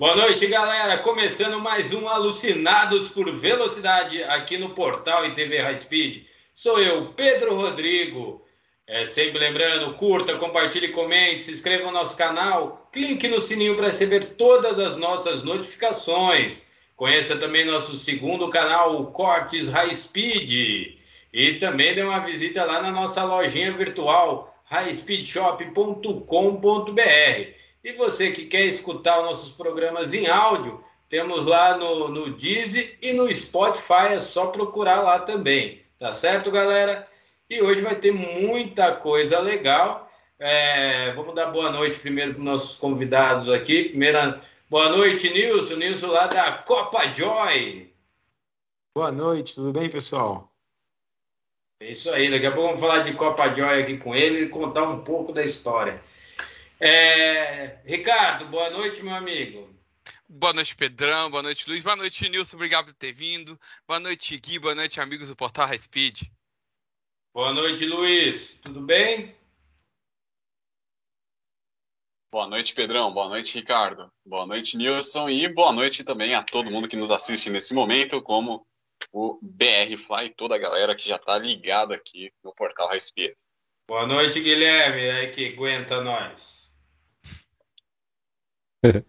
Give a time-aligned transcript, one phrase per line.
[0.00, 0.96] Boa noite, galera.
[0.96, 6.24] Começando mais um Alucinados por Velocidade aqui no portal e TV High Speed.
[6.54, 8.42] Sou eu, Pedro Rodrigo.
[8.86, 13.88] É, sempre lembrando, curta, compartilhe, comente, se inscreva no nosso canal, clique no sininho para
[13.88, 16.64] receber todas as nossas notificações.
[16.96, 20.96] Conheça também nosso segundo canal, o Cortes High Speed.
[21.30, 27.59] E também dê uma visita lá na nossa lojinha virtual, highspeedshop.com.br.
[27.82, 32.98] E você que quer escutar os nossos programas em áudio, temos lá no, no Deezer
[33.00, 35.82] e no Spotify, é só procurar lá também.
[35.98, 37.08] Tá certo, galera?
[37.48, 40.10] E hoje vai ter muita coisa legal.
[40.38, 43.88] É, vamos dar boa noite primeiro para os nossos convidados aqui.
[43.88, 45.76] Primeira, boa noite, Nilson.
[45.76, 47.92] Nilson lá da Copa Joy.
[48.94, 50.50] Boa noite, tudo bem, pessoal?
[51.80, 54.48] É isso aí, daqui a pouco vamos falar de Copa Joy aqui com ele e
[54.48, 56.02] contar um pouco da história.
[56.80, 57.78] É...
[57.84, 59.78] Ricardo, boa noite, meu amigo.
[60.26, 61.30] Boa noite, Pedrão.
[61.30, 61.82] Boa noite, Luiz.
[61.82, 62.56] Boa noite, Nilson.
[62.56, 63.60] Obrigado por ter vindo.
[63.86, 64.58] Boa noite, Gui.
[64.58, 66.22] Boa noite, amigos do Portal High Speed.
[67.34, 68.58] Boa noite, Luiz.
[68.60, 69.36] Tudo bem?
[72.32, 73.12] Boa noite, Pedrão.
[73.12, 74.10] Boa noite, Ricardo.
[74.24, 75.28] Boa noite, Nilson.
[75.28, 78.64] E boa noite também a todo mundo que nos assiste nesse momento, como
[79.12, 83.00] o BR Fly e toda a galera que já está ligada aqui no Portal High
[83.00, 83.34] Speed.
[83.88, 85.10] Boa noite, Guilherme.
[85.10, 86.69] Aí que aguenta nós.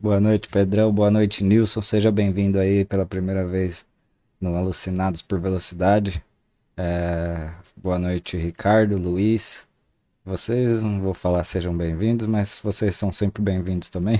[0.00, 0.92] Boa noite, Pedrão.
[0.92, 1.82] Boa noite, Nilson.
[1.82, 3.86] Seja bem-vindo aí pela primeira vez
[4.40, 6.24] no Alucinados por Velocidade.
[6.76, 7.52] É...
[7.76, 9.68] Boa noite, Ricardo, Luiz.
[10.24, 14.18] Vocês, não vou falar sejam bem-vindos, mas vocês são sempre bem-vindos também.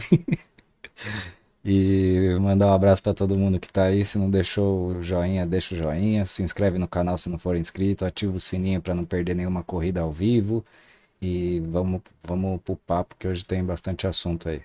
[1.65, 4.05] e mandar um abraço para todo mundo que está aí.
[4.05, 6.27] Se não deixou o joinha, deixa o joinha.
[6.27, 8.05] Se inscreve no canal se não for inscrito.
[8.05, 10.65] Ativa o sininho para não perder nenhuma corrida ao vivo.
[11.21, 14.63] E vamos, vamos pro papo que hoje tem bastante assunto aí.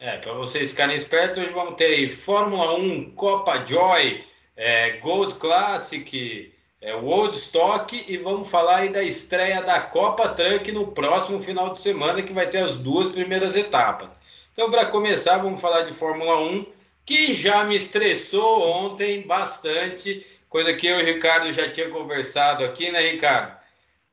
[0.00, 4.24] É, para vocês ficarem espertos, hoje vamos ter aí Fórmula 1, Copa Joy,
[4.56, 10.70] é, Gold Classic, é, World Stock e vamos falar aí da estreia da Copa Truck
[10.70, 14.16] no próximo final de semana, que vai ter as duas primeiras etapas.
[14.52, 16.66] Então, para começar, vamos falar de Fórmula 1,
[17.04, 22.64] que já me estressou ontem bastante, coisa que eu e o Ricardo já tinha conversado
[22.64, 23.58] aqui, né, Ricardo?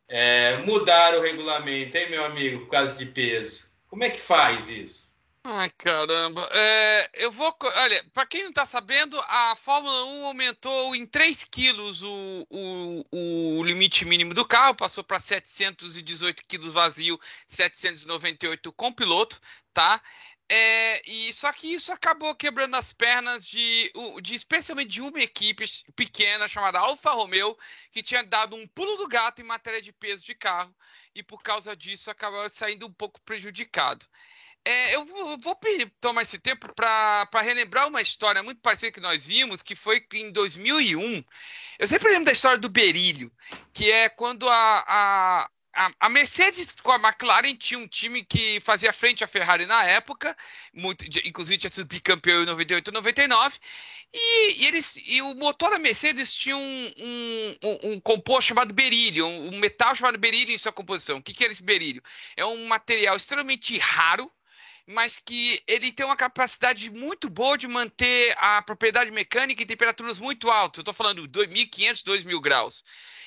[0.10, 3.68] É, mudar o regulamento, hein, meu amigo, por causa de peso.
[3.88, 5.15] Como é que faz isso?
[5.48, 6.50] Ai, caramba.
[6.52, 7.56] É, eu vou.
[7.62, 13.04] Olha, para quem não está sabendo, a Fórmula 1 aumentou em 3 quilos o, o,
[13.60, 19.40] o limite mínimo do carro, passou para 718 quilos vazio, 798 com piloto,
[19.72, 20.02] tá?
[20.50, 23.92] É, e só que isso acabou quebrando as pernas de,
[24.24, 25.66] de especialmente de uma equipe
[25.96, 27.56] pequena chamada Alfa Romeo,
[27.92, 30.76] que tinha dado um pulo do gato em matéria de peso de carro,
[31.14, 34.08] e por causa disso acabou saindo um pouco prejudicado.
[34.68, 35.56] É, eu vou
[36.02, 40.32] tomar esse tempo para relembrar uma história muito parecida que nós vimos, que foi em
[40.32, 41.24] 2001.
[41.78, 43.32] Eu sempre lembro da história do Berílio,
[43.72, 44.84] que é quando a,
[45.76, 49.84] a, a Mercedes com a McLaren tinha um time que fazia frente à Ferrari na
[49.84, 50.36] época,
[50.74, 53.60] muito, inclusive tinha sido bicampeão em 98 e 99,
[54.14, 58.74] e, e, eles, e o motor da Mercedes tinha um, um, um, um composto chamado
[58.74, 61.18] berílio, um, metal chamado berílio em sua composição.
[61.18, 62.02] O que, que era esse berílio?
[62.38, 64.32] É um material extremamente raro,
[64.88, 70.20] mas que ele tem uma capacidade muito boa de manter a propriedade mecânica em temperaturas
[70.20, 70.78] muito altas.
[70.78, 72.84] Eu estou falando 2.500, 2.000 graus.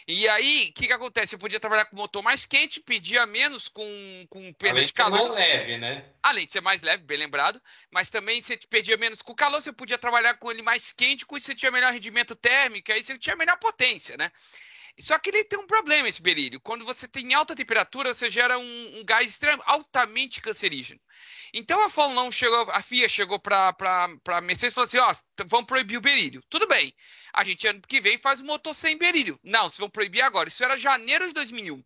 [0.06, 1.30] E aí, o que, que acontece?
[1.30, 5.18] Você podia trabalhar com motor mais quente, pedia menos com, com perda Além de calor.
[5.18, 6.04] De ser mais leve, né?
[6.22, 7.60] Além de ser mais leve, bem lembrado.
[7.90, 11.36] Mas também você perdia menos com calor, você podia trabalhar com ele mais quente, com
[11.36, 14.32] isso você tinha melhor rendimento térmico, aí você tinha melhor potência, né?
[15.00, 16.60] Só que ele tem um problema, esse berílio.
[16.60, 21.00] Quando você tem alta temperatura, você gera um, um gás extremo, altamente cancerígeno.
[21.52, 23.74] Então a Fórmula 1 chegou, a FIA chegou para
[24.26, 25.12] a Mercedes e falou assim: ó,
[25.46, 26.42] vamos proibir o berílio.
[26.50, 26.92] Tudo bem.
[27.32, 29.38] A gente ano que vem faz o motor sem berílio.
[29.42, 30.48] Não, vocês vão proibir agora.
[30.48, 31.82] Isso era janeiro de 2001.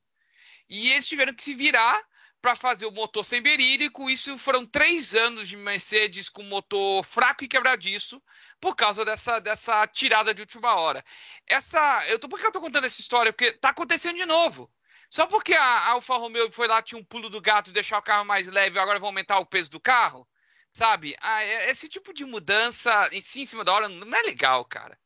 [0.70, 2.02] E eles tiveram que se virar
[2.40, 6.42] para fazer o motor sem berílio, e com isso foram três anos de Mercedes com
[6.42, 8.20] motor fraco e quebradiço
[8.62, 11.04] por causa dessa, dessa tirada de última hora.
[11.48, 13.32] Essa, eu tô, por que eu tô contando essa história?
[13.32, 14.70] Porque tá acontecendo de novo.
[15.10, 18.24] Só porque a Alfa Romeo foi lá, tinha um pulo do gato, deixar o carro
[18.24, 20.26] mais leve, agora vai aumentar o peso do carro?
[20.72, 21.16] Sabe?
[21.20, 24.96] Ah, é, esse tipo de mudança em cima da hora não é legal, cara.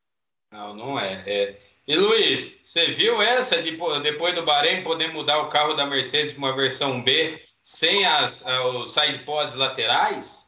[0.52, 1.24] Não, não é.
[1.26, 1.60] é.
[1.88, 6.34] E Luiz, você viu essa de depois do Bahrein poder mudar o carro da Mercedes
[6.34, 10.45] para uma versão B sem as, os side pods laterais?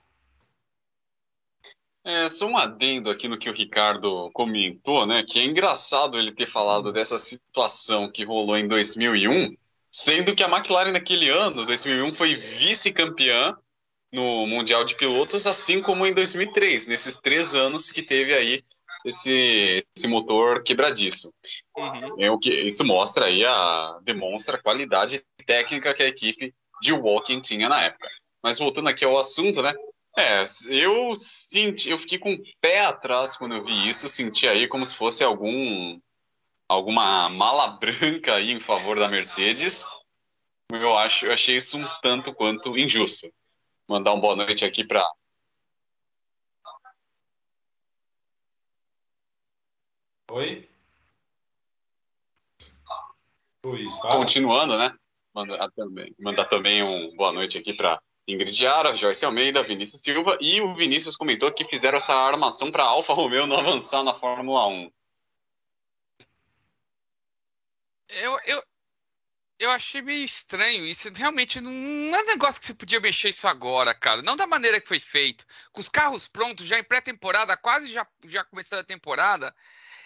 [2.05, 5.25] É, só um adendo aqui no que o Ricardo comentou, né?
[5.27, 9.55] Que é engraçado ele ter falado dessa situação que rolou em 2001,
[9.91, 13.55] sendo que a McLaren naquele ano, 2001, foi vice-campeã
[14.13, 18.65] no Mundial de Pilotos, assim como em 2003, nesses três anos que teve aí
[19.05, 21.33] esse, esse motor quebradiço.
[21.77, 22.23] Uhum.
[22.23, 26.93] É o que, isso mostra aí, a, demonstra a qualidade técnica que a equipe de
[26.93, 28.09] Walking tinha na época.
[28.43, 29.75] Mas voltando aqui ao assunto, né?
[30.19, 34.67] É, eu senti, eu fiquei com o pé atrás quando eu vi isso, senti aí
[34.67, 36.01] como se fosse algum
[36.69, 39.87] alguma mala branca aí em favor da Mercedes.
[40.73, 43.33] Eu acho, eu achei isso um tanto quanto injusto.
[43.89, 45.09] Mandar uma boa noite aqui para
[50.33, 50.69] Oi?
[53.65, 54.99] Luiz, Continuando, né?
[55.33, 60.37] Mandar também, mandar também um boa noite aqui para Ingrid Yara, Joyce Almeida, Vinícius Silva
[60.39, 64.69] e o Vinícius comentou que fizeram essa armação para Alfa Romeo não avançar na Fórmula
[64.69, 64.93] 1.
[68.11, 68.63] Eu, eu,
[69.59, 71.11] eu achei meio estranho isso.
[71.15, 74.21] Realmente não é um negócio que você podia mexer isso agora, cara.
[74.21, 75.47] Não da maneira que foi feito.
[75.73, 79.55] Com os carros prontos, já em pré-temporada, quase já, já começando a temporada.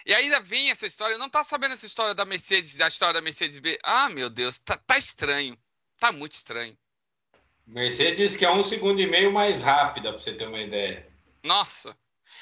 [0.05, 1.15] E ainda vem essa história.
[1.15, 3.77] Eu não tá sabendo essa história da Mercedes, da história da Mercedes B.
[3.83, 5.57] Ah, meu Deus, tá, tá estranho.
[5.99, 6.77] Tá muito estranho.
[7.65, 11.07] Mercedes diz que é um segundo e meio mais rápida, pra você ter uma ideia.
[11.43, 11.95] Nossa.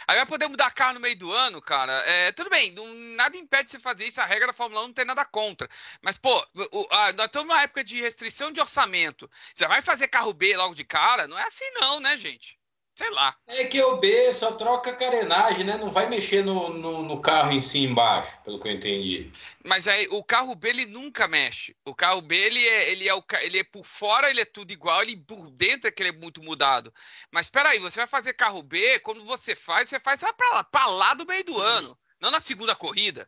[0.07, 1.91] Aí vai poder mudar carro no meio do ano, cara.
[1.91, 4.19] É, tudo bem, não, nada impede você fazer isso.
[4.19, 5.69] A regra da Fórmula 1 não tem nada contra.
[6.01, 9.29] Mas, pô, o, a, nós estamos numa época de restrição de orçamento.
[9.53, 11.27] Você vai fazer carro B logo de cara?
[11.27, 12.57] Não é assim, não, né, gente?
[12.95, 13.35] Sei lá.
[13.47, 15.77] É que o B só troca carenagem, né?
[15.77, 19.31] Não vai mexer no, no, no, carro em si embaixo, pelo que eu entendi.
[19.65, 21.75] Mas aí o carro B ele nunca mexe.
[21.85, 24.71] O carro B ele é, ele é, o, ele é por fora, ele é tudo
[24.71, 26.93] igual, ele por dentro é que ele é muito mudado.
[27.31, 30.63] Mas peraí, você vai fazer carro B, quando você faz, você faz lá pra lá,
[30.63, 31.97] pra lá do meio do ano.
[32.19, 33.27] Não na segunda corrida.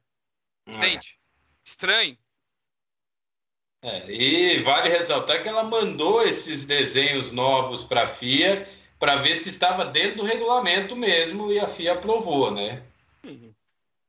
[0.67, 0.73] É.
[0.73, 1.17] Entende?
[1.65, 2.17] Estranho.
[3.81, 9.35] É, e vale ressaltar que ela mandou esses desenhos novos para a FIA para ver
[9.35, 12.83] se estava dentro do regulamento mesmo e a FIA aprovou, né?
[13.25, 13.51] Uhum.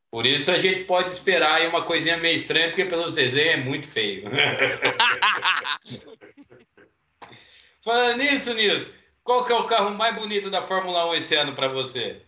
[0.08, 3.56] Por isso a gente pode esperar aí uma coisinha meio estranha, porque pelos desenhos é
[3.56, 4.30] muito feio.
[7.82, 8.88] Falando nisso, Nilson,
[9.24, 12.22] qual que é o carro mais bonito da Fórmula 1 esse ano para você?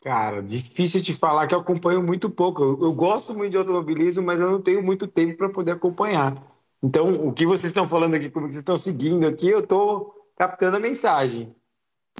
[0.00, 2.60] Cara, difícil de falar que eu acompanho muito pouco.
[2.60, 6.34] Eu, eu gosto muito de automobilismo, mas eu não tenho muito tempo para poder acompanhar.
[6.82, 10.76] Então, o que vocês estão falando aqui, como vocês estão seguindo aqui, eu estou captando
[10.76, 11.54] a mensagem.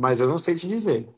[0.00, 1.08] Mas eu não sei te dizer.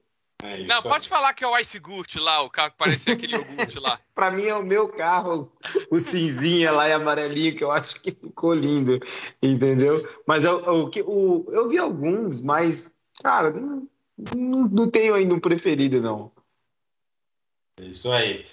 [0.42, 3.36] É não, pode falar que é o Ice Gurt lá, o carro que parecia aquele
[3.36, 4.00] iogurte lá.
[4.14, 5.52] pra mim é o meu carro,
[5.90, 8.98] o cinzinha lá e amarelinho, que eu acho que ficou lindo,
[9.42, 10.06] entendeu?
[10.26, 13.88] Mas eu, eu, eu, eu vi alguns, mas, cara, não,
[14.68, 16.32] não tenho ainda um preferido, não.
[17.80, 18.46] Isso aí.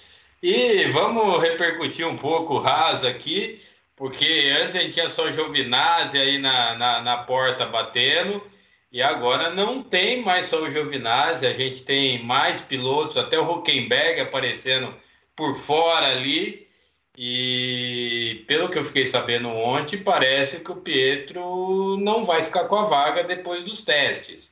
[0.44, 3.62] E vamos repercutir um pouco o Haas aqui.
[4.02, 8.44] Porque antes a gente tinha só Giovinazzi aí na, na, na, porta batendo,
[8.92, 13.48] e agora não tem mais só o Giovinazzi, a gente tem mais pilotos, até o
[13.48, 14.92] Huckenberg aparecendo
[15.36, 16.68] por fora ali.
[17.16, 22.78] E pelo que eu fiquei sabendo ontem, parece que o Pietro não vai ficar com
[22.78, 24.52] a vaga depois dos testes.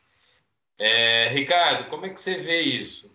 [0.77, 3.12] É, Ricardo, como é que você vê isso?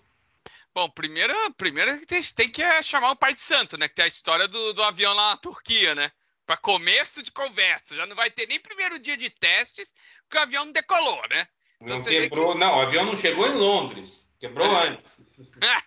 [0.74, 3.88] Bom, primeiro, primeiro tem, tem que chamar o pai de santo, né?
[3.88, 6.10] Que tem a história do, do avião lá na Turquia, né?
[6.46, 7.96] Para começo de conversa.
[7.96, 11.46] Já não vai ter nem primeiro dia de testes, porque o avião não decolou, né?
[11.80, 12.58] Então, não quebrou, que...
[12.58, 15.20] não, o avião não chegou em Londres, quebrou antes.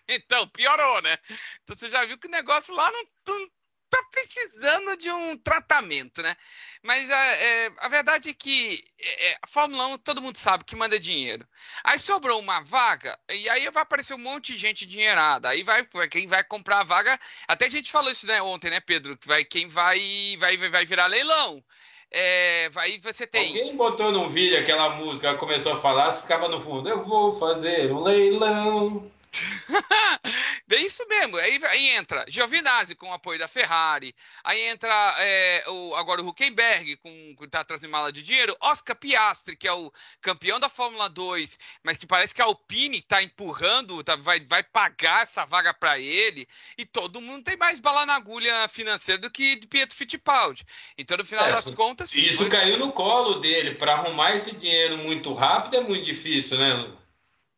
[0.07, 1.17] então, piorou, né?
[1.63, 3.49] Então você já viu que o negócio lá não, não
[3.89, 6.35] tá precisando de um tratamento, né?
[6.83, 10.63] Mas é, é, a verdade é que é, é, a Fórmula 1 todo mundo sabe
[10.63, 11.45] que manda dinheiro.
[11.83, 15.49] Aí sobrou uma vaga, e aí vai aparecer um monte de gente dinheirada.
[15.49, 17.19] Aí vai quem vai comprar a vaga.
[17.47, 19.17] Até a gente falou isso né, ontem, né, Pedro?
[19.17, 21.63] Que vai, quem vai, vai, vai virar leilão.
[22.09, 23.47] É, vai você tem.
[23.47, 26.87] Alguém botou num vídeo aquela música, começou a falar, ficava no fundo.
[26.87, 29.11] Eu vou fazer um leilão.
[30.67, 31.37] Bem isso mesmo.
[31.37, 34.15] Aí, aí, entra Giovinazzi com o apoio da Ferrari.
[34.43, 34.89] Aí entra
[35.19, 38.55] é, o, agora o Huckenberg, com, que está trazendo mala de dinheiro.
[38.59, 39.91] Oscar Piastri, que é o
[40.21, 44.63] campeão da Fórmula 2, mas que parece que a Alpine está empurrando, tá, vai, vai
[44.63, 46.47] pagar essa vaga para ele.
[46.77, 50.65] E todo mundo tem mais bala na agulha financeira do que de Pietro Fittipaldi.
[50.97, 52.13] Então, no final é, das contas.
[52.13, 52.49] Isso foi...
[52.49, 53.75] caiu no colo dele.
[53.75, 56.91] Para arrumar esse dinheiro muito rápido é muito difícil, né?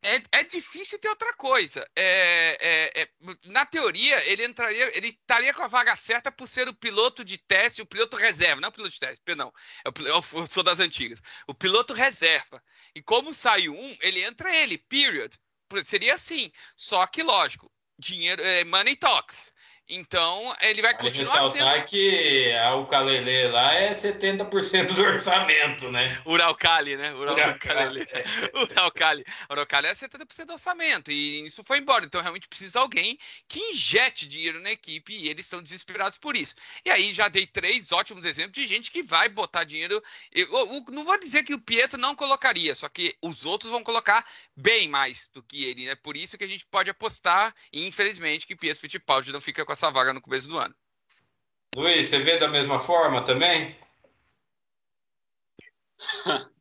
[0.02, 1.86] É, é difícil ter outra coisa.
[1.96, 3.10] É, é, é,
[3.46, 7.38] na teoria, ele entraria, ele estaria com a vaga certa por ser o piloto de
[7.38, 9.54] teste, o piloto reserva, não o piloto de teste, perdão.
[9.86, 9.94] É o,
[10.38, 11.22] eu sou das antigas.
[11.48, 12.64] O piloto reserva.
[12.96, 15.38] E como saiu um, ele entra ele, period.
[15.84, 16.52] Seria assim.
[16.78, 19.54] Só que, lógico, dinheiro, é, money talks.
[19.90, 21.86] Então, ele vai Vale continuar ressaltar sendo.
[21.88, 26.22] que a Ucalele lá é 70% do orçamento, né?
[26.26, 27.12] Uralcali, né?
[27.14, 28.06] Ural- Uralcali,
[28.54, 29.26] Uralcali.
[29.50, 29.88] Uralcali.
[29.88, 31.12] É 70% do orçamento.
[31.12, 32.06] E isso foi embora.
[32.06, 33.18] Então, realmente precisa de alguém
[33.48, 36.54] que injete dinheiro na equipe e eles estão desesperados por isso.
[36.86, 40.02] E aí já dei três ótimos exemplos de gente que vai botar dinheiro.
[40.32, 43.84] Eu, eu não vou dizer que o Pietro não colocaria, só que os outros vão
[43.84, 44.24] colocar
[44.56, 45.88] bem mais do que ele.
[45.90, 49.66] É por isso que a gente pode apostar, e infelizmente, que Pietro Fittipaldi não fica
[49.66, 50.76] com essa vaga no começo do ano.
[51.76, 53.74] Luiz, você vê da mesma forma também?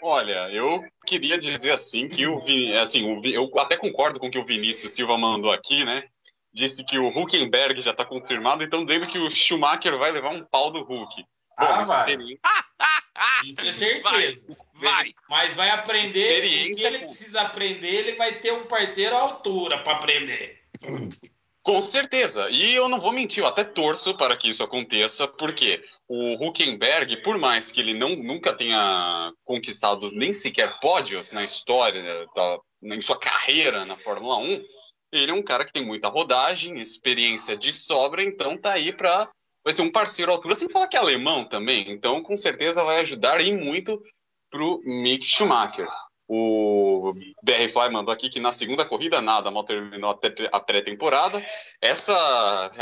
[0.00, 4.30] Olha, eu queria dizer assim que o Vin- assim, o eu até concordo com o
[4.30, 6.08] que o Vinícius Silva mandou aqui, né?
[6.52, 10.44] Disse que o Huckenberg já está confirmado, então dizendo que o Schumacher vai levar um
[10.44, 11.22] pau do Hulk.
[11.22, 11.26] Bom,
[11.56, 11.98] Ah, vai.
[12.00, 12.40] experiência-
[13.44, 14.48] Isso é certeza.
[14.74, 15.14] Vai!
[15.28, 16.70] Mas vai aprender.
[16.70, 20.60] O que ele precisa aprender, ele vai ter um parceiro à altura para aprender.
[21.62, 22.50] Com certeza.
[22.50, 27.22] E eu não vou mentir, eu até torço para que isso aconteça, porque o Huckenberg,
[27.22, 33.00] por mais que ele não, nunca tenha conquistado nem sequer pódios na história, da, em
[33.00, 34.64] sua carreira na Fórmula 1,
[35.12, 39.30] ele é um cara que tem muita rodagem, experiência de sobra, então tá aí para
[39.64, 42.82] vai ser um parceiro à altura, sem falar que é alemão também, então com certeza
[42.82, 44.02] vai ajudar e muito
[44.50, 45.88] pro Mick Schumacher.
[46.34, 47.12] O
[47.42, 50.18] BR Fly mandou aqui que na segunda corrida nada, mal terminou
[50.50, 51.44] a pré-temporada.
[51.78, 52.72] Essa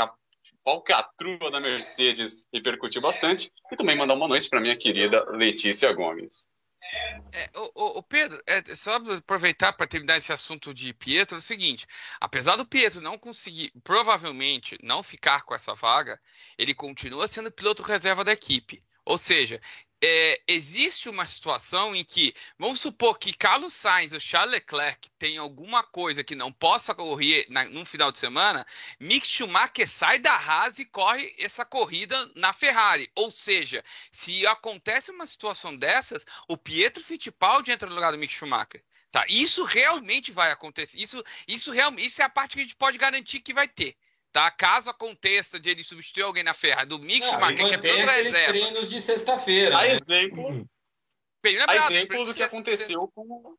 [0.63, 3.51] falcatrua da Mercedes repercutiu bastante.
[3.69, 6.47] E também mandar uma noite para minha querida Letícia Gomes.
[7.33, 11.39] É, o, o- o Pedro, é, só aproveitar para terminar esse assunto de Pietro, é
[11.39, 11.85] o seguinte:
[12.21, 16.17] apesar do Pietro não conseguir, provavelmente, não ficar com essa vaga,
[16.57, 18.81] ele continua sendo piloto reserva da equipe.
[19.05, 19.59] Ou seja,
[20.03, 25.43] é, existe uma situação em que, vamos supor que Carlos Sainz ou Charles Leclerc tenham
[25.43, 28.65] alguma coisa que não possa correr na, num final de semana,
[28.99, 33.11] Mick Schumacher sai da Haas e corre essa corrida na Ferrari.
[33.15, 38.33] Ou seja, se acontece uma situação dessas, o Pietro Fittipaldi entra no lugar do Mick
[38.33, 38.83] Schumacher.
[39.11, 39.25] Tá?
[39.27, 40.97] Isso realmente vai acontecer.
[40.97, 43.95] Isso, isso, real, isso é a parte que a gente pode garantir que vai ter.
[44.31, 44.49] Tá?
[44.49, 48.31] Caso aconteça de ele substituir alguém na Ferrari, do Mick Schumacher, que é piloto aqueles
[48.31, 48.49] reserva.
[48.49, 49.77] treinos de sexta-feira.
[49.77, 49.91] A né?
[49.91, 50.65] exemplo,
[51.43, 53.55] Bem a lembrado, exemplo do que aconteceu com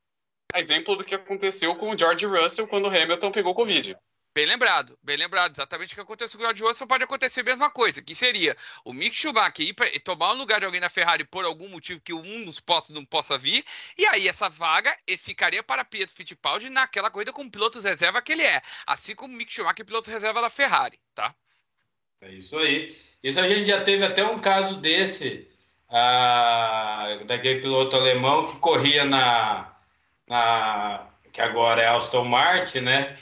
[0.54, 3.96] a exemplo do que aconteceu com o George Russell quando o Hamilton pegou Covid.
[4.35, 5.53] Bem lembrado, bem lembrado.
[5.55, 8.57] Exatamente o que aconteceu com o George Russell pode acontecer a mesma coisa, que seria
[8.83, 12.01] o Mick Schumacher ir pra, tomar o lugar de alguém na Ferrari por algum motivo
[12.01, 13.62] que um dos postos não possa vir,
[13.97, 18.42] e aí essa vaga ficaria para Pietro Fittipaldi naquela corrida com pilotos reserva que ele
[18.42, 21.35] é, assim como o Mick Schumacher piloto reserva da Ferrari, tá?
[22.23, 22.97] É isso aí.
[23.23, 25.47] Isso a gente já teve até um caso desse,
[25.90, 29.77] ah, daquele piloto alemão que corria na,
[30.27, 33.18] na que agora é Aston Martin, né?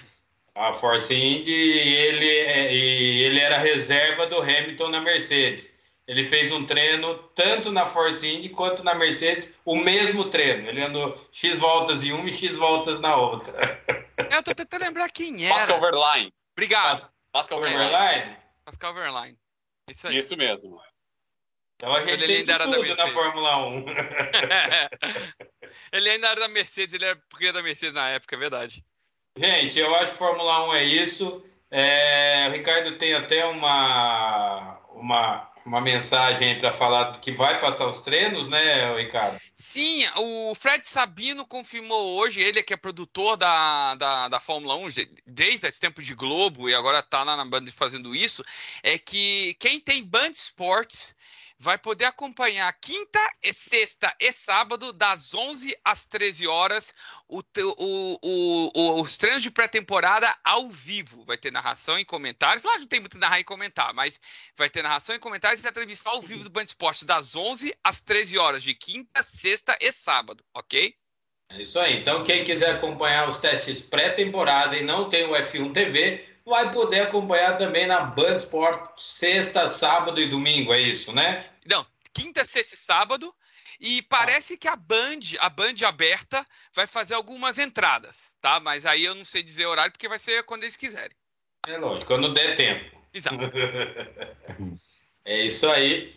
[0.60, 5.70] A Force Indy, e ele, é- e ele era reserva do Hamilton na Mercedes.
[6.06, 10.68] Ele fez um treino tanto na Force Indy quanto na Mercedes, o mesmo treino.
[10.68, 13.80] Ele andou X voltas em uma e X voltas na outra.
[14.32, 15.80] Eu tô tentando lembrar quem Pascal era.
[15.90, 16.32] Verlaine.
[16.56, 17.94] Obrigado, Pascal Verlaine.
[17.94, 18.36] Overline?
[18.64, 19.38] Pascal Verlaine.
[19.88, 20.16] Isso aí.
[20.16, 20.80] Isso mesmo.
[21.76, 23.14] Então a gente Ele ainda era da tudo na Mercedes.
[23.14, 23.84] Fórmula 1.
[25.92, 28.84] ele ainda era da Mercedes, ele era porque da Mercedes na época, é verdade.
[29.40, 31.42] Gente, eu acho que Fórmula 1 é isso.
[31.70, 38.00] É, o Ricardo tem até uma, uma, uma mensagem para falar que vai passar os
[38.00, 39.40] treinos, né, Ricardo?
[39.54, 44.88] Sim, o Fred Sabino confirmou hoje, ele que é produtor da, da, da Fórmula 1
[44.90, 48.44] de- desde esse tempo de Globo e agora tá lá na Band fazendo isso,
[48.82, 51.14] é que quem tem Band Sports
[51.62, 56.94] vai poder acompanhar quinta, e sexta e sábado, das 11 às 13 horas,
[57.28, 57.42] o,
[57.76, 61.22] o- o- os treinos de pré-temporada ao vivo.
[61.24, 62.62] Vai ter narração e comentários.
[62.64, 64.18] Lá não tem muito narrar e comentar, mas
[64.56, 67.74] vai ter narração e comentários e a transmissão ao vivo do Band Esportes das 11
[67.84, 70.94] às 13 horas, de quinta, sexta e sábado, ok?
[71.52, 71.98] É isso aí.
[71.98, 77.00] Então, quem quiser acompanhar os testes pré-temporada e não tem o F1 TV, vai poder
[77.00, 81.48] acompanhar também na Band Sport sexta, sábado e domingo, é isso, né?
[81.64, 83.34] Não, quinta, sexta e sábado.
[83.80, 88.60] E parece que a Band, a Band aberta, vai fazer algumas entradas, tá?
[88.60, 91.16] Mas aí eu não sei dizer horário, porque vai ser quando eles quiserem.
[91.66, 93.00] É lógico, quando der tempo.
[93.14, 93.38] Exato.
[95.22, 96.16] É isso aí.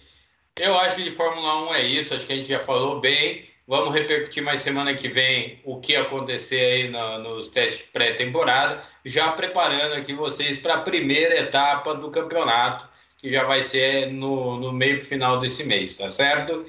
[0.58, 2.16] Eu acho que de Fórmula 1 é isso.
[2.16, 3.53] Acho que a gente já falou bem.
[3.66, 9.32] Vamos repercutir mais semana que vem o que acontecer aí no- nos testes pré-temporada, já
[9.32, 12.88] preparando aqui vocês para a primeira etapa do campeonato,
[13.20, 16.66] que já vai ser no, no meio final desse mês, tá certo?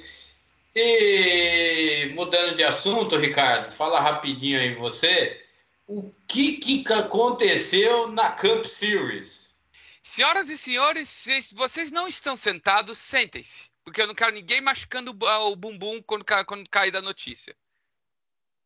[0.73, 5.41] E mudando de assunto, Ricardo, fala rapidinho aí você,
[5.85, 9.53] o que, que aconteceu na Cup Series?
[10.01, 13.69] Senhoras e senhores, se vocês não estão sentados, sentem-se.
[13.85, 17.55] Porque eu não quero ninguém machucando o bumbum quando, quando cair da notícia.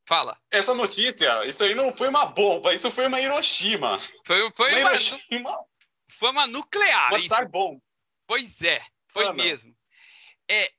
[0.06, 0.40] Fala.
[0.50, 4.02] Essa notícia, isso aí não foi uma bomba, isso foi uma Hiroshima.
[4.26, 5.66] Foi, foi uma, uma Hiroshima.
[6.08, 7.14] Foi uma nuclear.
[7.14, 7.80] Uma bom.
[8.26, 9.76] Pois é, foi ah, mesmo.
[10.50, 10.72] É,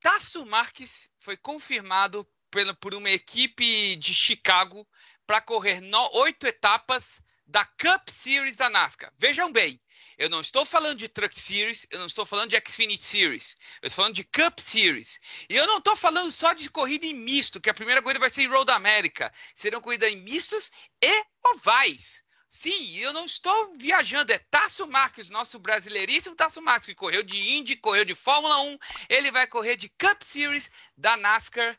[0.00, 4.86] Tasso Marques foi confirmado pela, por uma equipe de Chicago
[5.26, 9.12] para correr no, oito etapas da Cup Series da NASCAR.
[9.18, 9.80] Vejam bem,
[10.18, 13.86] eu não estou falando de Truck Series, eu não estou falando de Xfinity Series, eu
[13.88, 15.20] estou falando de Cup Series.
[15.48, 18.30] E eu não estou falando só de corrida em misto, que a primeira corrida vai
[18.30, 19.32] ser em Road America.
[19.54, 20.70] Serão corridas em mistos
[21.02, 22.24] e ovais.
[22.48, 27.36] Sim, eu não estou viajando, é Tasso Marques, nosso brasileiríssimo Tasso Marques, que correu de
[27.36, 28.78] Indy, correu de Fórmula 1,
[29.10, 31.78] ele vai correr de Cup Series da NASCAR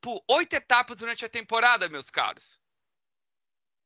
[0.00, 2.58] por oito etapas durante a temporada, meus caros.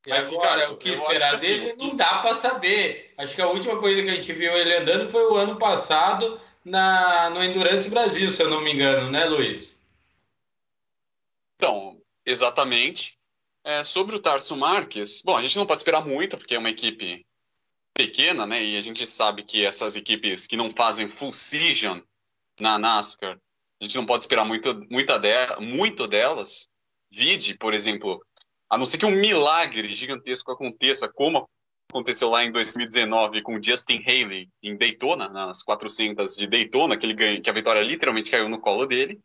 [0.07, 3.13] E agora, o que esperar assim, dele não dá para saber.
[3.17, 6.41] Acho que a última coisa que a gente viu ele andando foi o ano passado
[6.65, 9.81] na, no Endurance Brasil, se eu não me engano, né, Luiz?
[11.57, 13.17] Então, exatamente.
[13.65, 16.71] É, sobre o Tarso Marques, bom, a gente não pode esperar muito, porque é uma
[16.71, 17.25] equipe
[17.95, 18.65] pequena, né?
[18.65, 22.03] E a gente sabe que essas equipes que não fazem full season
[22.59, 23.39] na NASCAR,
[23.81, 26.69] a gente não pode esperar muito, muita de, muito delas.
[27.11, 28.21] Vide, por exemplo,
[28.73, 31.47] a não ser que um milagre gigantesco aconteça, como
[31.91, 37.05] aconteceu lá em 2019 com o Justin Haley em Daytona, nas 400 de Daytona, que,
[37.05, 39.21] ele ganha, que a vitória literalmente caiu no colo dele.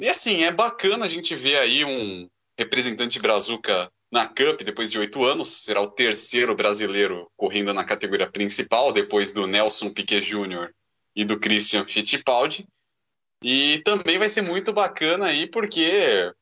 [0.00, 4.98] E assim, é bacana a gente ver aí um representante brazuca na Cup depois de
[4.98, 10.74] oito anos, será o terceiro brasileiro correndo na categoria principal, depois do Nelson Piquet Jr.
[11.14, 12.66] e do Christian Fittipaldi.
[13.44, 16.32] E também vai ser muito bacana aí, porque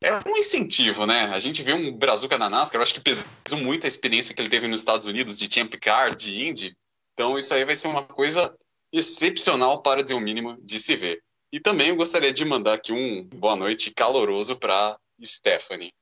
[0.00, 1.26] é um incentivo, né?
[1.26, 4.40] A gente vê um Brazuca na NASCAR, eu acho que pesou muito a experiência que
[4.40, 6.76] ele teve nos Estados Unidos de Champ Car, de Indy.
[7.12, 8.54] Então isso aí vai ser uma coisa
[8.92, 11.22] excepcional para dizer o mínimo de se ver.
[11.52, 15.92] E também eu gostaria de mandar aqui um boa noite caloroso para Stephanie.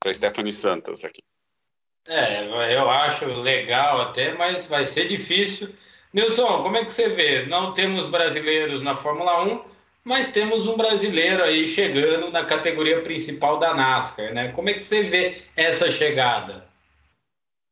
[0.00, 1.22] Para Stephanie Santos aqui.
[2.06, 2.44] É,
[2.74, 5.68] eu acho legal até, mas vai ser difícil.
[6.12, 7.46] Nilson, como é que você vê?
[7.46, 9.64] Não temos brasileiros na Fórmula 1,
[10.04, 14.52] mas temos um brasileiro aí chegando na categoria principal da NASCAR, né?
[14.52, 16.66] Como é que você vê essa chegada?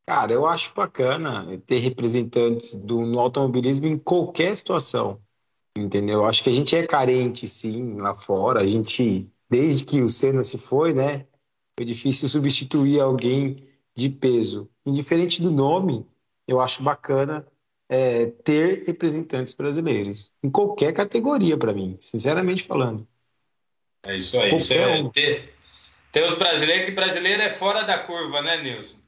[0.06, 5.20] Cara, eu acho bacana ter representantes do, no automobilismo em qualquer situação,
[5.76, 6.24] entendeu?
[6.24, 8.60] Acho que a gente é carente, sim, lá fora.
[8.60, 11.26] A gente, desde que o Senna se foi, né?
[11.78, 14.68] Foi difícil substituir alguém de peso.
[14.84, 16.06] Indiferente do nome,
[16.46, 17.46] eu acho bacana
[17.90, 23.04] é, ter representantes brasileiros em qualquer categoria para mim, sinceramente falando.
[24.06, 24.56] É isso aí.
[24.56, 25.10] Isso é, um.
[25.10, 25.52] ter,
[26.12, 28.99] ter os brasileiros, que brasileiro é fora da curva, né, Nilson?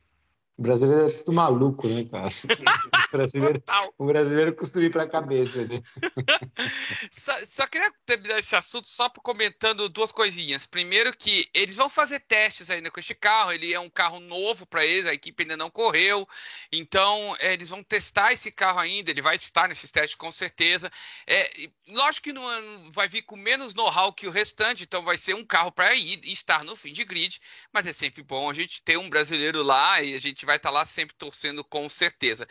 [0.56, 2.28] O brasileiro é tudo maluco, né, cara?
[3.12, 3.62] O brasileiro,
[3.98, 5.66] o brasileiro costuma ir para a cabeça.
[5.66, 5.82] Né?
[7.12, 10.64] só, só, queria terminar esse assunto só comentando duas coisinhas.
[10.64, 14.64] Primeiro que eles vão fazer testes ainda com este carro, ele é um carro novo
[14.64, 16.26] para eles, a equipe ainda não correu,
[16.72, 20.90] então é, eles vão testar esse carro ainda, ele vai estar nesses testes com certeza.
[21.26, 21.50] É,
[21.88, 25.44] lógico que não, vai vir com menos know-how que o restante, então vai ser um
[25.44, 27.38] carro para ir e estar no fim de grid,
[27.70, 30.70] mas é sempre bom a gente ter um brasileiro lá e a gente vai estar
[30.70, 32.46] tá lá sempre torcendo com certeza.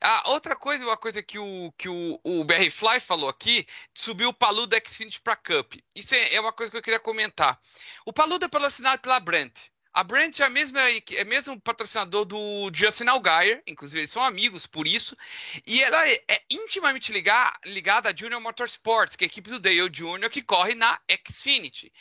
[0.00, 4.30] A outra coisa, uma coisa que o, que o, o BR Fly falou aqui, subiu
[4.30, 5.74] o Paludo Xfinity para Cup.
[5.94, 7.60] Isso é, é, uma coisa que eu queria comentar.
[8.04, 9.70] O Paludo é patrocinado pela Brent.
[9.92, 14.64] A Brent é, a mesma, é mesmo patrocinador do Justin Allgaier, inclusive eles são amigos
[14.64, 15.16] por isso,
[15.66, 19.58] e ela é, é intimamente ligar, ligada à Junior Motorsports, que é a equipe do
[19.58, 20.30] Dale Jr.
[20.30, 20.96] que corre na
[21.28, 21.92] Xfinity.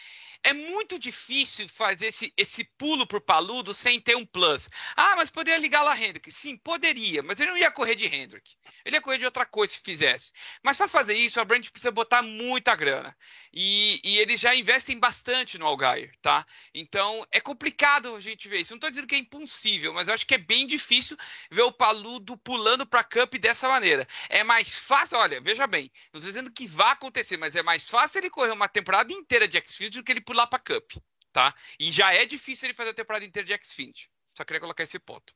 [0.44, 4.70] É muito difícil fazer esse, esse pulo pro Paludo sem ter um plus.
[4.96, 6.32] Ah, mas poderia ligar lá Hendrick.
[6.32, 8.56] Sim, poderia, mas ele não ia correr de Hendrick.
[8.86, 10.32] Ele ia correr de outra coisa se fizesse.
[10.64, 13.16] Mas para fazer isso, a Brand precisa botar muita grana.
[13.54, 16.46] E, e eles já investem bastante no Algair, tá?
[16.74, 18.72] Então é complicado a gente ver isso.
[18.72, 21.18] Não estou dizendo que é impossível, mas eu acho que é bem difícil
[21.52, 24.08] ver o Paludo pulando para Cup dessa maneira.
[24.30, 27.86] É mais fácil, olha, veja bem, não estou dizendo que vai acontecer, mas é mais
[27.86, 30.92] fácil ele correr uma temporada inteira de Xfinity do que ele pular para Cup,
[31.34, 31.56] tá?
[31.80, 34.12] E já é difícil ele fazer a temporada inteira de Xfinity.
[34.38, 35.34] Só queria colocar esse ponto.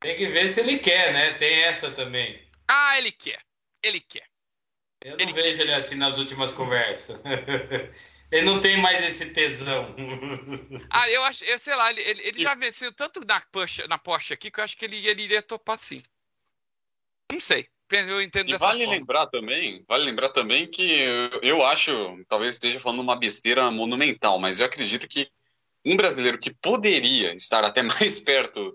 [0.00, 1.34] Tem que ver se ele quer, né?
[1.34, 2.48] Tem essa também.
[2.66, 3.44] Ah, ele quer.
[3.82, 4.26] Ele quer.
[5.02, 5.62] Eu não ele vejo quer.
[5.64, 7.20] ele assim nas últimas conversas.
[8.32, 9.94] ele não tem mais esse tesão.
[10.88, 14.32] ah, eu acho, eu sei lá, ele, ele já venceu tanto na Porsche, na Porsche
[14.32, 16.00] aqui que eu acho que ele, ele iria topar sim.
[17.30, 18.92] Não sei eu entendo e vale forma.
[18.98, 21.92] lembrar também, vale lembrar também que eu, eu acho,
[22.28, 25.28] talvez esteja falando uma besteira monumental, mas eu acredito que
[25.84, 28.74] um brasileiro que poderia estar até mais perto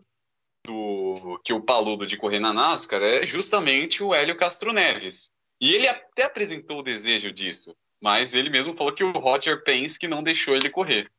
[0.66, 5.32] do que o paludo de correr na NASCAR é justamente o Hélio Castro Neves.
[5.62, 10.08] E ele até apresentou o desejo disso, mas ele mesmo falou que o Roger Penske
[10.08, 11.10] não deixou ele correr.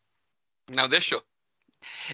[0.70, 1.22] Não deixou.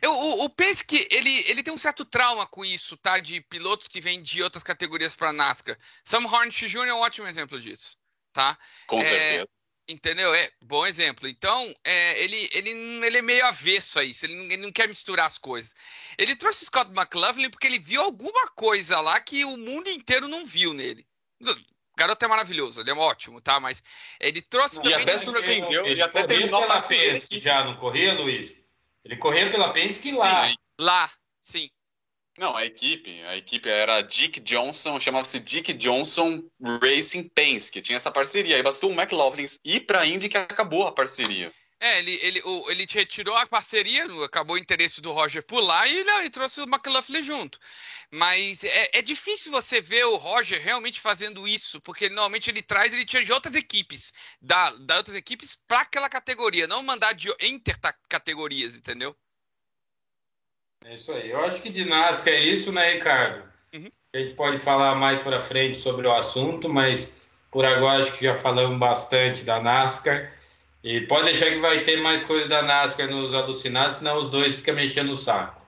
[0.01, 3.19] Eu, o, o Penske, ele, ele tem um certo trauma com isso, tá?
[3.19, 5.79] De pilotos que vêm de outras categorias para NASCAR.
[6.05, 6.89] Sam Hornish Jr.
[6.89, 7.97] é um ótimo exemplo disso,
[8.33, 8.59] tá?
[8.87, 9.49] Com é, certeza.
[9.89, 10.33] Entendeu?
[10.33, 11.29] É, bom exemplo.
[11.29, 14.89] Então, é, ele, ele, ele é meio avesso a isso, ele não, ele não quer
[14.89, 15.75] misturar as coisas.
[16.17, 20.29] Ele trouxe o Scott McLaughlin porque ele viu alguma coisa lá que o mundo inteiro
[20.29, 21.07] não viu nele.
[21.43, 23.61] O garoto é maravilhoso, ele é ótimo, tá?
[23.61, 23.83] Mas
[24.19, 25.03] ele trouxe E também.
[25.03, 28.62] até surpreendeu, Ele e até corria terminou a parceria já, não corria, Luiz?
[29.05, 30.49] Ele corria pela Penske lá.
[30.49, 31.11] Sim, Lá,
[31.41, 31.69] sim.
[32.39, 36.43] Não, a equipe, a equipe era Dick Johnson, chamava-se Dick Johnson
[36.81, 38.57] Racing Penske, tinha essa parceria.
[38.57, 41.53] Aí bastou o McLaughlin ir para a Indy que acabou a parceria.
[41.83, 45.85] É, ele, ele, o, ele retirou a parceria, acabou o interesse do Roger por lá
[45.89, 47.59] e ele, ele trouxe o McLaughlin junto.
[48.09, 52.95] Mas é, é, difícil você ver o Roger realmente fazendo isso, porque normalmente ele traz,
[52.95, 57.35] ele tira de outras equipes, da, da outras equipes para aquela categoria, não mandar de
[57.41, 57.77] inter
[58.09, 59.17] categorias, entendeu?
[60.85, 61.33] É isso aí.
[61.33, 63.53] Eu acho que de NASCAR é isso, né, Ricardo?
[63.75, 63.91] Uhum.
[64.15, 67.13] A gente pode falar mais para frente sobre o assunto, mas
[67.51, 70.42] por agora acho que já falamos bastante da NASCAR.
[70.83, 74.57] E pode deixar que vai ter mais coisa da NASCAR nos alucinados, senão os dois
[74.57, 75.63] ficam mexendo o saco.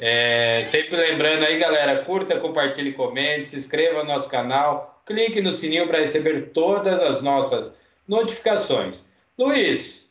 [0.00, 5.52] É, sempre lembrando aí, galera, curta, compartilhe, comente, se inscreva no nosso canal, clique no
[5.52, 7.70] sininho para receber todas as nossas
[8.06, 9.04] notificações.
[9.36, 10.08] Luiz,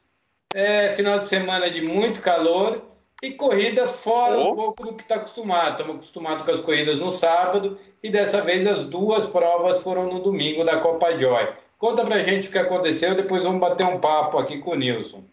[0.54, 2.84] é final de semana de muito calor
[3.24, 4.52] e corrida fora Oh.
[4.52, 5.72] um pouco do que está acostumado.
[5.72, 10.20] Estamos acostumados com as corridas no sábado e dessa vez as duas provas foram no
[10.20, 11.48] domingo da Copa Joy.
[11.78, 15.24] Conta pra gente o que aconteceu, depois vamos bater um papo aqui com o Nilson.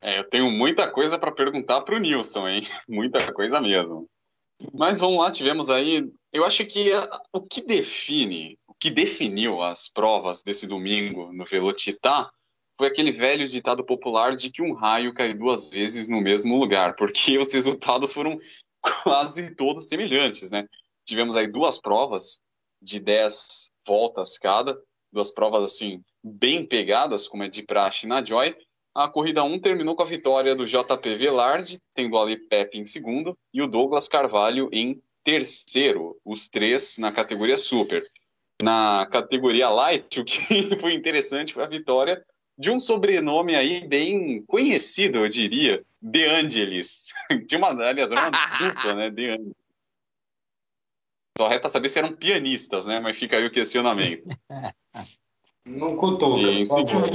[0.00, 2.62] É, eu tenho muita coisa para perguntar para o Nilson, hein?
[2.88, 4.06] Muita coisa mesmo.
[4.72, 6.08] Mas vamos lá, tivemos aí.
[6.32, 11.44] Eu acho que a- o que define, o que definiu as provas desse domingo no
[11.44, 12.30] Velocitar
[12.76, 16.94] foi aquele velho ditado popular de que um raio cai duas vezes no mesmo lugar,
[16.94, 18.38] porque os resultados foram
[19.02, 20.68] quase todos semelhantes, né?
[21.04, 22.40] Tivemos aí duas provas
[22.80, 24.80] de 10 voltas cada,
[25.12, 28.54] duas provas assim bem pegadas, como é de praxe na Joy.
[28.94, 33.36] A corrida 1 terminou com a vitória do JP Velarde, tendo Ali Pepe em segundo
[33.52, 38.04] e o Douglas Carvalho em terceiro, os três na categoria Super.
[38.62, 40.40] Na categoria Light, o que
[40.80, 42.24] foi interessante foi a vitória
[42.58, 47.12] de um sobrenome aí bem conhecido, eu diria, De Angelis.
[47.46, 49.10] De uma, aliás, uma dupla, né?
[49.10, 49.57] De Angelis.
[51.38, 52.98] Só resta saber se eram pianistas, né?
[52.98, 54.24] Mas fica aí o questionamento.
[55.64, 57.10] Não cutuca, E em por favor.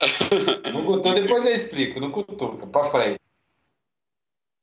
[0.72, 3.20] Não cutuca, depois eu explico, não cutuca, pra frente.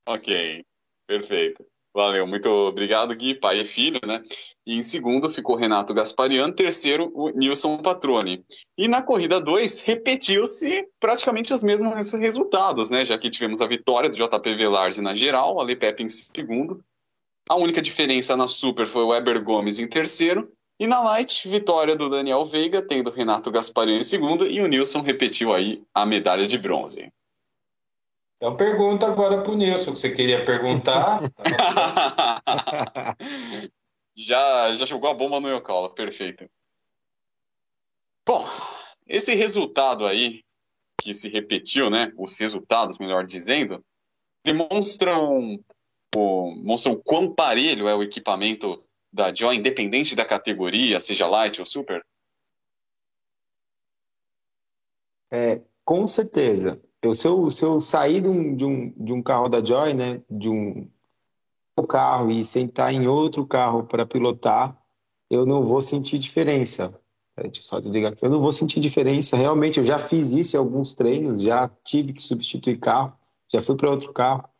[0.07, 0.65] Ok,
[1.05, 1.65] perfeito.
[1.93, 4.23] Valeu, muito obrigado, Gui, pai e filho, né?
[4.65, 8.45] E em segundo ficou Renato Gasparian, terceiro o Nilson Patrone.
[8.77, 13.03] E na corrida 2 repetiu-se praticamente os mesmos resultados, né?
[13.03, 16.81] Já que tivemos a vitória do JP Velarde na geral, a Pepe em segundo.
[17.49, 20.51] A única diferença na Super foi o Weber Gomes em terceiro.
[20.79, 25.01] E na Light, vitória do Daniel Veiga, tendo Renato Gasparian em segundo, e o Nilson
[25.01, 27.11] repetiu aí a medalha de bronze.
[28.37, 31.21] Então pergunta agora pro Nilson, que você queria perguntar.
[34.17, 36.49] já, já jogou a bomba no meu colo, perfeito.
[38.25, 38.47] Bom,
[39.05, 40.43] esse resultado aí,
[40.99, 42.11] que se repetiu, né?
[42.17, 43.85] Os resultados, melhor dizendo,
[44.43, 45.59] demonstram
[46.15, 51.65] o, mostram quão parelho é o equipamento da Joy, independente da categoria, seja light ou
[51.65, 52.05] super?
[55.31, 56.81] É, com certeza.
[57.01, 59.93] Eu, se, eu, se eu sair de um, de um, de um carro da Joy,
[59.93, 60.89] né, de um
[61.89, 64.77] carro e sentar em outro carro para pilotar,
[65.29, 66.99] eu não vou sentir diferença.
[67.35, 68.23] Deixa só desligar aqui.
[68.23, 69.35] Eu não vou sentir diferença.
[69.35, 73.13] Realmente, eu já fiz isso em alguns treinos, já tive que substituir carro,
[73.51, 74.50] já fui para outro carro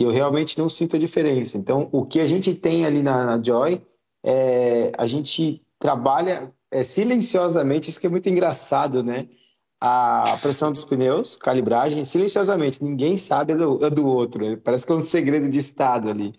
[0.00, 1.58] e eu realmente não sinto a diferença.
[1.58, 3.82] Então, o que a gente tem ali na, na Joy,
[4.24, 9.28] é, a gente trabalha é, silenciosamente, isso que é muito engraçado, né?
[9.78, 15.02] a pressão dos pneus, calibragem, silenciosamente, ninguém sabe do, do outro, parece que é um
[15.02, 16.34] segredo de estado ali.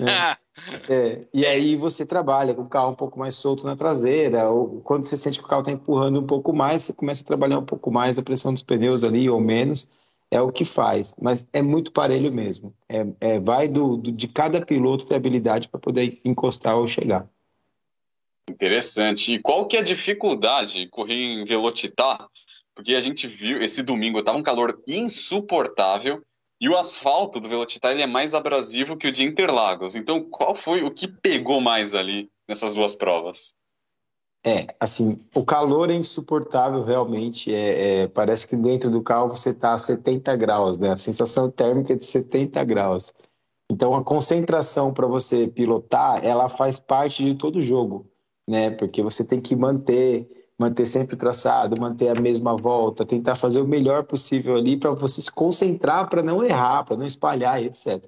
[0.00, 0.36] Né?
[0.88, 4.80] é, e aí você trabalha com o carro um pouco mais solto na traseira, ou
[4.80, 7.58] quando você sente que o carro está empurrando um pouco mais, você começa a trabalhar
[7.58, 9.88] um pouco mais a pressão dos pneus ali, ou menos,
[10.32, 12.74] é o que faz, mas é muito parelho mesmo.
[12.88, 17.28] É, é vai do, do, de cada piloto ter habilidade para poder encostar ou chegar.
[18.50, 19.34] Interessante.
[19.34, 22.26] E qual que é a dificuldade correr em Velocitar?
[22.74, 26.22] Porque a gente viu esse domingo, estava um calor insuportável
[26.58, 29.96] E o asfalto do Velocitar ele é mais abrasivo que o de Interlagos.
[29.96, 33.54] Então, qual foi o que pegou mais ali nessas duas provas?
[34.44, 37.54] É, assim, o calor é insuportável realmente.
[37.54, 40.90] É, é, parece que dentro do carro você está a 70 graus, né?
[40.92, 43.14] A sensação térmica é de 70 graus.
[43.70, 48.06] Então, a concentração para você pilotar, ela faz parte de todo o jogo,
[48.48, 48.70] né?
[48.70, 50.28] Porque você tem que manter
[50.58, 54.92] manter sempre o traçado, manter a mesma volta, tentar fazer o melhor possível ali para
[54.92, 58.04] você se concentrar para não errar, para não espalhar, etc.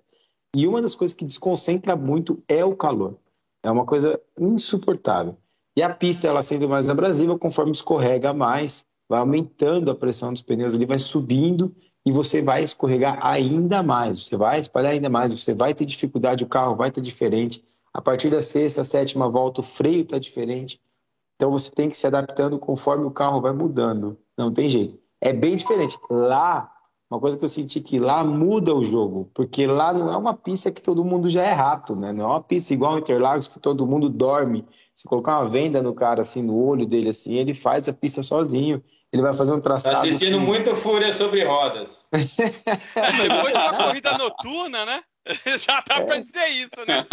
[0.54, 3.16] E uma das coisas que desconcentra muito é o calor.
[3.62, 5.36] É uma coisa insuportável.
[5.76, 10.42] E a pista, ela sendo mais abrasiva, conforme escorrega mais, vai aumentando a pressão dos
[10.42, 11.74] pneus ali, vai subindo
[12.06, 16.44] e você vai escorregar ainda mais, você vai espalhar ainda mais, você vai ter dificuldade,
[16.44, 17.64] o carro vai estar diferente.
[17.92, 20.80] A partir da sexta, sétima volta, o freio está diferente.
[21.36, 24.18] Então você tem que se adaptando conforme o carro vai mudando.
[24.36, 24.98] Não tem jeito.
[25.20, 25.98] É bem diferente.
[26.10, 26.70] Lá,
[27.10, 30.34] uma coisa que eu senti que lá muda o jogo, porque lá não é uma
[30.34, 32.12] pista que todo mundo já é rato, né?
[32.12, 34.64] Não é uma pista igual Interlagos que todo mundo dorme.
[34.94, 38.22] Se colocar uma venda no cara assim no olho dele assim, ele faz a pista
[38.22, 38.82] sozinho.
[39.12, 39.94] Ele vai fazer um traçado.
[39.94, 40.44] Tá assistindo assim.
[40.44, 42.04] muito Fúria sobre rodas.
[42.12, 45.02] é, depois de uma corrida noturna, né?
[45.58, 46.04] Já dá é.
[46.04, 47.06] pra dizer isso, né?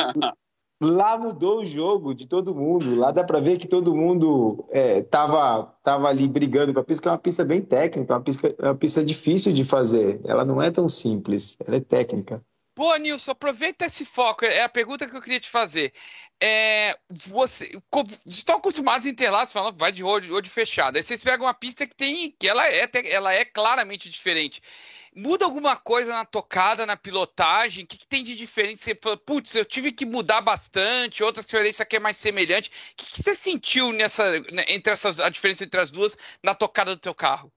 [0.84, 2.96] Lá mudou o jogo de todo mundo.
[2.96, 7.04] Lá dá para ver que todo mundo é, tava, tava ali brigando com a pista,
[7.04, 10.20] que é uma pista bem técnica, uma pista, é uma pista difícil de fazer.
[10.26, 12.44] Ela não é tão simples, ela é técnica.
[12.82, 14.44] Pô, Nilson, aproveita esse foco.
[14.44, 15.94] É a pergunta que eu queria te fazer.
[16.42, 17.80] É, você,
[18.26, 20.96] estão acostumados em Interlagos falando vai de olho, olho fechado.
[20.96, 24.64] Aí vocês pegam uma pista que tem que ela é, ela é claramente diferente.
[25.16, 27.84] Muda alguma coisa na tocada, na pilotagem?
[27.84, 28.80] O que, que tem de diferente?
[28.80, 32.72] Você putz, eu tive que mudar bastante, outra diferença que é mais semelhante.
[32.94, 36.56] O que, que você sentiu nessa, né, entre essas, a diferença entre as duas na
[36.56, 37.54] tocada do teu carro?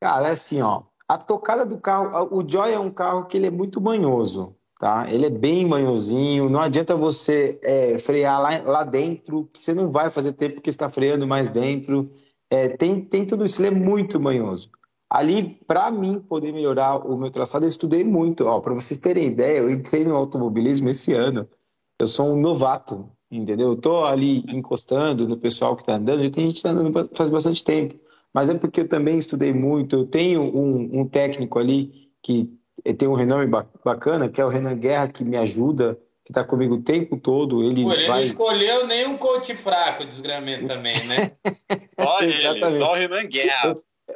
[0.00, 0.84] Cara, é assim, ó.
[1.10, 5.06] A tocada do carro, o Joy é um carro que ele é muito manhoso, tá?
[5.10, 10.08] Ele é bem manhosinho, não adianta você é, frear lá, lá dentro, você não vai
[10.08, 12.08] fazer tempo porque está freando mais dentro.
[12.48, 14.70] É, tem, tem tudo isso, ele é muito manhoso.
[15.10, 18.44] Ali, para mim poder melhorar o meu traçado, eu estudei muito.
[18.60, 21.48] Para vocês terem ideia, eu entrei no automobilismo esse ano.
[21.98, 23.70] Eu sou um novato, entendeu?
[23.70, 26.22] Eu tô ali encostando no pessoal que está andando.
[26.22, 27.98] Já tem gente está andando faz bastante tempo.
[28.32, 29.96] Mas é porque eu também estudei muito.
[29.96, 32.48] Eu tenho um, um técnico ali que
[32.96, 33.46] tem um renome
[33.84, 37.62] bacana, que é o Renan Guerra, que me ajuda, que está comigo o tempo todo.
[37.62, 38.20] Ele, Pô, ele vai...
[38.20, 41.32] não escolheu nenhum coach fraco de desgramento também, né?
[42.00, 43.72] só ele, só o Renan Guerra.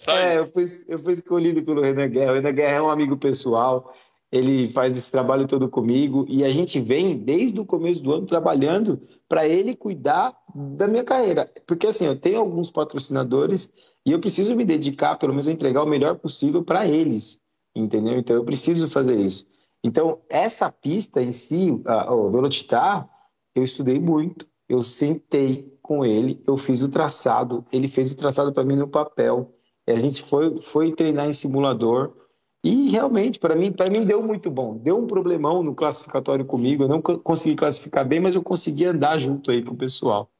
[0.09, 2.33] É, eu fui, eu fui escolhido pelo Renan Guerra.
[2.33, 3.92] O Renan Guerra é um amigo pessoal,
[4.31, 8.27] ele faz esse trabalho todo comigo e a gente vem desde o começo do ano
[8.27, 11.48] trabalhando para ele cuidar da minha carreira.
[11.66, 13.72] Porque assim, eu tenho alguns patrocinadores
[14.05, 17.40] e eu preciso me dedicar, pelo menos, a entregar o melhor possível para eles,
[17.75, 18.19] entendeu?
[18.19, 19.47] Então eu preciso fazer isso.
[19.83, 21.71] Então, essa pista em si,
[22.09, 23.09] o Velocitar,
[23.55, 28.53] eu estudei muito, eu sentei com ele, eu fiz o traçado, ele fez o traçado
[28.53, 29.55] para mim no papel.
[29.87, 32.14] A gente foi, foi treinar em simulador
[32.62, 34.79] e realmente, para mim, para mim deu muito bom.
[34.79, 39.19] Deu um problemão no classificatório comigo, eu não consegui classificar bem, mas eu consegui andar
[39.19, 40.31] junto aí com o pessoal.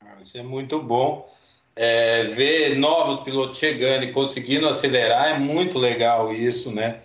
[0.00, 1.28] Ah, isso é muito bom.
[1.82, 7.00] É, ver novos pilotos chegando e conseguindo acelerar é muito legal isso, né?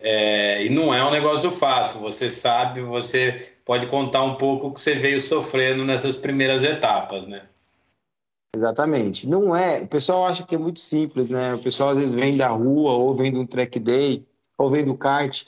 [0.00, 2.00] É, e não é um negócio fácil.
[2.00, 7.28] Você sabe, você pode contar um pouco o que você veio sofrendo nessas primeiras etapas,
[7.28, 7.42] né?
[8.52, 9.28] Exatamente.
[9.28, 9.82] Não é.
[9.82, 11.54] O pessoal acha que é muito simples, né?
[11.54, 14.26] O pessoal às vezes vem da rua, ou vem de um track day,
[14.58, 15.44] ou vem do kart,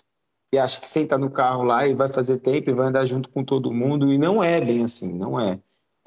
[0.54, 3.28] e acha que senta no carro lá e vai fazer tempo e vai andar junto
[3.30, 4.12] com todo mundo.
[4.12, 5.58] E não é bem assim, não é.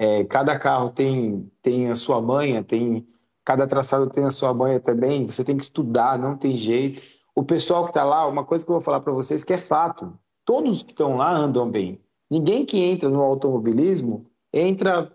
[0.04, 3.06] É cada carro tem, tem a sua manha, tem.
[3.44, 5.26] Cada traçado tem a sua manha também.
[5.26, 7.02] Você tem que estudar, não tem jeito.
[7.34, 9.58] O pessoal que está lá, uma coisa que eu vou falar para vocês que é
[9.58, 10.12] fato:
[10.44, 12.00] todos que estão lá andam bem.
[12.30, 15.12] Ninguém que entra no automobilismo entra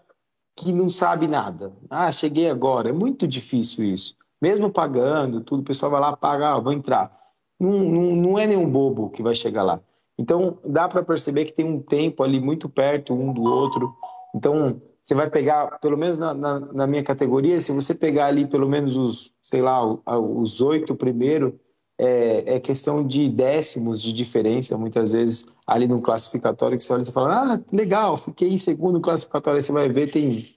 [0.55, 1.73] que não sabe nada.
[1.89, 2.89] Ah, cheguei agora.
[2.89, 4.15] É muito difícil isso.
[4.41, 7.11] Mesmo pagando, tudo, o pessoal vai lá, paga, ah, vou entrar.
[7.59, 9.81] Não, não, não é nenhum bobo que vai chegar lá.
[10.17, 13.95] Então, dá para perceber que tem um tempo ali muito perto um do outro.
[14.33, 18.45] Então, você vai pegar, pelo menos na, na, na minha categoria, se você pegar ali
[18.45, 21.59] pelo menos os, sei lá, os oito primeiro,
[21.97, 27.01] é, é, questão de décimos de diferença, muitas vezes, ali no classificatório, que você olha
[27.01, 30.55] e fala, ah, legal, fiquei em segundo classificatório, aí você vai ver, tem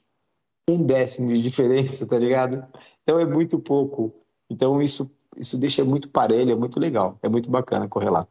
[0.70, 2.64] um décimo de diferença, tá ligado?
[3.02, 4.14] Então é muito pouco.
[4.48, 8.26] Então isso, isso deixa muito parelho, é muito legal, é muito bacana correr lá.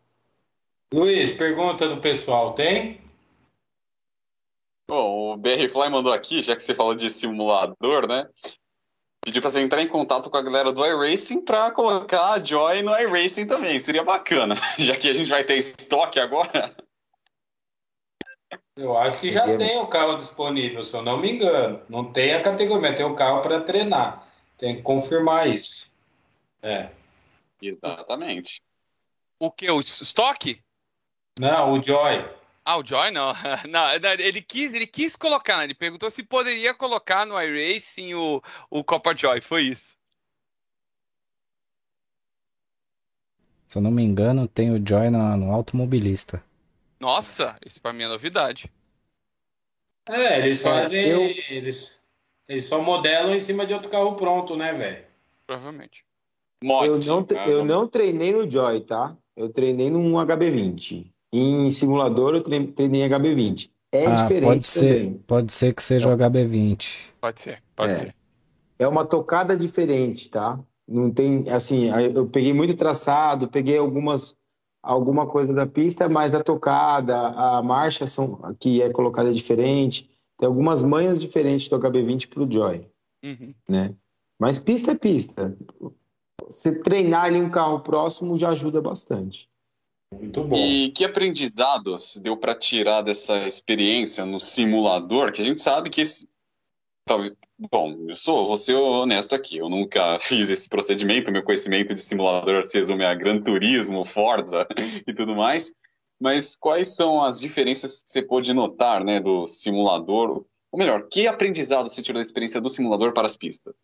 [0.93, 3.01] Luiz, pergunta do pessoal, tem?
[4.91, 8.27] Bom, o BR Fly mandou aqui, já que você falou de simulador, né?
[9.23, 12.83] Pedir pra você entrar em contato com a galera do iRacing pra colocar a Joy
[12.83, 13.79] no iRacing também.
[13.79, 14.55] Seria bacana.
[14.77, 16.75] Já que a gente vai ter estoque agora.
[18.75, 21.81] Eu acho que já tem o carro disponível, se eu não me engano.
[21.87, 24.27] Não tem a categoria, mas tem o carro para treinar.
[24.57, 25.89] Tem que confirmar isso.
[26.61, 26.89] É.
[27.61, 28.61] Exatamente.
[29.39, 29.71] O que?
[29.71, 30.61] O estoque?
[31.39, 32.40] Não, o Joy.
[32.63, 33.33] Ah, o Joy não.
[33.69, 33.89] não
[34.19, 35.63] ele, quis, ele quis colocar, né?
[35.65, 39.95] ele perguntou se poderia colocar no iRacing o, o Copa Joy, foi isso.
[43.67, 46.43] Se eu não me engano, tem o Joy no, no automobilista.
[46.99, 48.71] Nossa, isso para mim é novidade.
[50.09, 51.03] É, eles fazem.
[51.03, 51.21] É, eu...
[51.49, 51.99] eles,
[52.47, 55.05] eles só modelam em cima de outro carro pronto, né, velho?
[55.47, 56.03] Provavelmente.
[56.85, 59.17] eu, não, eu não treinei no Joy, tá?
[59.35, 61.11] Eu treinei num HB20.
[61.31, 63.69] Em simulador, eu treinei HB20.
[63.91, 65.23] É ah, diferente pode ser, também.
[65.27, 67.09] Pode ser que seja o HB20.
[67.19, 67.95] Pode ser, pode é.
[67.95, 68.15] ser.
[68.79, 70.59] É uma tocada diferente, tá?
[70.87, 74.35] Não tem, assim, eu peguei muito traçado, peguei algumas
[74.81, 80.09] alguma coisa da pista, mas a tocada, a marcha são, que é colocada diferente.
[80.39, 82.87] Tem algumas manhas diferentes do HB20 para o Joy,
[83.23, 83.53] uhum.
[83.69, 83.93] né?
[84.39, 85.55] Mas pista é pista.
[86.43, 89.47] Você treinar ali um carro próximo já ajuda bastante.
[90.13, 90.55] Muito bom.
[90.55, 95.31] E que aprendizados deu para tirar dessa experiência no simulador?
[95.31, 96.27] Que a gente sabe que esse,
[97.71, 102.01] Bom, eu sou, vou ser honesto aqui, eu nunca fiz esse procedimento, meu conhecimento de
[102.01, 104.67] simulador se resume a Gran Turismo, Forza
[105.05, 105.71] e tudo mais,
[106.19, 111.27] mas quais são as diferenças que você pôde notar, né, do simulador, ou melhor, que
[111.27, 113.75] aprendizado você tirou da experiência do simulador para as pistas?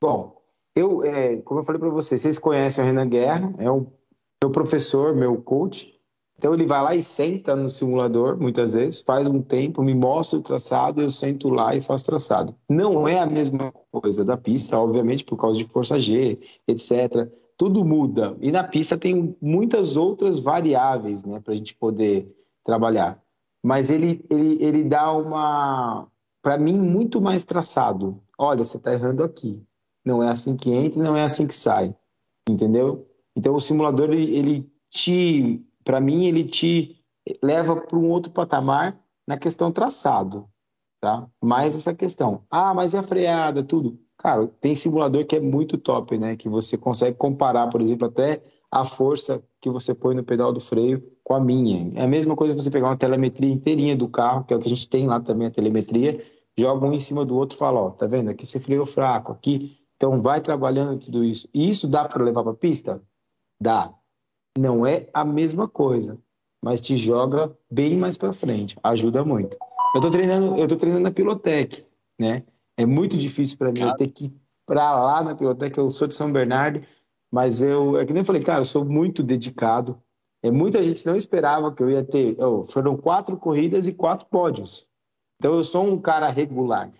[0.00, 0.40] Bom,
[0.76, 3.86] eu, é, como eu falei para vocês, vocês conhecem o Renan Guerra, é o
[4.42, 5.92] meu professor, meu coach,
[6.36, 10.36] então ele vai lá e senta no simulador, muitas vezes, faz um tempo, me mostra
[10.36, 12.52] o traçado, eu sento lá e faço traçado.
[12.68, 17.30] Não é a mesma coisa da pista, obviamente, por causa de força G, etc.
[17.56, 18.36] Tudo muda.
[18.40, 22.28] E na pista tem muitas outras variáveis né, para a gente poder
[22.64, 23.22] trabalhar.
[23.62, 26.08] Mas ele, ele, ele dá uma,
[26.42, 28.20] para mim, muito mais traçado.
[28.36, 29.62] Olha, você está errando aqui.
[30.04, 31.94] Não é assim que entra, não é assim que sai.
[32.50, 33.06] Entendeu?
[33.36, 36.96] Então o simulador ele, ele te para mim, ele te
[37.42, 40.48] leva para um outro patamar na questão traçado,
[41.00, 41.28] tá?
[41.42, 42.44] Mais essa questão.
[42.50, 43.98] Ah, mas é a freada, tudo.
[44.16, 46.36] Cara, tem simulador que é muito top, né?
[46.36, 50.60] Que você consegue comparar, por exemplo, até a força que você põe no pedal do
[50.60, 51.92] freio com a minha.
[51.94, 54.66] É a mesma coisa você pegar uma telemetria inteirinha do carro, que é o que
[54.66, 56.24] a gente tem lá também, a telemetria,
[56.58, 58.30] joga um em cima do outro e fala, ó, tá vendo?
[58.30, 59.78] Aqui você freou fraco, aqui.
[59.96, 61.48] Então vai trabalhando tudo isso.
[61.52, 63.02] E isso dá para levar para pista?
[63.62, 63.94] Dá.
[64.58, 66.18] Não é a mesma coisa,
[66.60, 69.56] mas te joga bem mais para frente, ajuda muito.
[69.94, 71.86] Eu tô treinando, eu tô treinando na Pilotec,
[72.18, 72.42] né?
[72.76, 74.34] É muito difícil para mim ter que ir
[74.66, 76.82] para lá na Pilotec, eu sou de São Bernardo,
[77.30, 80.02] mas eu, é que nem eu falei, cara, eu sou muito dedicado.
[80.42, 82.36] É, muita gente não esperava que eu ia ter.
[82.42, 84.88] Oh, foram quatro corridas e quatro pódios.
[85.38, 86.92] Então eu sou um cara regular.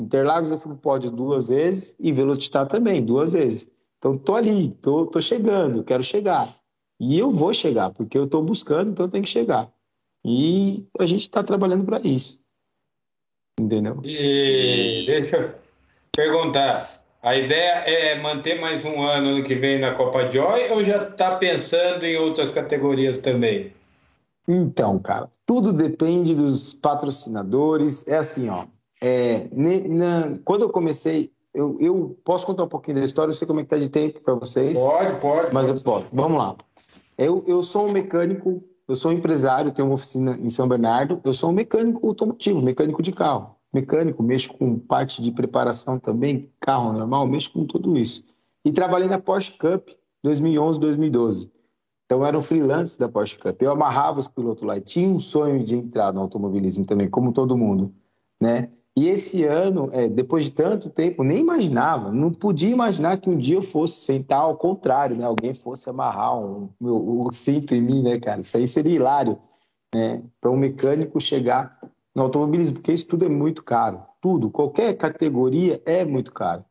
[0.00, 3.70] Interlagos eu fui pódio duas vezes e Velocitar também, duas vezes.
[3.98, 6.54] Então tô ali, tô, tô chegando, quero chegar.
[7.00, 9.70] E eu vou chegar, porque eu estou buscando, então eu tenho que chegar.
[10.24, 12.40] E a gente está trabalhando para isso.
[13.58, 14.00] Entendeu?
[14.04, 15.54] E deixa eu
[16.12, 16.96] perguntar.
[17.22, 21.08] A ideia é manter mais um ano no que vem na Copa Joy ou já
[21.08, 23.72] está pensando em outras categorias também?
[24.48, 28.06] Então, cara, tudo depende dos patrocinadores.
[28.06, 28.66] É assim, ó.
[29.02, 33.46] É, na, quando eu comecei, eu, eu, posso contar um pouquinho da história, eu sei
[33.46, 34.78] como é que tá de tempo para vocês.
[34.78, 35.54] Pode, pode.
[35.54, 35.78] Mas pode.
[35.78, 36.06] eu posso.
[36.12, 36.56] Vamos lá.
[37.16, 41.20] Eu, eu sou um mecânico, eu sou um empresário, tenho uma oficina em São Bernardo.
[41.24, 43.56] Eu sou um mecânico automotivo, mecânico de carro.
[43.72, 48.22] Mecânico, mexo com parte de preparação também, carro normal, mexo com tudo isso.
[48.64, 49.88] E trabalhei na Porsche Cup
[50.22, 51.52] 2011, 2012.
[52.04, 53.60] Então, eu era um freelance da Porsche Cup.
[53.60, 57.32] Eu amarrava os pilotos lá e tinha um sonho de entrar no automobilismo também, como
[57.32, 57.92] todo mundo,
[58.40, 58.70] né?
[58.98, 63.36] E esse ano, é, depois de tanto tempo, nem imaginava, não podia imaginar que um
[63.36, 65.24] dia eu fosse sentar ao contrário, né?
[65.24, 68.40] Alguém fosse amarrar um, um, cinto em mim, né, cara?
[68.40, 69.38] Isso aí seria hilário,
[69.94, 70.22] né?
[70.40, 71.78] Para um mecânico chegar
[72.14, 74.02] no automobilismo, porque isso tudo é muito caro.
[74.18, 76.64] Tudo, qualquer categoria é muito caro.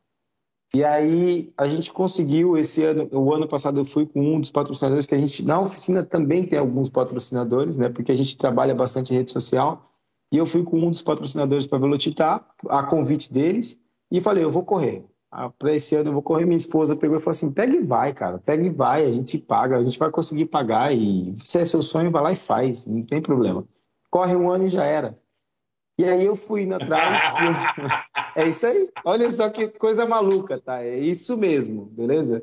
[0.74, 4.50] E aí a gente conseguiu esse ano, o ano passado eu fui com um dos
[4.50, 7.88] patrocinadores que a gente na oficina também tem alguns patrocinadores, né?
[7.88, 9.88] Porque a gente trabalha bastante em rede social.
[10.32, 14.50] E eu fui com um dos patrocinadores para Velocitar, a convite deles, e falei, eu
[14.50, 15.04] vou correr.
[15.30, 16.44] Ah, para esse ano eu vou correr.
[16.44, 19.36] Minha esposa pegou e falou assim: pega e vai, cara, pega e vai, a gente
[19.36, 20.94] paga, a gente vai conseguir pagar.
[20.96, 23.66] E se é seu sonho, vai lá e faz, não tem problema.
[24.10, 25.18] Corre um ano e já era.
[25.98, 27.22] E aí eu fui indo atrás.
[28.36, 28.90] É isso aí.
[29.02, 30.82] Olha só que coisa maluca, tá?
[30.82, 32.42] É isso mesmo, beleza?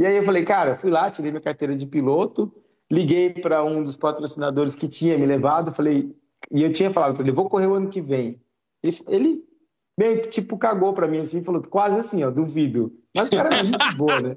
[0.00, 2.50] E aí eu falei, cara, fui lá, tirei minha carteira de piloto,
[2.90, 6.16] liguei para um dos patrocinadores que tinha me levado, falei,
[6.50, 8.40] e eu tinha falado para ele, vou correr o ano que vem.
[8.82, 9.44] Ele, ele
[9.98, 12.92] meio que tipo cagou para mim assim, falou, quase assim, ó, duvido.
[13.14, 14.34] Mas o cara é gente boa, né?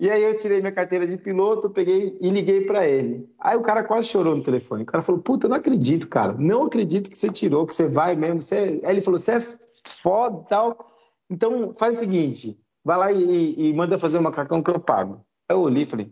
[0.00, 3.28] E aí eu tirei minha carteira de piloto, peguei e liguei para ele.
[3.38, 4.82] Aí o cara quase chorou no telefone.
[4.82, 6.32] O cara falou: "Puta, não acredito, cara.
[6.38, 8.40] Não acredito que você tirou, que você vai mesmo.
[8.40, 8.80] Você...
[8.82, 9.40] Aí ele falou: "Você é
[9.86, 10.96] foda, tal.
[11.28, 15.22] Então faz o seguinte, vai lá e, e manda fazer um macacão que eu pago".
[15.46, 16.10] Aí eu olhei e falei: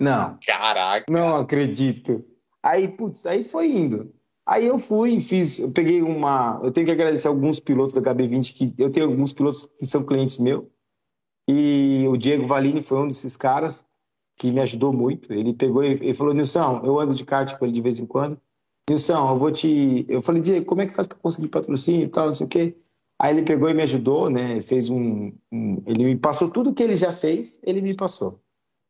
[0.00, 0.38] "Não.
[0.46, 1.04] Caraca.
[1.10, 2.24] Não acredito".
[2.62, 4.14] Aí, putz, aí foi indo.
[4.46, 8.54] Aí eu fui, fiz, eu peguei uma, eu tenho que agradecer alguns pilotos da HB20
[8.54, 10.64] que eu tenho alguns pilotos que são clientes meus
[11.48, 13.86] e o Diego Valini foi um desses caras
[14.36, 15.32] que me ajudou muito.
[15.32, 18.40] Ele pegou e falou: Nilson, eu ando de kart com ele de vez em quando.
[18.90, 20.04] Nilson, eu vou te.
[20.08, 22.48] Eu falei: Diego, como é que faz para conseguir patrocínio e tal, não sei o
[22.48, 22.76] quê.
[23.18, 24.60] Aí ele pegou e me ajudou, né?
[24.60, 28.40] Fez um, um, Ele me passou tudo que ele já fez, ele me passou.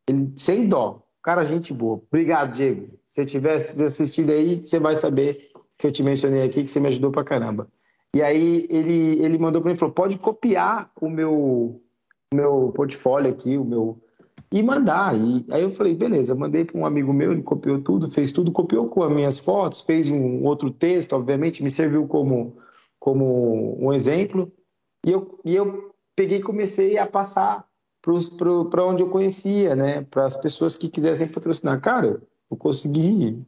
[0.09, 1.06] Ele, sem dó.
[1.27, 2.01] Cara, gente boa.
[2.09, 2.87] Obrigado, Diego.
[3.05, 6.87] Se tivesse assistido aí, você vai saber que eu te mencionei aqui, que você me
[6.87, 7.67] ajudou pra caramba.
[8.15, 11.83] E aí ele, ele mandou para mim falou: pode copiar o meu,
[12.33, 14.01] meu portfólio aqui, o meu
[14.53, 15.19] e mandar.
[15.19, 18.53] E aí eu falei, beleza, mandei para um amigo meu, ele copiou tudo, fez tudo,
[18.53, 22.57] copiou com as minhas fotos, fez um outro texto, obviamente, me serviu como,
[23.01, 24.53] como um exemplo.
[25.05, 27.66] E eu, e eu peguei e comecei a passar
[28.69, 30.03] para onde eu conhecia, né?
[30.03, 31.81] Para as pessoas que quisessem patrocinar.
[31.81, 33.45] Cara, eu consegui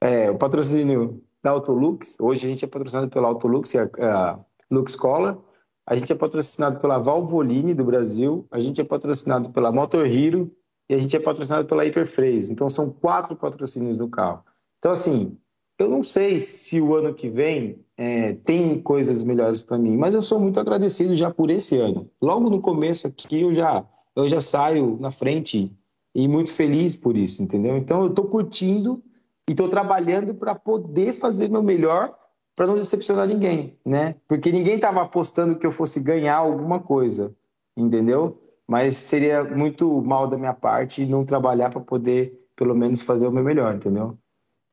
[0.00, 2.18] é, o patrocínio da Autolux.
[2.20, 4.38] Hoje a gente é patrocinado pela Autolux, a, a
[4.70, 5.38] Lux Collar.
[5.86, 10.54] A gente é patrocinado pela Valvoline do Brasil, a gente é patrocinado pela Motor Hero
[10.86, 12.52] e a gente é patrocinado pela Hyperfreeze.
[12.52, 14.44] Então são quatro patrocínios do carro.
[14.78, 15.38] Então assim,
[15.78, 20.14] eu não sei se o ano que vem é, tem coisas melhores para mim, mas
[20.14, 22.10] eu sou muito agradecido já por esse ano.
[22.20, 25.72] Logo no começo aqui eu já eu já saio na frente
[26.12, 27.76] e muito feliz por isso, entendeu?
[27.76, 29.00] Então eu estou curtindo
[29.48, 32.12] e estou trabalhando para poder fazer meu melhor
[32.56, 34.16] para não decepcionar ninguém, né?
[34.26, 37.32] Porque ninguém estava apostando que eu fosse ganhar alguma coisa,
[37.76, 38.42] entendeu?
[38.66, 43.32] Mas seria muito mal da minha parte não trabalhar para poder, pelo menos, fazer o
[43.32, 44.18] meu melhor, entendeu?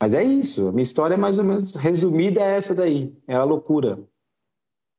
[0.02, 0.68] Mas é isso.
[0.68, 3.14] A minha história é mais ou menos resumida é essa daí.
[3.28, 4.00] É a loucura.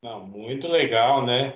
[0.03, 1.55] Não, muito legal, né?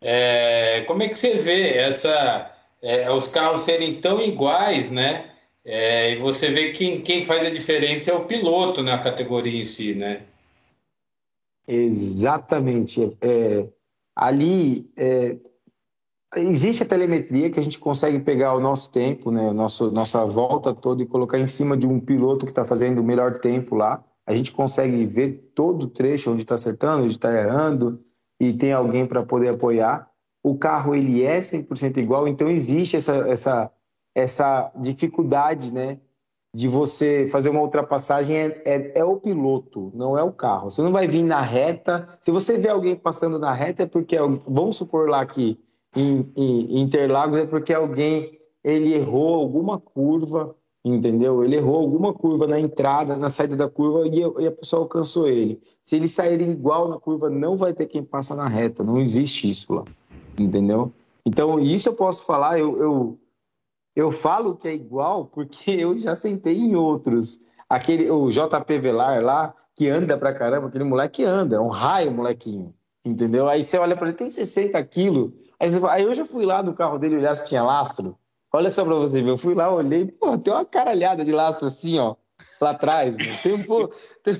[0.00, 2.52] É, como é que você vê essa,
[2.82, 5.30] é, os carros serem tão iguais, né?
[5.64, 9.64] É, e você vê que quem faz a diferença é o piloto na categoria em
[9.64, 10.22] si, né?
[11.68, 13.16] Exatamente.
[13.20, 13.68] É,
[14.16, 15.36] ali é,
[16.36, 20.74] existe a telemetria que a gente consegue pegar o nosso tempo, né, nosso, nossa volta
[20.74, 24.02] toda e colocar em cima de um piloto que está fazendo o melhor tempo lá.
[24.26, 28.00] A gente consegue ver todo o trecho onde está acertando, onde está errando
[28.40, 30.08] e tem alguém para poder apoiar.
[30.42, 33.70] O carro ele é 100% igual, então existe essa, essa,
[34.14, 36.00] essa dificuldade, né,
[36.54, 40.70] de você fazer uma ultrapassagem é, é, é, o piloto, não é o carro.
[40.70, 42.08] Você não vai vir na reta.
[42.20, 44.16] Se você vê alguém passando na reta, é porque,
[44.46, 45.58] vamos supor lá que
[45.94, 51.44] em, em Interlagos, é porque alguém ele errou alguma curva, entendeu?
[51.44, 55.28] Ele errou alguma curva na entrada, na saída da curva e, e a pessoa alcançou
[55.28, 55.60] ele.
[55.82, 58.84] Se ele sair igual na curva, não vai ter quem passa na reta.
[58.84, 59.84] Não existe isso lá,
[60.38, 60.92] entendeu?
[61.24, 63.18] Então, isso eu posso falar, eu, eu
[63.94, 67.40] eu falo que é igual porque eu já sentei em outros.
[67.68, 72.10] Aquele, o JP Velar lá, que anda pra caramba, aquele moleque anda, é um raio
[72.10, 72.74] molequinho,
[73.04, 73.48] entendeu?
[73.48, 75.32] Aí você olha para ele, tem 60 quilos.
[75.62, 78.18] Aí, você, aí eu já fui lá no carro dele olhar se tinha lastro.
[78.52, 81.68] Olha só pra você ver, eu fui lá, olhei, pô, tem uma caralhada de lastro
[81.68, 82.16] assim, ó,
[82.60, 83.38] lá atrás, mano.
[83.44, 83.94] Tem um pouco.
[84.24, 84.34] Tem,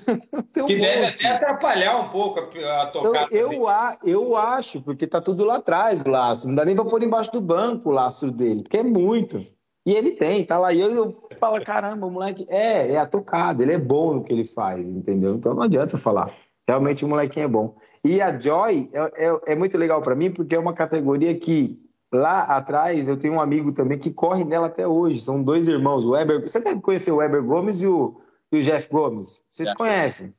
[0.53, 3.29] tem um que deve até atrapalhar um pouco a, a tocada.
[3.31, 6.49] Eu, eu, a, eu acho, porque tá tudo lá atrás o lastro.
[6.49, 9.45] Não dá nem pra pôr embaixo do banco o lastro dele, porque é muito.
[9.87, 10.73] E ele tem, tá lá.
[10.73, 14.25] E eu, eu falo, caramba, o moleque é, é a tocada, ele é bom no
[14.25, 15.35] que ele faz, entendeu?
[15.37, 16.33] Então não adianta falar.
[16.68, 17.77] Realmente o molequinho é bom.
[18.05, 21.80] E a Joy é, é, é muito legal para mim, porque é uma categoria que
[22.12, 25.20] lá atrás eu tenho um amigo também que corre nela até hoje.
[25.20, 26.42] São dois irmãos, o Weber.
[26.42, 29.44] Você deve conhecer o Weber Gomes e o, e o Jeff Gomes.
[29.50, 29.74] Vocês já.
[29.74, 30.34] conhecem?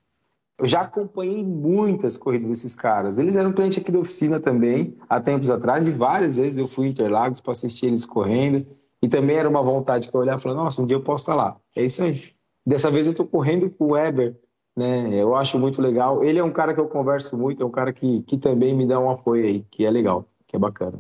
[0.59, 3.18] Eu já acompanhei muitas corridas desses caras.
[3.18, 6.88] Eles eram cliente aqui da oficina também, há tempos atrás, e várias vezes eu fui
[6.88, 8.66] em Interlagos para assistir eles correndo.
[9.01, 11.24] E também era uma vontade que eu olhar e falar, nossa, um dia eu posso
[11.24, 11.57] estar lá.
[11.76, 12.24] É isso aí.
[12.66, 14.38] Dessa vez eu estou correndo com o Weber,
[14.76, 15.09] né?
[15.13, 16.24] Eu acho muito legal.
[16.24, 18.86] Ele é um cara que eu converso muito, é um cara que, que também me
[18.86, 20.99] dá um apoio aí, que é legal, que é bacana.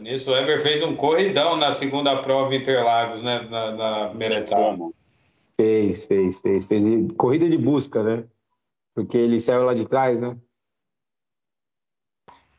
[0.00, 3.46] Nisso, o Weber fez um corridão na segunda prova Interlagos, né?
[3.50, 4.90] Na, na primeira etapa.
[5.58, 6.84] Fez, fez, fez, fez.
[7.16, 8.24] Corrida de busca, né?
[8.94, 10.36] Porque ele saiu lá de trás, né?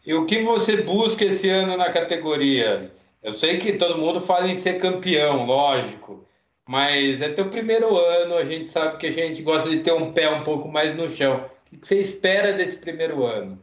[0.03, 2.91] E o que você busca esse ano na categoria?
[3.21, 6.25] Eu sei que todo mundo fala em ser campeão, lógico,
[6.67, 10.11] mas é teu primeiro ano, a gente sabe que a gente gosta de ter um
[10.11, 11.45] pé um pouco mais no chão.
[11.71, 13.57] O que você espera desse primeiro ano?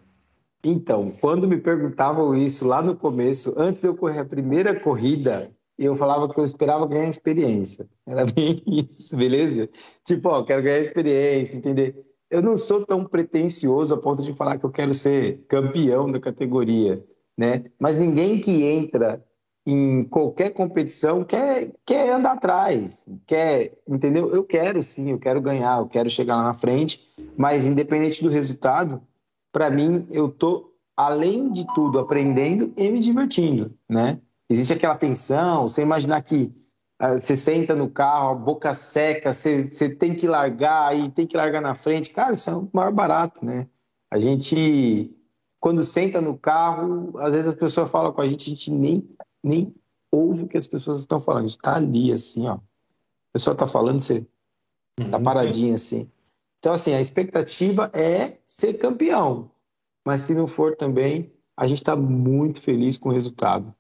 [0.64, 5.52] Então, quando me perguntavam isso lá no começo, antes de eu correr a primeira corrida,
[5.78, 7.86] eu falava que eu esperava ganhar experiência.
[8.06, 9.68] Era bem isso, beleza?
[10.02, 11.94] Tipo, ó, quero ganhar experiência, entender?
[12.30, 16.18] Eu não sou tão pretensioso a ponto de falar que eu quero ser campeão da
[16.18, 17.04] categoria,
[17.36, 17.64] né?
[17.78, 19.22] Mas ninguém que entra
[19.66, 24.30] em qualquer competição quer, quer andar atrás, quer, entendeu?
[24.32, 27.00] Eu quero sim, eu quero ganhar, eu quero chegar lá na frente,
[27.36, 29.02] mas independente do resultado,
[29.50, 34.20] para mim eu tô além de tudo aprendendo e me divertindo, né?
[34.48, 36.52] Existe aquela tensão, você imaginar que
[37.02, 41.26] uh, você senta no carro, a boca seca, você, você tem que largar e tem
[41.26, 42.10] que largar na frente.
[42.10, 43.66] Cara, isso é o maior barato, né?
[44.10, 45.10] A gente,
[45.58, 49.08] quando senta no carro, às vezes as pessoas falam com a gente, a gente nem,
[49.44, 49.74] nem
[50.10, 51.44] ouve o que as pessoas estão falando.
[51.44, 52.54] A gente tá ali, assim, ó.
[52.54, 52.60] A
[53.32, 54.26] pessoa tá falando, você
[55.10, 55.22] tá uhum.
[55.22, 56.10] paradinho, assim.
[56.58, 59.50] Então, assim, a expectativa é ser campeão.
[60.04, 63.74] Mas se não for também, a gente está muito feliz com o resultado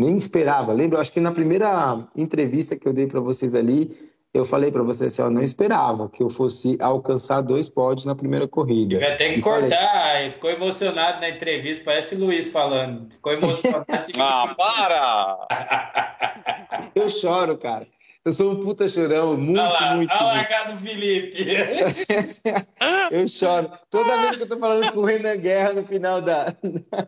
[0.00, 0.72] nem esperava.
[0.72, 0.98] Lembra?
[0.98, 3.94] Acho que na primeira entrevista que eu dei para vocês ali,
[4.32, 8.14] eu falei para vocês assim, eu não esperava que eu fosse alcançar dois pódios na
[8.14, 8.98] primeira corrida.
[8.98, 10.30] Vai ter que e cortar, falei...
[10.30, 13.12] ficou emocionado na entrevista, parece o Luiz falando.
[13.12, 13.86] Ficou emocionado.
[14.20, 16.90] ah, para!
[16.94, 17.86] eu choro, cara.
[18.22, 20.12] Eu sou um puta chorão, muito, olha lá, muito.
[20.12, 21.42] Olha lá cara do Felipe.
[23.10, 23.72] eu choro.
[23.88, 26.54] Toda vez que eu tô falando com o Renan Guerra no final da.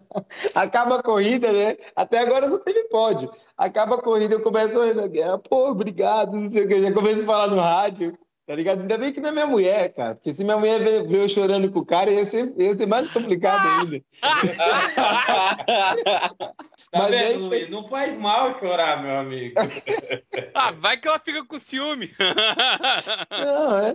[0.54, 1.76] Acaba a corrida, né?
[1.94, 3.30] Até agora só teve pódio.
[3.58, 6.74] Acaba a corrida, eu começo o Renan Guerra, pô, obrigado, não sei o que.
[6.74, 8.18] Eu já começo a falar no rádio.
[8.46, 8.80] Tá ligado?
[8.80, 10.14] Ainda bem que não é minha mulher, cara.
[10.14, 13.06] Porque se minha mulher veio eu chorando com o cara, ia ser, ia ser mais
[13.06, 14.02] complicado ainda.
[16.92, 17.36] Tá Mas vendo, aí...
[17.36, 17.70] Luiz?
[17.70, 19.54] Não faz mal chorar, meu amigo.
[20.54, 22.14] ah, vai que ela fica com ciúme.
[23.32, 23.94] Não, é.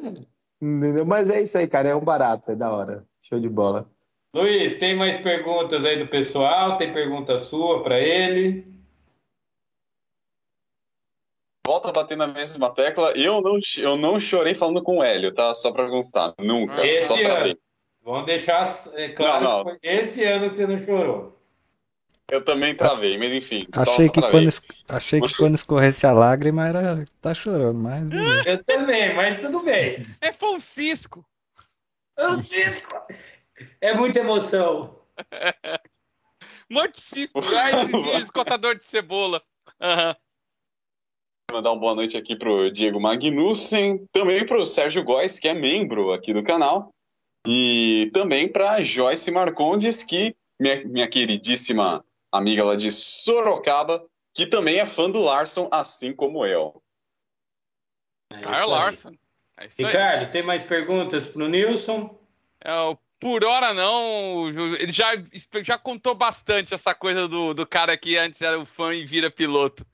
[0.59, 1.05] Entendeu?
[1.05, 1.89] Mas é isso aí, cara.
[1.89, 3.05] É um barato, é da hora.
[3.21, 3.87] Show de bola.
[4.33, 6.77] Luiz, tem mais perguntas aí do pessoal?
[6.77, 8.65] Tem pergunta sua para ele?
[11.67, 13.11] Volta a bater na mesma tecla.
[13.11, 15.53] Eu não, eu não chorei falando com o Hélio, tá?
[15.53, 16.33] Só para constar.
[16.39, 16.83] Nunca.
[16.83, 17.55] Esse ano.
[18.01, 19.65] Vamos deixar é, claro não, não.
[19.65, 21.36] que foi esse ano que você não chorou.
[22.29, 23.65] Eu também travei, mas enfim.
[23.71, 24.49] Achei que, quando,
[24.89, 27.05] achei que quando escorresse a lágrima era.
[27.21, 28.09] tá chorando, mas.
[28.45, 30.05] Eu também, mas tudo bem.
[30.19, 31.25] É Francisco.
[32.19, 33.01] Francisco!
[33.79, 34.99] É muita emoção.
[36.69, 37.89] Monte Cisco, gás
[38.31, 39.41] contador de cebola.
[39.79, 40.15] Uhum.
[41.51, 46.11] Mandar uma boa noite aqui pro Diego Magnussen, também pro Sérgio Góes, que é membro
[46.11, 46.93] aqui do canal,
[47.47, 54.79] e também para Joyce Marcondes, que minha, minha queridíssima amiga lá de Sorocaba, que também
[54.79, 56.81] é fã do Larson, assim como eu.
[58.31, 59.11] É Carl Larson.
[59.57, 60.31] É Ricardo, aí.
[60.31, 62.15] tem mais perguntas para o Nilson?
[62.63, 62.71] É,
[63.19, 64.49] por hora não.
[64.79, 65.13] Ele já,
[65.63, 69.31] já contou bastante essa coisa do, do cara que antes era um fã e vira
[69.31, 69.85] piloto.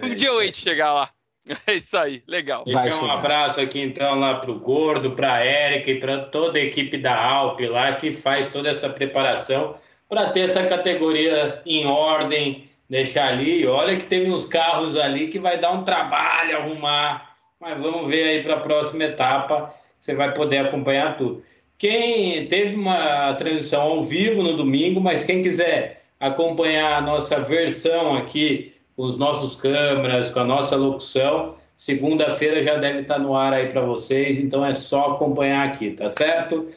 [0.00, 1.10] Um é dia eu hei de chegar lá.
[1.66, 2.62] É isso aí, legal.
[2.64, 6.56] Deixa um abraço aqui então lá para o Gordo, para a Érica e para toda
[6.56, 9.76] a equipe da Alp lá que faz toda essa preparação
[10.12, 13.66] para ter essa categoria em ordem, deixar ali.
[13.66, 18.24] Olha que teve uns carros ali que vai dar um trabalho arrumar, mas vamos ver
[18.24, 21.42] aí para a próxima etapa, você vai poder acompanhar tudo.
[21.78, 28.14] Quem teve uma transmissão ao vivo no domingo, mas quem quiser acompanhar a nossa versão
[28.14, 33.70] aqui, os nossos câmeras, com a nossa locução, segunda-feira já deve estar no ar aí
[33.70, 36.68] para vocês, então é só acompanhar aqui, tá certo?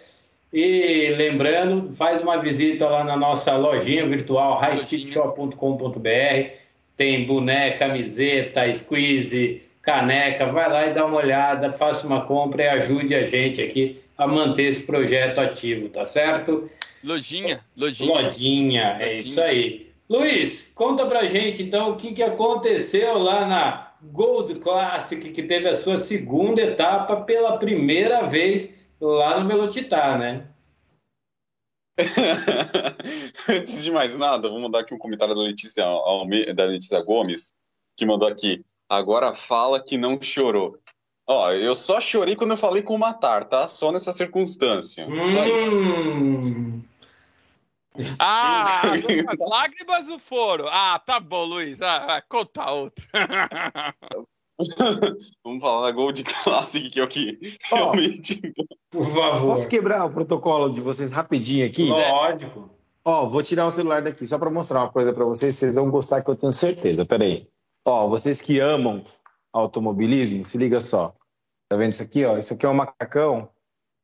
[0.55, 6.49] E lembrando, faz uma visita lá na nossa lojinha virtual, highstickshop.com.br.
[6.95, 10.45] Tem boné, camiseta, squeeze, caneca.
[10.45, 14.25] Vai lá e dá uma olhada, faça uma compra e ajude a gente aqui a
[14.25, 16.69] manter esse projeto ativo, tá certo?
[17.03, 18.13] Lojinha, lojinha.
[18.13, 19.91] Lojinha, é isso aí.
[20.09, 25.67] Luiz, conta pra gente então o que, que aconteceu lá na Gold Classic, que teve
[25.67, 28.69] a sua segunda etapa pela primeira vez
[29.13, 30.47] lá no Velocitar, né?
[33.47, 35.85] Antes de mais nada, vou mandar aqui um comentário da Letícia,
[36.55, 37.53] da Letícia Gomes,
[37.95, 38.65] que mandou aqui.
[38.89, 40.77] Agora fala que não chorou.
[41.27, 43.67] Ó, eu só chorei quando eu falei com o Matar, tá?
[43.67, 45.07] Só nessa circunstância.
[45.07, 45.23] Hum.
[45.23, 46.85] Só isso.
[48.19, 50.67] Ah, as lágrimas não foram.
[50.67, 51.81] Ah, tá bom, Luiz.
[51.81, 53.03] Ah, conta outra.
[55.43, 58.41] Vamos falar da Gold Classic, que é o que oh, realmente.
[58.89, 59.51] Por favor.
[59.51, 61.89] Posso quebrar o protocolo de vocês rapidinho aqui?
[61.89, 62.69] Lógico.
[63.03, 65.55] Ó, vou tirar o celular daqui só para mostrar uma coisa para vocês.
[65.55, 67.05] Vocês vão gostar que eu tenho certeza.
[67.05, 67.47] Pera aí.
[67.83, 69.03] Ó, vocês que amam
[69.53, 71.13] automobilismo, se liga só.
[71.67, 72.37] Tá vendo isso aqui, ó?
[72.37, 73.49] Isso aqui é um macacão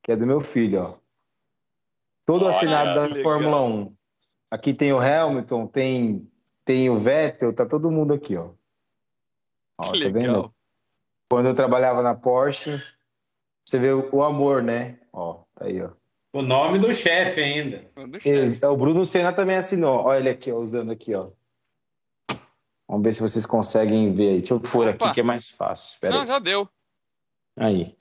[0.03, 0.97] que é do meu filho, ó.
[2.25, 3.23] Todo Olha, assinado da legal.
[3.23, 3.95] Fórmula 1.
[4.51, 6.31] Aqui tem o Hamilton, tem,
[6.63, 8.51] tem o Vettel, tá todo mundo aqui, ó.
[9.81, 10.11] Ó, Que tá legal.
[10.43, 10.53] vendo?
[11.29, 12.71] Quando eu trabalhava na Porsche,
[13.65, 14.99] você vê o, amor, né?
[15.13, 15.91] Ó, tá aí, ó.
[16.33, 17.89] O nome do chefe ainda.
[17.95, 18.29] Do chefe.
[18.29, 19.99] Ex- O Bruno Senna também assinou.
[20.05, 21.29] Olha ele aqui, ó, usando aqui, ó.
[22.87, 24.37] Vamos ver se vocês conseguem ver aí.
[24.39, 25.13] Deixa eu pôr aqui Opa.
[25.13, 25.93] que é mais fácil.
[25.93, 26.27] Espera Não, aí.
[26.27, 26.69] já deu.
[27.57, 27.95] Aí.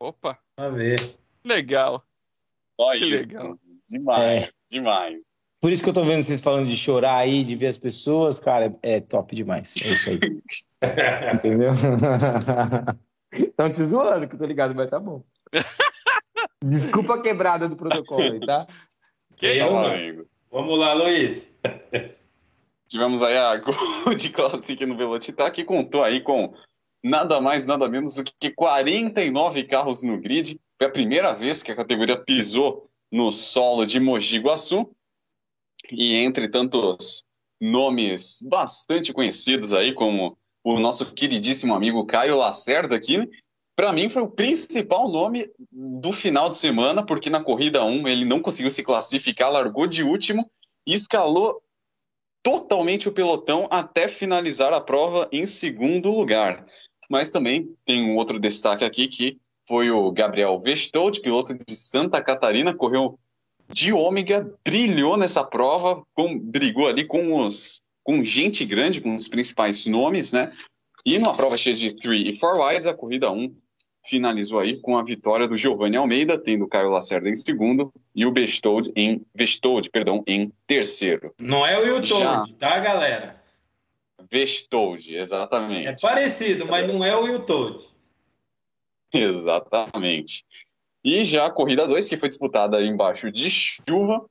[0.00, 1.18] Opa, Vamos ver.
[1.44, 2.04] legal.
[2.78, 3.16] Olha Que isso.
[3.16, 3.58] legal.
[3.88, 4.52] Demais, É.
[4.70, 5.20] demais.
[5.60, 8.38] Por isso que eu tô vendo vocês falando de chorar aí, de ver as pessoas,
[8.38, 9.74] cara, é top demais.
[9.82, 10.18] É isso aí.
[11.34, 11.72] Entendeu?
[13.32, 15.22] Estão te zoando, que eu tô ligado, mas tá bom.
[16.64, 18.66] Desculpa a quebrada do protocolo aí, tá?
[19.36, 19.70] Que isso?
[19.70, 20.26] Nosso amigo.
[20.50, 21.46] Vamos lá, Luiz.
[22.88, 26.54] Tivemos aí a Gold Classic no Velocitar, que contou aí com
[27.02, 30.58] nada mais, nada menos do que 49 carros no grid.
[30.78, 34.90] Foi a primeira vez que a categoria pisou no solo de Mogi Guaçu.
[35.90, 37.24] E entre tantos
[37.60, 43.28] nomes bastante conhecidos aí, como o nosso queridíssimo amigo Caio Lacerda aqui,
[43.74, 48.24] para mim foi o principal nome do final de semana, porque na corrida 1 ele
[48.24, 50.50] não conseguiu se classificar, largou de último
[50.86, 51.62] e escalou
[52.42, 56.66] totalmente o pelotão até finalizar a prova em segundo lugar.
[57.10, 62.22] Mas também tem um outro destaque aqui que foi o Gabriel Vestold, piloto de Santa
[62.22, 63.18] Catarina, correu
[63.72, 69.28] de ômega, brilhou nessa prova, com- brigou ali com os com gente grande, com os
[69.28, 70.50] principais nomes, né?
[71.04, 73.54] E numa prova cheia de 3 e 4 wides, a corrida 1
[74.06, 78.24] finalizou aí com a vitória do Giovanni Almeida, tendo o Caio Lacerda em segundo e
[78.24, 81.34] o Vestold em Vestold, perdão, em terceiro.
[81.38, 83.34] Não é o YouTube, tá, galera?
[84.30, 86.00] Vestold, É exatamente.
[86.00, 87.84] parecido, mas não é o YouTube.
[89.12, 90.44] Exatamente.
[91.04, 94.28] E já a corrida 2, que foi disputada embaixo de chuva.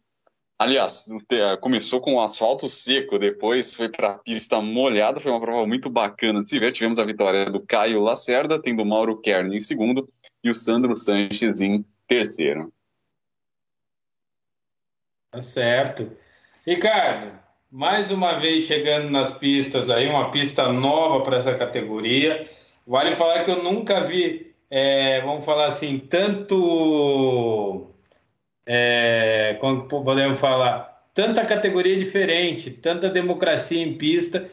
[0.60, 5.20] Aliás, te- começou com o asfalto seco, depois foi para a pista molhada.
[5.20, 6.74] Foi uma prova muito bacana de se ver.
[6.74, 10.10] Tivemos a vitória do Caio Lacerda, tendo o Mauro Kern em segundo
[10.44, 12.74] e o Sandro Sanches em terceiro.
[15.32, 16.12] Tá certo.
[16.66, 17.38] Ricardo,
[17.70, 22.50] mais uma vez chegando nas pistas aí, uma pista nova para essa categoria.
[22.86, 27.92] Vale falar que eu nunca vi, é, vamos falar assim, tanto.
[28.66, 31.06] É, como podemos falar?
[31.14, 34.50] Tanta categoria diferente, tanta democracia em pista,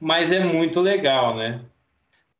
[0.00, 1.60] mas é muito legal, né?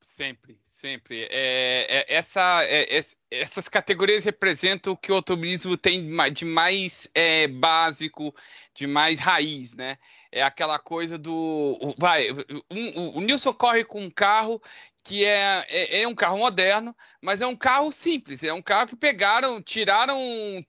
[0.01, 1.29] Sempre, sempre.
[1.31, 7.09] É, é- essa, é- é- essas categorias representam o que o automobilismo tem de mais
[7.15, 8.35] é, básico,
[8.75, 9.99] de mais raiz, né?
[10.33, 11.33] É aquela coisa do.
[11.81, 12.31] o- Vai,
[12.71, 14.61] um- o, o Nilson corre com um carro
[15.03, 18.45] que é, é, é um carro moderno, mas é um carro simples.
[18.45, 20.19] É um carro que pegaram, tiraram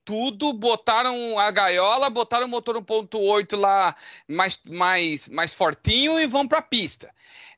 [0.05, 3.95] tudo, botaram a gaiola, botaram o motor 1.8 lá
[4.27, 7.13] mais, mais, mais fortinho e vão para a pista.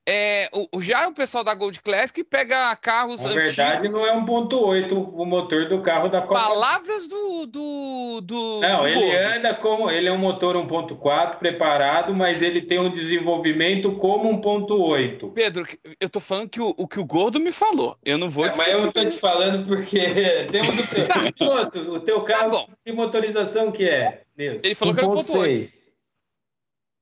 [0.10, 3.92] É, o, já o pessoal da Gold Classic pega carros Na verdade, antigos.
[3.92, 7.46] não é 1.8 o motor do carro da Copa Palavras do.
[7.46, 9.18] do, do Não, do ele Gordo.
[9.38, 9.92] anda como.
[9.92, 15.34] Ele é um motor 1.4 preparado, mas ele tem um desenvolvimento como 1.8.
[15.34, 15.68] Pedro,
[16.00, 17.96] eu tô falando que o, o que o Gordo me falou.
[18.04, 20.00] Eu não vou É, mas eu tô te falando porque
[20.52, 22.70] temos o teu, piloto, o teu Tá carro, bom.
[22.84, 24.24] que motorização que é?
[24.36, 24.64] Deus.
[24.64, 25.70] Ele falou que era um ponto oito.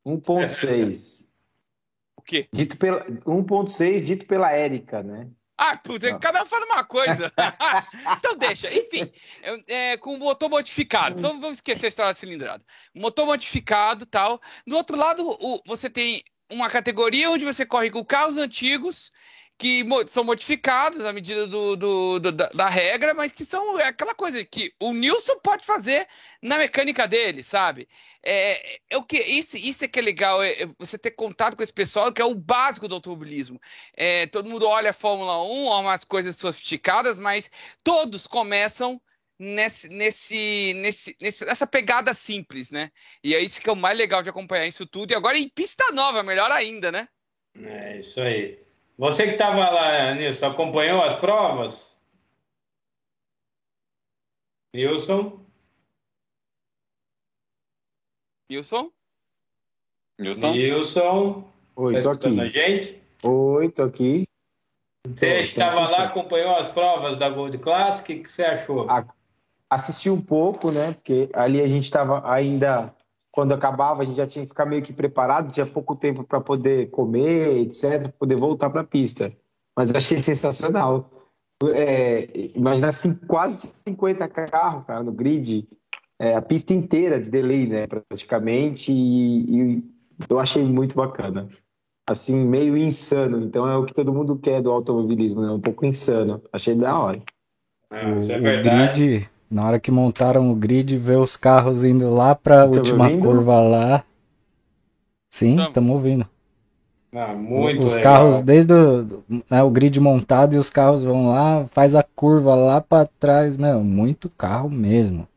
[0.05, 1.28] 1.6.
[2.29, 2.31] 1.6.
[2.31, 2.47] O quê?
[2.53, 5.27] Dito pela 1.6 dito pela Érica, né?
[5.57, 6.17] Ah, putz, Ah.
[6.19, 7.31] cada um fala uma coisa.
[8.17, 8.73] então deixa.
[8.73, 9.11] Enfim,
[9.67, 11.17] é, com o motor modificado.
[11.19, 12.63] Então vamos esquecer a história da cilindrada.
[12.95, 14.39] Motor modificado tal.
[14.65, 19.11] Do outro lado, o- você tem uma categoria onde você corre com carros antigos
[19.59, 23.83] que são modificados à medida do, do- do- da, da regra, mas que são é
[23.87, 26.07] aquela coisa que o Nilson pode fazer
[26.41, 27.85] na mecânica dele, sabe?
[28.23, 31.57] É, é o que isso, isso é que é legal, é, é você ter contato
[31.57, 33.59] com esse pessoal que é o básico do automobilismo.
[33.97, 37.51] É, todo mundo olha a Fórmula 1, olha umas coisas sofisticadas, mas
[37.83, 38.99] todos começam
[39.37, 42.89] nesse, nesse, nesse- nessa pegada simples, né?
[43.21, 45.11] E é isso que é o mais legal de acompanhar isso tudo.
[45.11, 47.09] E agora em pista nova, melhor ainda, né?
[47.61, 48.68] É isso aí.
[48.99, 51.95] Você que estava lá, Nilson, acompanhou as provas?
[54.75, 55.39] Nilson?
[58.51, 58.91] Wilson?
[60.19, 60.51] Wilson?
[60.51, 61.53] Nilson?
[61.77, 62.51] Oi, Tá tô escutando a aqui.
[62.51, 63.03] gente?
[63.23, 64.27] Oi, tô aqui.
[65.07, 65.91] Você Tô, estava 100%.
[65.91, 68.85] lá, acompanhou as provas da Gold Classic, o que você achou?
[68.89, 69.07] Ah,
[69.69, 70.91] assisti um pouco, né?
[70.91, 72.93] Porque ali a gente estava ainda,
[73.31, 76.41] quando acabava, a gente já tinha que ficar meio que preparado, tinha pouco tempo para
[76.41, 79.31] poder comer, etc., poder voltar para a pista.
[79.77, 81.09] Mas eu achei sensacional.
[81.73, 85.67] É, imagina assim, quase 50 carros, cara, no grid,
[86.17, 89.83] é, a pista inteira de delay, né, praticamente, e, e
[90.29, 91.49] eu achei muito bacana.
[92.09, 93.43] Assim, meio insano.
[93.43, 95.51] Então é o que todo mundo quer do automobilismo, né?
[95.51, 96.41] Um pouco insano.
[96.51, 97.21] Achei da hora.
[97.91, 98.89] Ah, isso é O, o verdade.
[99.03, 103.05] grid, na hora que montaram o grid, ver os carros indo lá pra tão última
[103.05, 103.25] ouvindo?
[103.25, 104.03] curva lá.
[105.29, 105.67] Sim, Tamo.
[105.67, 106.29] estamos ouvindo.
[107.11, 108.13] Ah, muito os legal.
[108.29, 112.53] carros, desde o, né, o grid montado e os carros vão lá, faz a curva
[112.53, 115.27] lá pra trás, meu, muito carro mesmo.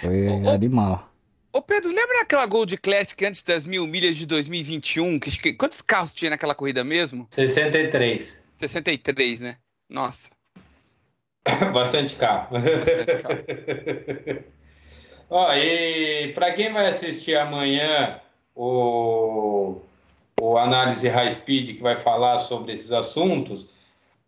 [0.00, 1.08] Foi Ô, animal.
[1.52, 5.18] Ô Pedro, lembra aquela Gold Classic antes das mil milhas de 2021?
[5.18, 7.26] Que, acho que- quantos carros tinha naquela corrida mesmo?
[7.30, 8.36] 63.
[8.56, 9.56] 63, né?
[9.88, 10.30] Nossa.
[11.72, 12.48] Bastante carro.
[12.50, 14.44] Bastante carro.
[15.30, 18.20] Ó, e para quem vai assistir amanhã
[18.54, 19.80] o,
[20.40, 23.68] o Análise High Speed, que vai falar sobre esses assuntos,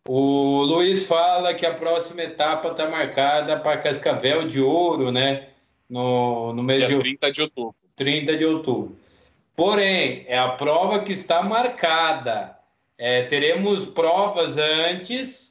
[0.09, 5.49] o Luiz fala que a próxima etapa está marcada para Cascavel de Ouro, né?
[5.89, 7.75] No, no mês Dia de 30 de outubro.
[7.97, 8.97] 30 de outubro.
[9.55, 12.57] Porém, é a prova que está marcada.
[12.99, 15.46] É, teremos provas antes,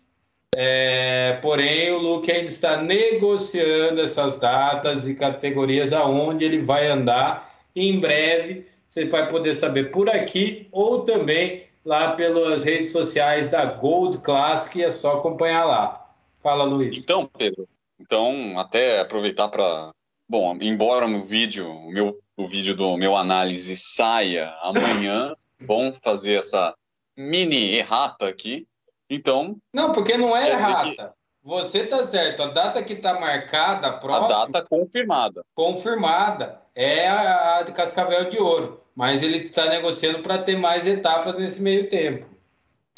[0.58, 7.54] é, porém o Luke ainda está negociando essas datas e categorias aonde ele vai andar.
[7.76, 13.50] E em breve você vai poder saber por aqui ou também lá pelas redes sociais
[13.50, 16.10] da Gold Classic, é só acompanhar lá.
[16.42, 16.98] Fala, Luiz.
[16.98, 17.68] Então, Pedro,
[18.00, 19.92] então até aproveitar para,
[20.30, 26.36] bom, embora o vídeo, o meu, o vídeo do meu análise saia amanhã, bom fazer
[26.36, 26.74] essa
[27.18, 28.66] mini errata aqui.
[29.10, 31.16] Então, Não, porque não é dizer errata.
[31.44, 32.42] Você tá certo.
[32.42, 35.44] A data que está marcada, a a próxima, data confirmada.
[35.54, 38.82] confirmada, é a, a de Cascavel de Ouro.
[38.96, 42.26] Mas ele está negociando para ter mais etapas nesse meio tempo.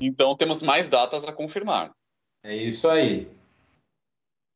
[0.02, 1.92] Então temos mais datas a confirmar.
[2.44, 3.28] É isso aí.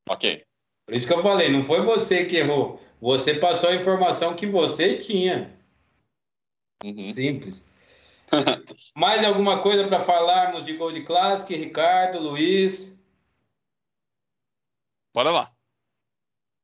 [0.08, 0.44] Ok.
[0.86, 2.80] Por isso que eu falei, não foi você que errou.
[3.02, 5.58] Você passou a informação que você tinha.
[6.84, 7.02] Uhum.
[7.02, 7.66] Simples.
[8.96, 12.96] Mais alguma coisa para falarmos de Gold Classic, Ricardo, Luiz?
[15.14, 15.52] Bora lá.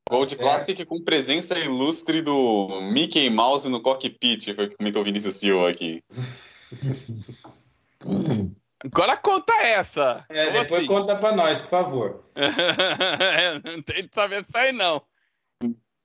[0.09, 0.41] Gold certo.
[0.41, 5.35] Classic com presença ilustre do Mickey Mouse no cockpit, foi o que comentou o Vinícius
[5.35, 6.01] Silva aqui.
[8.83, 10.23] Agora conta essa.
[10.29, 10.87] É, Como depois assim?
[10.87, 12.23] conta para nós, por favor.
[13.65, 15.01] não tem de saber isso aí, não.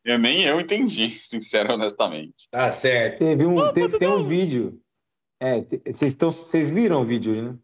[0.04, 2.48] Eu nem eu entendi, sincero honestamente.
[2.50, 3.18] Tá certo.
[3.18, 4.80] Teve um, teve, tem um vídeo.
[5.42, 5.60] É,
[5.92, 7.54] vocês estão, vocês viram o vídeo, né?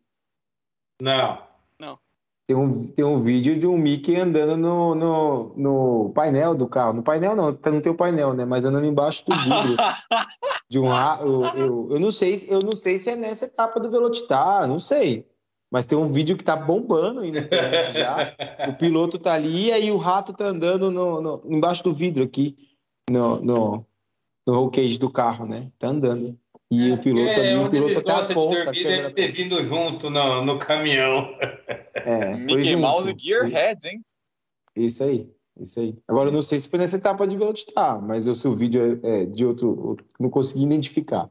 [1.00, 1.98] Não.
[2.48, 6.94] Tem um, tem um vídeo de um Mickey andando no, no, no painel do carro.
[6.94, 8.44] No painel não, tá- não tem o painel, né?
[8.44, 9.76] Mas andando embaixo do vidro
[10.68, 10.86] de um
[11.20, 14.78] eu, eu, eu não sei, eu não sei se é nessa etapa do Velocitar, não
[14.78, 15.26] sei.
[15.70, 18.34] Mas tem um vídeo que tá bombando aí na internet já.
[18.70, 22.24] O piloto tá ali e aí o rato tá andando no, no- embaixo do vidro
[22.24, 22.56] aqui,
[23.10, 23.86] no, no,
[24.46, 25.70] no roll cage do carro, né?
[25.78, 26.36] Tá andando.
[26.70, 30.10] E o piloto É, ali, o piloto até de a dormir, deve ter vindo junto
[30.10, 31.34] no, no caminhão.
[31.94, 32.80] É, foi Mickey junto.
[32.80, 34.02] Mouse Gearhead, hein?
[34.76, 35.96] Isso aí, isso aí.
[36.06, 39.00] Agora, eu não sei se foi nessa etapa de Velocitar, mas eu, se o vídeo
[39.02, 41.30] é, é de outro, não consegui identificar.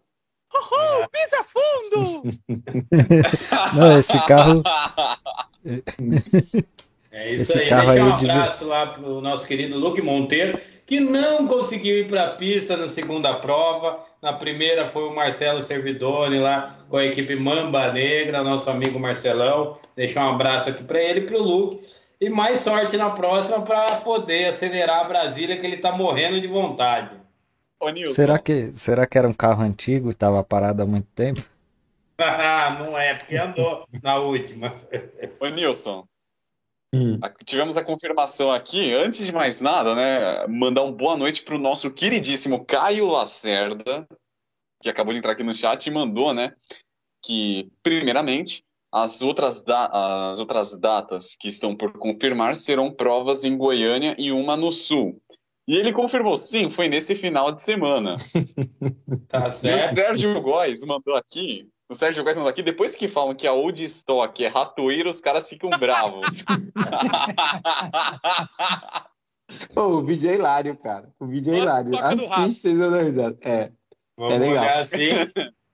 [0.54, 2.24] Oh, pisa fundo!
[3.76, 4.64] Não, esse carro,
[7.12, 7.70] É isso Esse aí.
[7.70, 12.08] carro Deixa aí um abraço lá pro nosso querido Luke Monteiro, que não conseguiu ir
[12.08, 14.06] para a pista na segunda prova.
[14.22, 19.78] Na primeira foi o Marcelo Servidoni lá com a equipe Mamba Negra, nosso amigo Marcelão.
[19.98, 21.86] Deixar um abraço aqui para ele e para o Luke.
[22.22, 26.48] E mais sorte na próxima para poder acelerar a Brasília, que ele está morrendo de
[26.48, 27.18] vontade.
[27.80, 31.08] Ô, Nilson, será que, será que era um carro antigo e tava parado há muito
[31.14, 31.42] tempo?
[32.20, 34.74] Ah, não é, porque andou na última.
[35.40, 36.04] ô, Nilson,
[36.98, 37.20] Hum.
[37.46, 40.48] tivemos a confirmação aqui, antes de mais nada, né?
[40.48, 44.08] Mandar uma boa noite pro nosso queridíssimo Caio Lacerda,
[44.82, 46.54] que acabou de entrar aqui no chat e mandou, né?
[47.24, 54.16] Que, primeiramente, as outras, as outras datas que estão por confirmar serão provas em Goiânia
[54.18, 55.22] e uma no Sul.
[55.68, 58.16] E ele confirmou, sim, foi nesse final de semana.
[59.28, 59.94] Tá E o certo?
[59.94, 61.68] Sérgio Góes mandou aqui.
[61.90, 62.62] O Sérgio Góes mandou aqui.
[62.62, 66.44] Depois que falam que a Old Stock é ratoeira, os caras ficam bravos.
[69.74, 71.08] Pô, o vídeo é hilário, cara.
[71.20, 71.98] O vídeo é hilário.
[71.98, 73.38] Assiste, vocês vão dar risada.
[73.42, 73.72] É.
[74.18, 74.64] Vamos É legal.
[74.64, 75.10] olhar assim.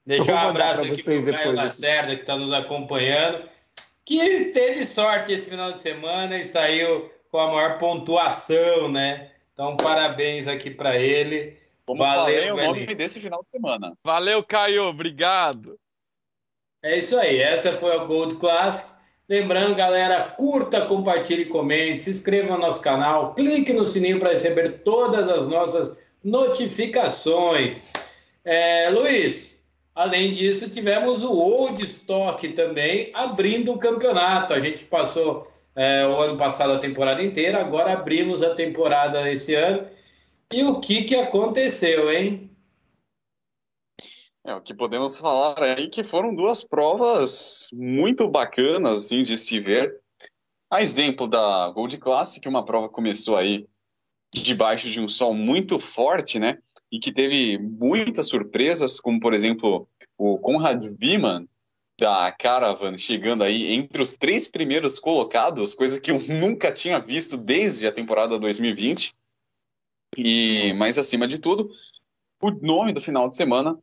[0.06, 1.56] Deixar um abraço aqui vocês pro Caio.
[1.56, 3.50] Lacerda, que está nos acompanhando.
[4.06, 9.32] Que teve sorte esse final de semana e saiu com a maior pontuação, né?
[9.54, 11.58] Então, parabéns aqui para ele.
[11.86, 13.98] Como Valeu, falei, o nome desse final de semana.
[14.04, 14.84] Valeu, Caio.
[14.84, 15.80] Obrigado.
[16.84, 17.42] É isso aí.
[17.42, 18.86] Essa foi a Gold Classic.
[19.30, 24.82] Lembrando, galera, curta, compartilhe, comente, se inscreva no nosso canal, clique no sininho para receber
[24.84, 27.82] todas as nossas notificações.
[28.44, 29.64] É, Luiz,
[29.96, 34.54] além disso, tivemos o Old Stock também abrindo o campeonato.
[34.54, 39.56] A gente passou é, o ano passado a temporada inteira, agora abrimos a temporada esse
[39.56, 39.88] ano.
[40.52, 42.50] E o que, que aconteceu, hein?
[44.46, 49.58] É, o que podemos falar aí que foram duas provas muito bacanas assim, de se
[49.58, 50.02] ver.
[50.70, 53.66] A exemplo da Gold Classic, uma prova começou aí
[54.34, 56.58] debaixo de um sol muito forte, né?
[56.92, 59.88] E que teve muitas surpresas, como por exemplo
[60.18, 61.48] o Conrad Wiemann
[61.98, 67.38] da Caravan chegando aí entre os três primeiros colocados, coisa que eu nunca tinha visto
[67.38, 69.16] desde a temporada 2020.
[70.18, 71.72] E mais acima de tudo,
[72.42, 73.80] o nome do final de semana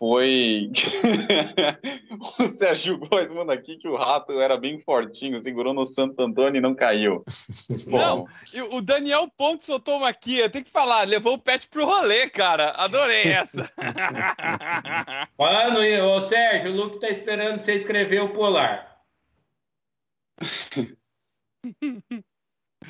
[0.00, 0.72] foi
[2.40, 6.58] o Sérgio Góes manda aqui que o rato era bem fortinho, segurou no Santo Antônio
[6.58, 7.22] e não caiu.
[7.86, 8.26] Não,
[8.72, 12.30] o Daniel Pontes soltou uma aqui, eu tenho que falar, levou o pet pro rolê,
[12.30, 12.70] cara.
[12.70, 13.70] Adorei essa.
[15.36, 19.02] Falando, ô Sérgio, o Luke tá esperando você escrever o polar.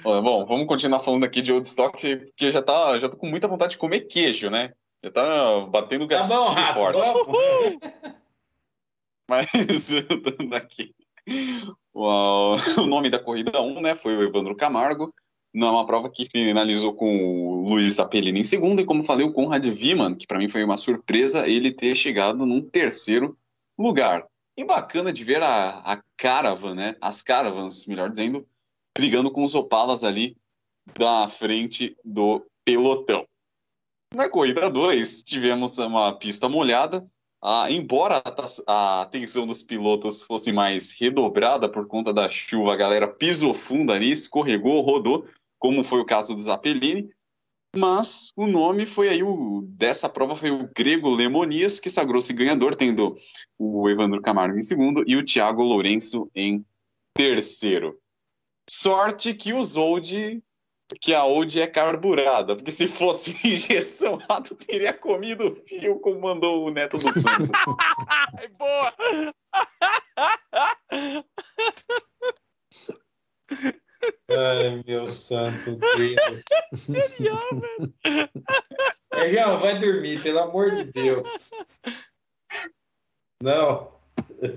[0.02, 3.48] Bom, vamos continuar falando aqui de Old Stock, porque já tá, já tô com muita
[3.48, 4.72] vontade de comer queijo, né?
[5.02, 6.98] Já tá batendo gatilho tá bom, rato, forte.
[9.28, 9.46] Mas,
[10.48, 10.94] daqui.
[11.92, 15.14] O, o nome da corrida 1, né, foi o Evandro Camargo.
[15.52, 19.66] Numa prova que finalizou com o Luiz Apelino em segundo, e como falei, o Conrad
[19.66, 23.36] Viman, que para mim foi uma surpresa ele ter chegado num terceiro
[23.76, 24.26] lugar.
[24.56, 28.46] E bacana de ver a, a Caravan, né, as Caravans, melhor dizendo,
[28.96, 30.36] brigando com os Opalas ali
[30.96, 33.26] da frente do pelotão.
[34.14, 37.06] Na corrida 2, tivemos uma pista molhada.
[37.42, 38.22] Ah, embora
[38.66, 43.92] a, atenção dos pilotos fosse mais redobrada por conta da chuva, a galera pisou fundo
[43.92, 45.26] ali, escorregou, rodou,
[45.58, 47.08] como foi o caso do Zappellini.
[47.74, 52.74] Mas o nome foi aí o dessa prova foi o grego Lemonias, que sagrou-se ganhador,
[52.74, 53.14] tendo
[53.56, 56.64] o Evandro Camargo em segundo e o Thiago Lourenço em
[57.14, 57.96] terceiro.
[58.68, 60.42] Sorte que usou de
[61.00, 66.00] que a Old é carburada, porque se fosse injeção, o rato teria comido o fio
[66.00, 67.50] como mandou o neto do Santos.
[68.58, 68.92] Boa!
[74.30, 76.42] Ai, meu santo Deus.
[76.72, 77.94] Genial, velho.
[79.12, 81.26] É, João, vai dormir, pelo amor de Deus.
[83.42, 83.92] Não.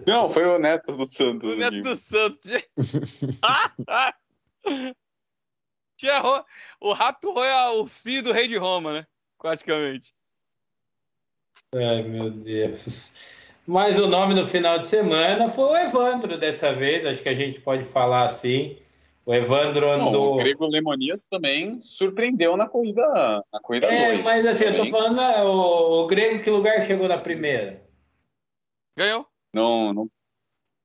[0.07, 1.53] Não, foi o neto do Santos.
[1.53, 2.51] O neto do Santos.
[6.03, 6.43] Tinha ro...
[6.81, 9.07] O rato roia o filho do rei de Roma, né?
[9.39, 10.13] Praticamente.
[11.73, 13.13] Ai, meu Deus.
[13.65, 17.33] Mas o nome no final de semana foi o Evandro dessa vez, acho que a
[17.33, 18.77] gente pode falar assim.
[19.25, 20.11] O Evandro andou.
[20.11, 23.01] Não, o Grego Lemonias também surpreendeu na corrida
[23.53, 24.79] na corrida É, dois, mas assim, também.
[24.79, 27.81] eu tô falando né, o, o Grego que lugar chegou na primeira?
[28.97, 29.25] Ganhou?
[29.53, 30.09] Não, não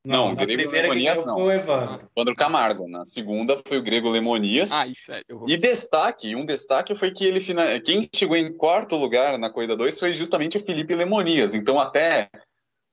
[0.05, 1.35] não, não Grego Lemonias não.
[1.35, 2.09] Foi o Evandro.
[2.17, 2.89] Evandro Camargo.
[2.89, 4.73] Na segunda foi o Grego Lemonias.
[4.73, 5.23] Ah, isso é.
[5.29, 5.49] Vou...
[5.49, 7.41] E destaque, um destaque foi que ele
[7.81, 11.55] quem chegou em quarto lugar na corrida 2 foi justamente o Felipe Lemonias.
[11.55, 12.29] Então até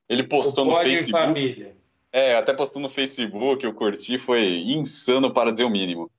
[0.10, 1.12] ele postou no Facebook.
[1.12, 1.76] Família.
[2.12, 6.10] É, até postou no Facebook, eu curti, foi insano para dizer o mínimo.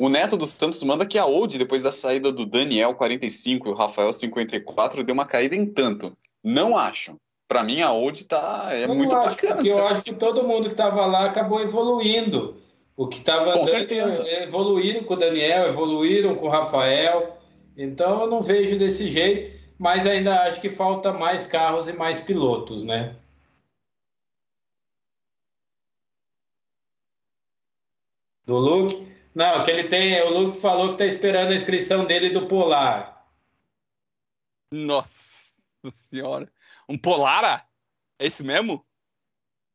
[0.00, 3.70] O Neto dos Santos manda que a Old, depois da saída do Daniel 45 e
[3.70, 6.12] o Rafael 54, deu uma caída em tanto.
[6.42, 7.16] Não acho
[7.46, 9.54] para mim a Old tá é eu muito acho, bacana.
[9.56, 12.62] Porque eu acho que todo mundo que estava lá acabou evoluindo.
[12.96, 13.54] O que estava
[14.42, 17.36] evoluíram com o Daniel, evoluíram com o Rafael.
[17.76, 22.20] Então eu não vejo desse jeito, mas ainda acho que falta mais carros e mais
[22.20, 23.16] pilotos, né?
[28.46, 29.12] Do Luke?
[29.34, 30.22] Não, que ele tem.
[30.22, 33.26] O Luke falou que está esperando a inscrição dele do Polar.
[34.70, 35.60] Nossa
[36.08, 36.48] senhora.
[36.88, 37.64] Um Polara?
[38.18, 38.84] É esse mesmo?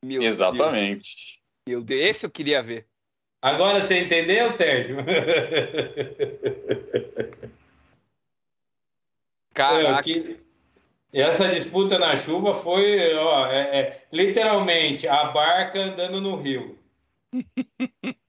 [0.04, 1.00] Meu Exatamente.
[1.00, 1.40] Deus.
[1.68, 2.88] Meu Deus, esse eu queria ver.
[3.42, 4.98] Agora você entendeu, Sérgio?
[9.54, 10.04] Caraca.
[10.04, 10.40] Que...
[11.12, 16.78] Essa disputa na chuva foi, ó, é, é, literalmente a barca andando no rio.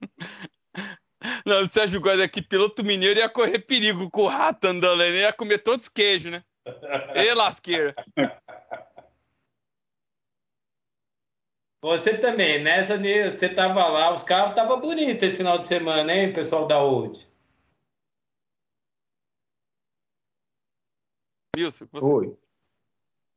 [1.45, 5.19] Não, o Sérgio Góes aqui, piloto mineiro, ia correr perigo com o rato andando, ele
[5.19, 6.43] ia comer todos os queijos, né?
[7.15, 7.95] E lasqueira.
[11.83, 16.33] Você também, nessa você tava lá, os carros estavam bonitos esse final de semana, hein,
[16.33, 17.27] pessoal da Old?
[21.57, 22.05] Wilson, você...
[22.05, 22.37] Oi.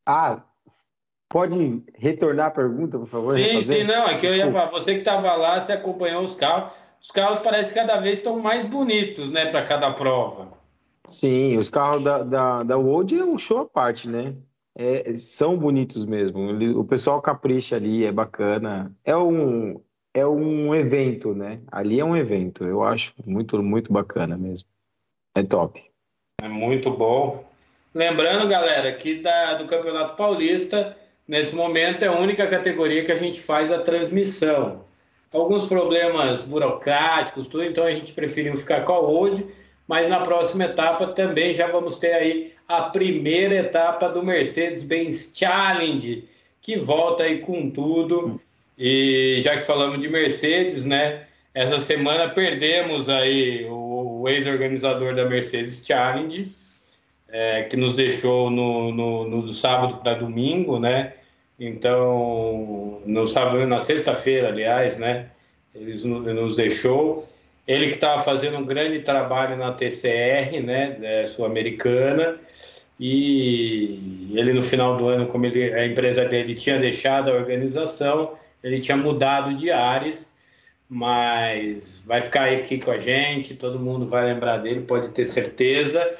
[0.05, 0.43] Ah,
[1.29, 3.31] pode retornar a pergunta, por favor?
[3.33, 3.81] Sim, refazer?
[3.81, 4.59] sim, não, é que eu ia Desculpa.
[4.59, 6.73] falar, você que estava lá, você acompanhou os carros.
[7.01, 10.62] Os carros parecem que cada vez estão mais bonitos, né, para cada prova.
[11.07, 14.35] Sim, os carros da, da, da World é um show à parte, né?
[14.75, 16.49] É, são bonitos mesmo.
[16.49, 18.91] Ele- o pessoal capricha ali, é bacana.
[19.03, 19.81] É um,
[20.13, 21.61] é um evento, né?
[21.71, 22.63] Ali é um evento.
[22.63, 24.67] Eu acho muito, muito bacana mesmo.
[25.35, 25.81] É top.
[26.41, 27.43] É muito bom.
[27.93, 30.97] Lembrando, galera, que da, do Campeonato Paulista,
[31.27, 34.83] nesse momento é a única categoria que a gente faz a transmissão.
[35.31, 39.45] Alguns problemas burocráticos, tudo, então a gente preferiu ficar com a Road,
[39.87, 46.27] mas na próxima etapa também já vamos ter aí a primeira etapa do Mercedes-Benz Challenge,
[46.61, 48.39] que volta aí com tudo.
[48.77, 51.27] E já que falamos de Mercedes, né?
[51.53, 56.51] Essa semana perdemos aí o, ex-organizador da Mercedes Challenge,
[57.29, 61.13] é, que nos deixou no, no, no sábado para domingo, né?
[61.59, 65.29] Então, no sábado, na sexta-feira, aliás, né?
[65.75, 67.27] Ele nos, nos deixou.
[67.67, 70.97] Ele que estava fazendo um grande trabalho na TCR, né?
[71.01, 72.37] é, Sul-Americana.
[72.99, 78.33] E ele, no final do ano, como ele, a empresa dele tinha deixado a organização,
[78.63, 80.29] ele tinha mudado de áreas,
[80.87, 86.11] mas vai ficar aqui com a gente, todo mundo vai lembrar dele, pode ter certeza.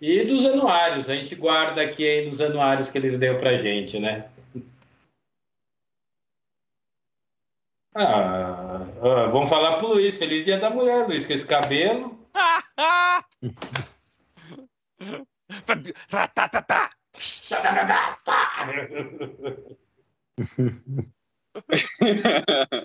[0.00, 3.98] E dos anuários, a gente guarda aqui aí dos anuários que eles deu pra gente,
[3.98, 4.26] né?
[8.00, 12.16] Ah, ah, vamos falar pro Luiz, feliz dia da mulher, Luiz, com esse cabelo.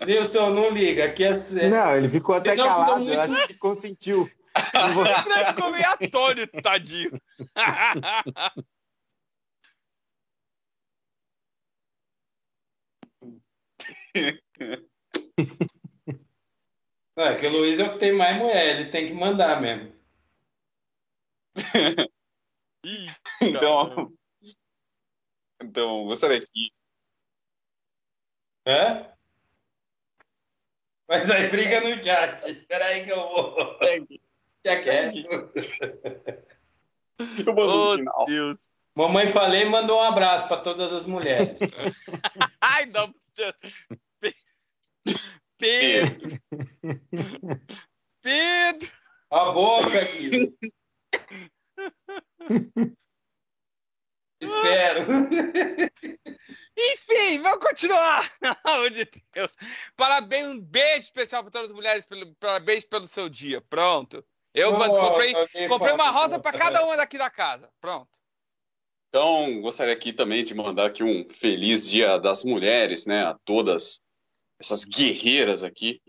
[0.05, 1.34] Nilson, não liga, aqui é.
[1.70, 2.97] Não, ele ficou até ficou calado.
[2.99, 4.30] muito- Eu acho que consentiu.
[4.55, 7.20] Ele ficou meio atônito, tadinho.
[17.16, 19.94] É, que o Luiz é o que tem mais mulher, ele tem que mandar mesmo.
[22.86, 23.08] Ih,
[23.42, 24.12] Então,
[25.62, 26.72] então gostaria aqui.
[28.66, 29.08] Hã?
[31.08, 32.54] Mas aí briga no chat.
[32.68, 33.56] Peraí que eu vou.
[34.66, 35.18] Já quieto.
[37.46, 38.26] Eu mando no Oh, final.
[38.26, 38.70] Deus.
[38.96, 41.60] Mamãe falei mandou um abraço para todas as mulheres.
[42.62, 43.14] Ai, não.
[45.64, 46.39] Pedro.
[48.22, 48.91] Pedro.
[49.32, 50.53] A boca aqui.
[54.41, 55.05] Espero.
[56.78, 58.30] Enfim, vamos continuar.
[58.66, 59.49] Amor de Deus.
[59.95, 62.05] Parabéns, um beijo especial para todas as mulheres.
[62.41, 63.61] Parabéns pelo seu dia.
[63.61, 64.22] Pronto.
[64.53, 65.34] Eu Oh, comprei,
[65.70, 67.70] comprei uma rosa para cada uma daqui da casa.
[67.80, 68.11] Pronto.
[69.07, 74.03] Então, gostaria aqui também de mandar aqui um feliz Dia das Mulheres, né, a todas
[74.64, 76.01] essas guerreiras aqui,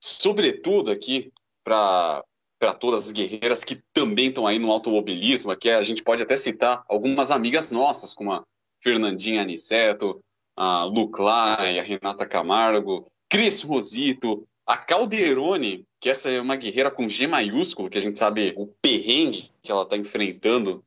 [0.00, 1.32] sobretudo aqui
[1.64, 2.22] para
[2.58, 6.34] para todas as guerreiras que também estão aí no automobilismo, aqui a gente pode até
[6.36, 8.42] citar algumas amigas nossas, como a
[8.82, 10.24] Fernandinha Aniceto,
[10.56, 16.90] a Lu Clay, a Renata Camargo, Cris Rosito, a Calderone, que essa é uma guerreira
[16.90, 20.82] com G maiúsculo, que a gente sabe o perrengue que ela está enfrentando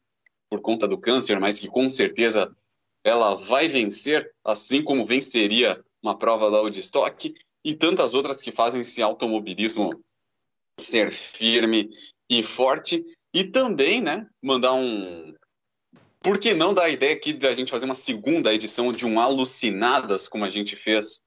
[0.49, 2.51] por conta do câncer, mas que com certeza
[3.03, 8.81] ela vai vencer, assim como venceria uma prova da Woodstock e tantas outras que fazem
[8.81, 9.91] esse automobilismo
[10.79, 11.89] ser firme
[12.29, 13.03] e forte.
[13.33, 15.33] E também, né, mandar um.
[16.21, 19.17] Por que não dar a ideia aqui da gente fazer uma segunda edição de um
[19.19, 21.21] Alucinadas, como a gente fez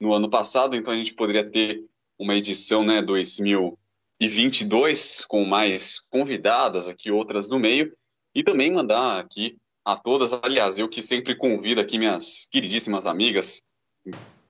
[0.00, 0.76] no ano passado?
[0.76, 1.84] Então a gente poderia ter
[2.18, 7.92] uma edição, né, 2022, com mais convidadas aqui, outras no meio.
[8.34, 13.62] E também mandar aqui a todas, aliás, eu que sempre convido aqui minhas queridíssimas amigas,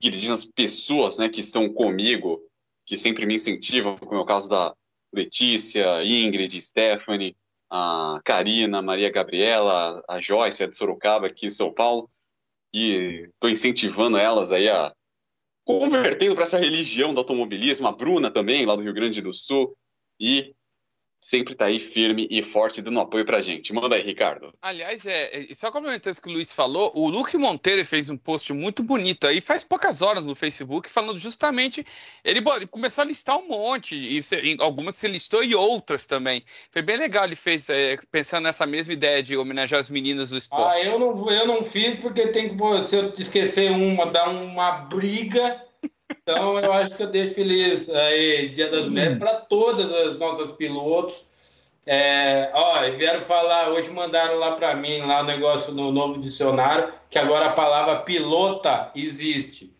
[0.00, 2.40] queridíssimas pessoas, né, que estão comigo,
[2.84, 4.74] que sempre me incentivam, como é o caso da
[5.12, 7.36] Letícia, Ingrid, Stephanie,
[7.70, 12.08] a Karina, Maria Gabriela, a Joyce, a de Sorocaba, aqui em São Paulo,
[12.72, 14.94] que estou incentivando elas aí a
[15.64, 19.76] convertendo para essa religião do automobilismo, a Bruna também, lá do Rio Grande do Sul,
[20.18, 20.54] e
[21.20, 23.72] sempre está aí firme e forte dando apoio pra gente.
[23.72, 24.52] Manda aí, Ricardo.
[24.60, 28.16] Aliás, é, é só complementando isso que o Luiz falou, o Luke Monteiro fez um
[28.16, 31.84] post muito bonito aí, faz poucas horas no Facebook, falando justamente.
[32.24, 34.20] Ele, ele começou a listar um monte, e
[34.60, 36.44] algumas você listou e outras também.
[36.70, 40.36] Foi bem legal, ele fez, é, pensando nessa mesma ideia de homenagear as meninas do
[40.36, 40.78] esporte.
[40.78, 44.72] Ah, eu não, eu não fiz porque tem que, se eu esquecer uma, dar uma
[44.72, 45.62] briga.
[46.28, 50.50] Então, eu acho que eu deixo feliz aí, Dia das Mulheres, para todas as nossas
[50.50, 51.22] pilotos.
[51.86, 56.92] É, ó, vieram falar, hoje mandaram lá para mim, lá o negócio no novo dicionário,
[57.08, 59.72] que agora a palavra pilota existe.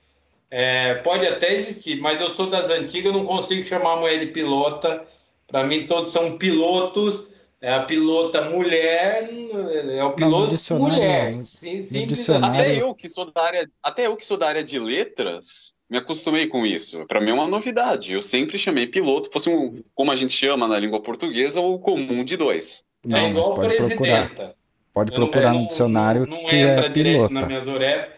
[0.49, 4.21] É, pode até existir, mas eu sou das antigas, eu não consigo chamar a mulher
[4.21, 5.05] de pilota.
[5.49, 7.27] Para mim, todos são pilotos.
[7.67, 9.29] É a pilota mulher,
[9.91, 11.37] é o piloto não, mulher.
[11.41, 12.07] Sim, sim,
[12.41, 15.99] até eu que sou da área, até eu que sou da área de letras, me
[15.99, 17.05] acostumei com isso.
[17.09, 18.13] Para mim é uma novidade.
[18.13, 22.23] Eu sempre chamei piloto, fosse um, como a gente chama na língua portuguesa, o comum
[22.23, 22.85] de dois.
[23.05, 24.31] Não, é igual pode procurar.
[24.95, 28.11] Pode procurar no dicionário não, não que entra é direito nas minhas orelhas.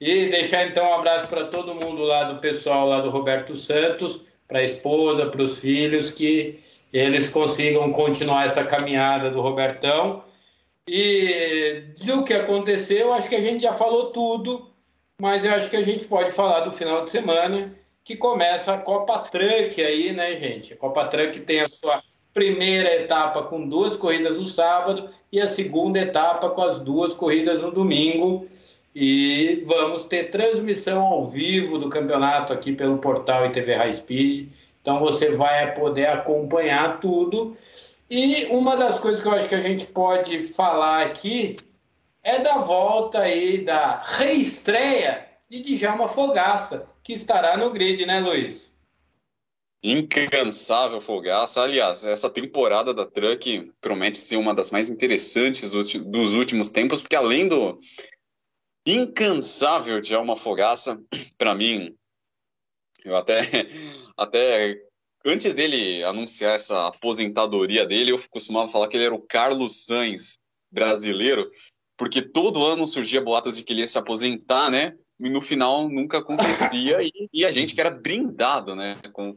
[0.00, 4.22] E deixar então um abraço para todo mundo lá do pessoal lá do Roberto Santos,
[4.48, 6.64] para a esposa, para os filhos, que
[6.96, 10.24] eles consigam continuar essa caminhada do Robertão.
[10.88, 14.70] E do que aconteceu, acho que a gente já falou tudo
[15.20, 17.74] mas eu acho que a gente pode falar do final de semana,
[18.04, 20.74] que começa a Copa Truck aí, né, gente?
[20.74, 22.02] A Copa Truck tem a sua
[22.34, 27.62] primeira etapa com duas corridas no sábado e a segunda etapa com as duas corridas
[27.62, 28.46] no domingo.
[28.94, 34.48] E vamos ter transmissão ao vivo do campeonato aqui pelo portal e TV High Speed.
[34.86, 37.56] Então você vai poder acompanhar tudo.
[38.08, 41.56] E uma das coisas que eu acho que a gente pode falar aqui
[42.22, 48.78] é da volta aí, da reestreia de Djalma Fogaça, que estará no grid, né, Luiz?
[49.82, 51.62] Incansável Fogaça.
[51.62, 57.16] Aliás, essa temporada da Truck promete ser uma das mais interessantes dos últimos tempos, porque
[57.16, 57.76] além do
[58.86, 60.96] incansável Djalma Fogaça,
[61.36, 61.92] para mim,
[63.04, 63.66] eu até,
[64.16, 64.80] até
[65.24, 70.38] antes dele anunciar essa aposentadoria dele, eu costumava falar que ele era o Carlos Sainz
[70.70, 71.50] brasileiro,
[71.96, 74.96] porque todo ano surgia boatos de que ele ia se aposentar, né?
[75.18, 78.94] E no final nunca acontecia, e, e, a gente que era brindado, né?
[79.12, 79.36] Com,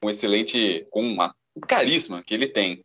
[0.00, 2.84] com excelente, com uma, um carisma que ele tem.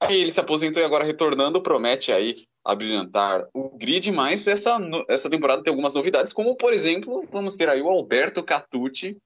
[0.00, 2.34] Aí ele se aposentou e agora retornando promete aí
[2.64, 4.76] abrilhantar o grid, mas essa,
[5.08, 9.16] essa temporada tem algumas novidades, como por exemplo, vamos ter aí o Alberto Catucci,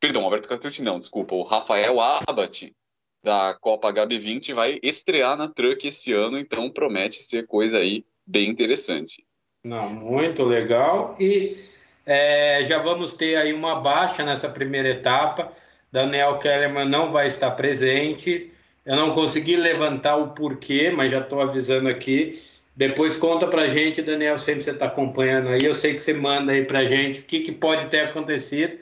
[0.00, 2.74] perdão, Alberto Catucci não, desculpa, o Rafael Abate
[3.22, 8.48] da Copa HB20 vai estrear na Truck esse ano, então promete ser coisa aí bem
[8.48, 9.24] interessante.
[9.64, 11.16] Não, muito legal.
[11.20, 11.58] E
[12.06, 15.52] é, já vamos ter aí uma baixa nessa primeira etapa.
[15.92, 18.50] Daniel Kellerman não vai estar presente.
[18.86, 22.42] Eu não consegui levantar o porquê, mas já estou avisando aqui.
[22.74, 25.62] Depois conta pra gente, Daniel, sempre você está acompanhando aí.
[25.62, 28.78] Eu sei que você manda aí pra gente o que, que pode ter acontecido,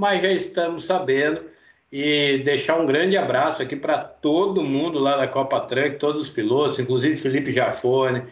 [0.00, 1.42] mas já estamos sabendo.
[1.92, 6.30] E deixar um grande abraço aqui para todo mundo lá da Copa Truck, todos os
[6.30, 8.22] pilotos, inclusive Felipe Jafone,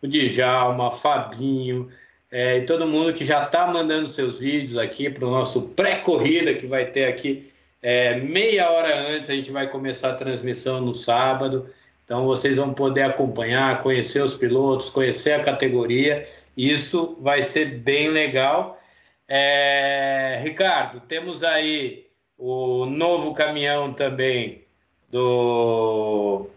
[0.00, 1.90] o Djalma, Fabinho,
[2.30, 6.54] é, e todo mundo que já está mandando seus vídeos aqui para o nosso pré-corrida
[6.54, 7.52] que vai ter aqui
[7.82, 9.28] é, meia hora antes.
[9.28, 11.68] A gente vai começar a transmissão no sábado.
[12.06, 16.26] Então vocês vão poder acompanhar, conhecer os pilotos, conhecer a categoria.
[16.56, 18.77] Isso vai ser bem legal.
[19.28, 22.06] É, Ricardo, temos aí
[22.38, 24.64] o novo caminhão também
[25.10, 26.48] do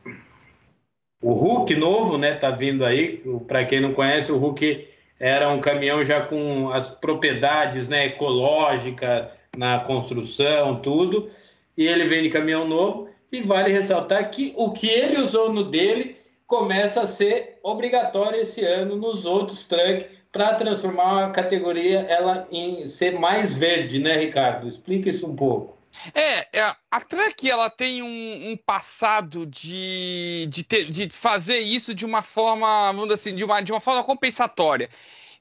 [1.21, 3.21] o Hulk novo, né, tá vindo aí.
[3.47, 4.87] Para quem não conhece, o Hulk
[5.19, 11.29] era um caminhão já com as propriedades, né, ecológicas na construção, tudo.
[11.77, 15.63] E ele vem de caminhão novo e vale ressaltar que o que ele usou no
[15.63, 16.17] dele
[16.47, 22.87] começa a ser obrigatório esse ano nos outros trucks para transformar a categoria ela em
[22.87, 24.67] ser mais verde, né, Ricardo?
[24.67, 25.77] Explica isso um pouco.
[26.15, 31.93] É, é, a Trek ela tem um, um passado de, de, ter, de, fazer isso
[31.93, 34.89] de uma forma, vamos dizer assim, de uma, de uma forma compensatória.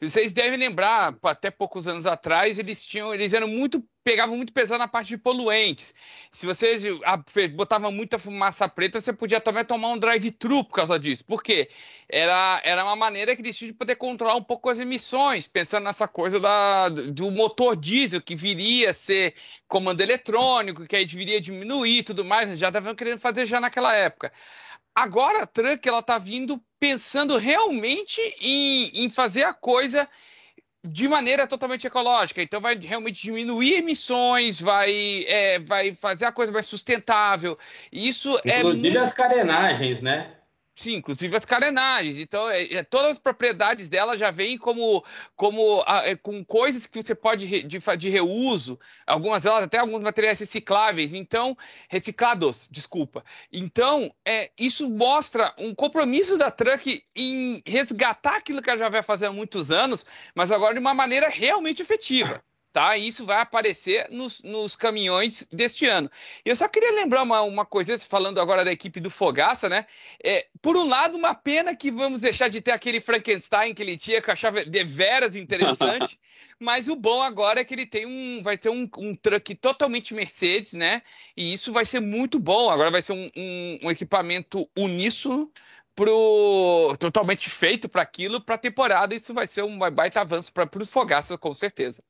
[0.03, 4.79] Vocês devem lembrar, até poucos anos atrás, eles tinham, eles eram muito, pegavam muito pesado
[4.79, 5.95] na parte de poluentes.
[6.33, 6.79] Se você
[7.49, 11.23] botava muita fumaça preta, você podia também tomar um drive-thru por causa disso.
[11.27, 11.69] Por quê?
[12.09, 15.85] Era, era uma maneira que eles tinham de poder controlar um pouco as emissões, pensando
[15.85, 19.35] nessa coisa da, do motor diesel, que viria a ser
[19.69, 22.59] comando eletrônico, que aí viria diminuir e tudo mais.
[22.59, 24.33] Já estavam querendo fazer já naquela época.
[24.95, 30.09] Agora a Trunk ela tá vindo pensando realmente em, em fazer a coisa
[30.83, 32.43] de maneira totalmente ecológica.
[32.43, 37.59] Então vai realmente diminuir emissões, vai, é, vai fazer a coisa mais sustentável.
[37.93, 40.33] Isso Inclusive é Inclusive as carenagens, né?
[40.81, 42.19] Sim, inclusive as carenagens.
[42.19, 45.05] Então, é, é, todas as propriedades dela já vêm como,
[45.37, 50.01] como é, com coisas que você pode re, de, de, reuso, algumas delas até alguns
[50.01, 51.13] materiais recicláveis.
[51.13, 51.55] Então,
[51.87, 53.23] reciclados, desculpa.
[53.53, 59.03] Então, é, isso mostra um compromisso da Truck em resgatar aquilo que ela já vai
[59.03, 62.43] fazer há muitos anos, mas agora de uma maneira realmente efetiva
[62.73, 62.97] tá?
[62.97, 66.11] Isso vai aparecer nos, nos caminhões deste ano.
[66.45, 69.87] Eu só queria lembrar uma, uma coisa, falando agora da equipe do Fogaça, né?
[70.23, 73.97] É, por um lado, uma pena que vamos deixar de ter aquele Frankenstein que ele
[73.97, 76.19] tinha, que eu achava deveras interessante,
[76.59, 80.15] mas o bom agora é que ele tem um, vai ter um, um truck totalmente
[80.15, 81.03] Mercedes, né?
[81.37, 82.71] E isso vai ser muito bom.
[82.71, 85.51] Agora vai ser um, um, um equipamento uníssono
[85.95, 89.15] pro totalmente feito para aquilo, para a temporada.
[89.15, 92.03] Isso vai ser um baita avanço para os Fogaça, com certeza.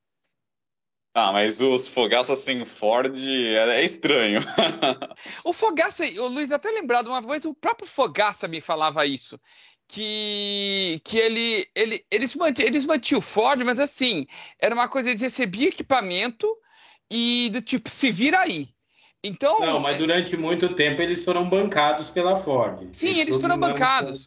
[1.12, 4.41] Ah, mas os Fogaça sem Ford é, é estranho.
[5.45, 9.39] o Fogaça, o Luiz até lembrado uma vez, o próprio Fogaça me falava isso.
[9.89, 14.24] Que, que ele, ele eles, mantiam, eles mantinham o Ford, mas assim,
[14.61, 16.47] era uma coisa, eles recebiam equipamento
[17.11, 18.69] e do tipo, se vira aí.
[19.23, 22.89] Então, não, mas durante muito tempo eles foram bancados pela Ford.
[22.93, 24.24] Sim, eles foram bancados.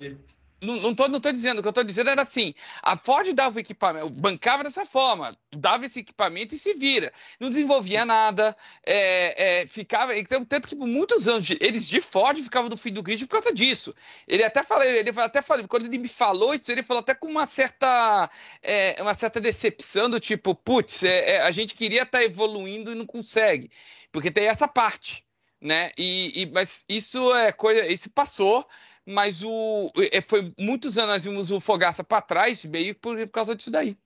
[0.63, 3.31] Não, não, tô, não tô dizendo, o que eu tô dizendo era assim: a Ford
[3.33, 7.11] dava o equipamento, bancava dessa forma, dava esse equipamento e se vira.
[7.39, 10.17] Não desenvolvia nada, é, é, ficava.
[10.17, 13.33] Então, tanto que por muitos anos eles de Ford ficavam no fim do grid por
[13.33, 13.93] causa disso.
[14.27, 17.27] Ele até falou, ele até falou, quando ele me falou isso, ele falou até com
[17.27, 18.29] uma certa,
[18.61, 22.91] é, uma certa decepção do tipo, putz, é, é, a gente queria estar tá evoluindo
[22.91, 23.69] e não consegue.
[24.11, 25.25] Porque tem essa parte.
[25.59, 25.91] Né?
[25.97, 28.67] E, e, mas isso é coisa, isso passou
[29.05, 33.29] mas o é, foi muitos anos nós vimos o Fogaça para trás, meio por, por
[33.29, 33.97] causa disso daí.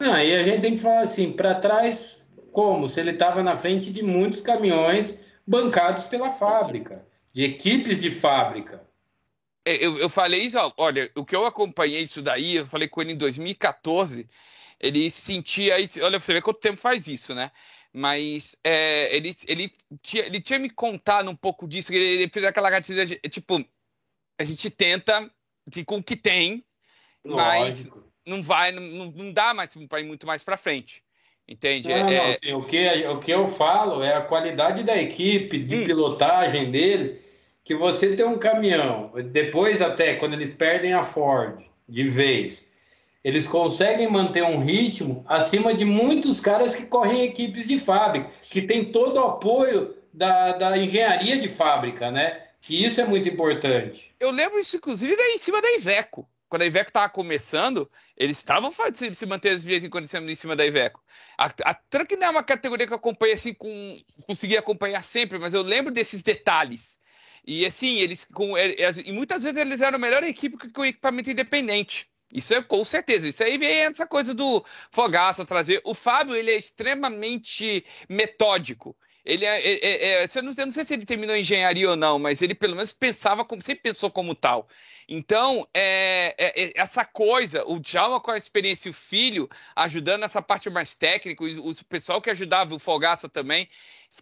[0.00, 2.20] Não, e a gente tem que falar assim, para trás
[2.52, 2.88] como?
[2.88, 5.14] Se ele estava na frente de muitos caminhões
[5.46, 8.82] bancados pela fábrica, de equipes de fábrica.
[9.64, 13.00] É, eu, eu falei isso, olha, o que eu acompanhei isso daí, eu falei com
[13.00, 14.28] ele em 2014,
[14.80, 17.50] ele sentia isso, olha, você vê quanto tempo faz isso, né?
[17.92, 19.72] Mas é, ele, ele,
[20.02, 23.64] tinha, ele tinha me contado um pouco disso, ele, ele fez aquela atitude, tipo,
[24.38, 25.30] a gente tenta
[25.84, 26.64] com o que tem,
[27.24, 27.88] mas
[28.26, 31.02] não vai, não, não dá mais para ir muito mais para frente.
[31.48, 31.88] Entende?
[31.88, 35.58] Não, é, não, assim, o, que, o que eu falo é a qualidade da equipe,
[35.58, 35.84] de hum.
[35.84, 37.20] pilotagem deles,
[37.62, 42.64] que você tem um caminhão, depois até quando eles perdem a Ford de vez,
[43.22, 48.62] eles conseguem manter um ritmo acima de muitos caras que correm equipes de fábrica, que
[48.62, 52.45] tem todo o apoio da, da engenharia de fábrica, né?
[52.66, 54.12] Que isso é muito importante.
[54.18, 56.28] Eu lembro isso, inclusive, em cima da Iveco.
[56.48, 58.72] Quando a Iveco estava começando, eles estavam
[59.14, 61.00] se manter as vias em condição em cima da Iveco.
[61.38, 65.38] A, a Truck não é uma categoria que eu acompanho assim, com, consegui acompanhar sempre,
[65.38, 66.98] mas eu lembro desses detalhes.
[67.46, 70.84] E assim, eles com, é, é, e muitas vezes eles eram a melhor equipe o
[70.84, 72.08] equipamento independente.
[72.32, 73.28] Isso é com certeza.
[73.28, 75.80] Isso aí vem essa coisa do Fogaça trazer.
[75.84, 78.96] O Fábio, ele é extremamente metódico.
[79.26, 81.96] Ele é, é, é, é eu, não, eu não sei se ele terminou engenharia ou
[81.96, 84.68] não, mas ele pelo menos pensava como sempre pensou como tal.
[85.08, 90.22] Então, é, é, é essa coisa, o Djalma com a experiência e o filho ajudando
[90.22, 93.68] nessa parte mais técnica, o, o pessoal que ajudava o Folgaça também,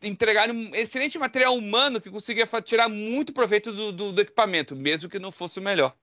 [0.02, 5.08] entregaram um excelente material humano que conseguia tirar muito proveito do, do, do equipamento, mesmo
[5.08, 5.94] que não fosse o melhor.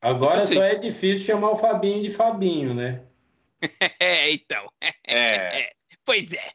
[0.00, 3.02] Agora só é difícil chamar o Fabinho de Fabinho, né?
[4.00, 4.70] é, então.
[5.06, 5.72] É.
[6.04, 6.50] pois é.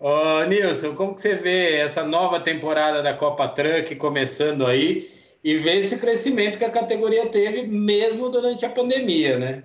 [0.00, 5.12] Ô, Nilson, como que você vê essa nova temporada da Copa Truck começando aí
[5.44, 9.64] e vê esse crescimento que a categoria teve mesmo durante a pandemia, né?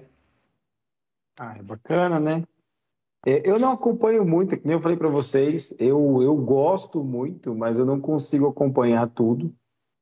[1.40, 2.44] Ah, é bacana, né?
[3.26, 7.56] É, eu não acompanho muito, que nem eu falei para vocês, eu, eu gosto muito,
[7.56, 9.56] mas eu não consigo acompanhar tudo.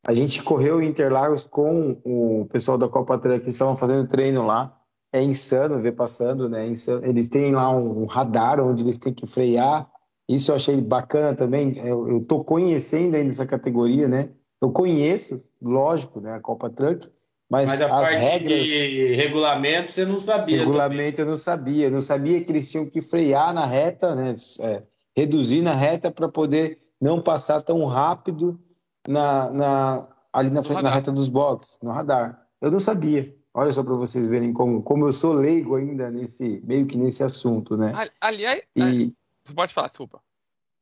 [0.03, 4.47] A gente correu em Interlagos com o pessoal da Copa Truck, que estavam fazendo treino
[4.47, 4.81] lá.
[5.13, 6.65] É insano ver passando, né?
[6.65, 9.92] É eles têm lá um radar onde eles têm que frear
[10.33, 11.77] isso eu achei bacana também.
[11.77, 14.29] Eu estou conhecendo ainda essa categoria, né?
[14.61, 17.09] Eu conheço, lógico, né, a Copa Truck,
[17.49, 20.59] mas, mas a as parte regras, de regulamento você não sabia.
[20.59, 21.25] Regulamento também.
[21.25, 21.85] eu não sabia.
[21.87, 24.33] Eu não sabia que eles tinham que frear na reta, né?
[24.61, 24.83] É,
[25.15, 28.59] reduzir na reta para poder não passar tão rápido
[29.07, 32.41] na, na ali na, frente, na reta dos boxes, no radar.
[32.61, 33.35] Eu não sabia.
[33.53, 37.23] Olha só para vocês verem como, como eu sou leigo ainda nesse meio que nesse
[37.23, 37.93] assunto, né?
[38.19, 39.09] Aliás, e...
[39.43, 40.21] Você pode falar, desculpa.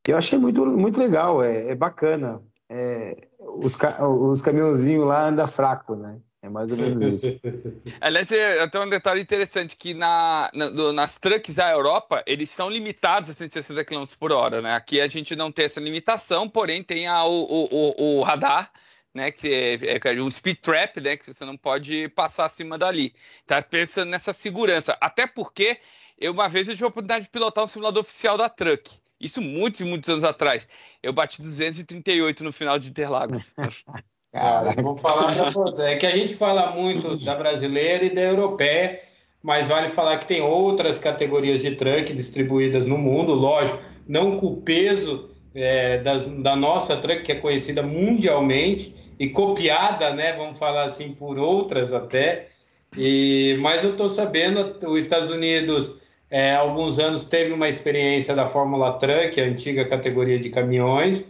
[0.07, 2.41] Eu achei muito, muito legal, é, é bacana.
[2.69, 6.19] É, os, os caminhãozinhos lá andam fraco, né?
[6.43, 7.39] É, mais ou menos isso.
[8.01, 13.29] Aliás, tem um detalhe interessante, que na, na, nas trucks da Europa, eles são limitados
[13.29, 14.73] a 160 km por hora, né?
[14.73, 18.71] Aqui a gente não tem essa limitação, porém tem a, o, o, o radar,
[19.13, 23.13] né, que é, é, o speed trap, né, que você não pode passar acima dali.
[23.45, 24.97] Tá pensando nessa segurança.
[24.99, 25.79] Até porque
[26.21, 28.91] eu uma vez eu tive a oportunidade de pilotar um simulador oficial da Truck.
[29.19, 30.67] Isso muitos e muitos anos atrás.
[31.01, 33.53] Eu bati 238 no final de Interlagos.
[34.31, 35.81] Cara, vou falar para você.
[35.83, 39.01] É que a gente fala muito da brasileira e da europeia,
[39.43, 44.47] mas vale falar que tem outras categorias de truck distribuídas no mundo, lógico, não com
[44.47, 50.33] o peso é, das, da nossa truck, que é conhecida mundialmente e copiada, né?
[50.33, 52.47] Vamos falar assim, por outras até.
[52.95, 56.00] E, mas eu estou sabendo, os Estados Unidos
[56.31, 61.29] é, alguns anos teve uma experiência da Fórmula Truck, a antiga categoria de caminhões,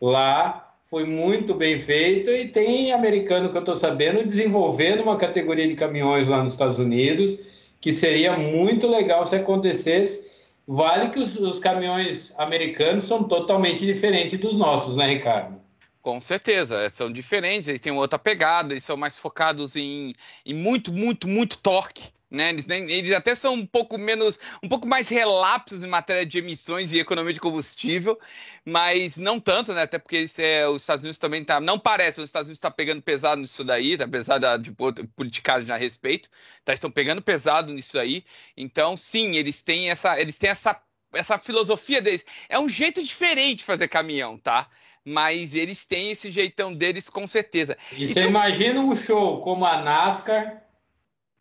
[0.00, 5.66] lá foi muito bem feito e tem americano que eu estou sabendo desenvolvendo uma categoria
[5.66, 7.36] de caminhões lá nos Estados Unidos
[7.82, 10.30] que seria muito legal se acontecesse.
[10.66, 15.60] Vale que os, os caminhões americanos são totalmente diferentes dos nossos, né, Ricardo?
[16.00, 20.14] Com certeza, são diferentes, eles têm outra pegada, eles são mais focados em,
[20.46, 22.48] em muito, muito, muito torque, né?
[22.48, 26.92] Eles, eles, até são um pouco menos, um pouco mais relapsos em matéria de emissões
[26.92, 28.18] e economia de combustível,
[28.64, 29.82] mas não tanto, né?
[29.82, 32.70] Até porque eles, é, os Estados Unidos também tá, não parece, os Estados Unidos está
[32.70, 34.72] pegando pesado nisso daí, tá, apesar da, de
[35.14, 36.30] politicagem a respeito,
[36.64, 38.24] tá, estão pegando pesado nisso aí.
[38.56, 40.80] Então, sim, eles têm essa, eles têm essa,
[41.12, 42.24] essa filosofia deles.
[42.48, 44.68] É um jeito diferente de fazer caminhão, tá?
[45.04, 47.76] Mas eles têm esse jeitão deles com certeza.
[47.92, 50.62] E você imagina um show como a NASCAR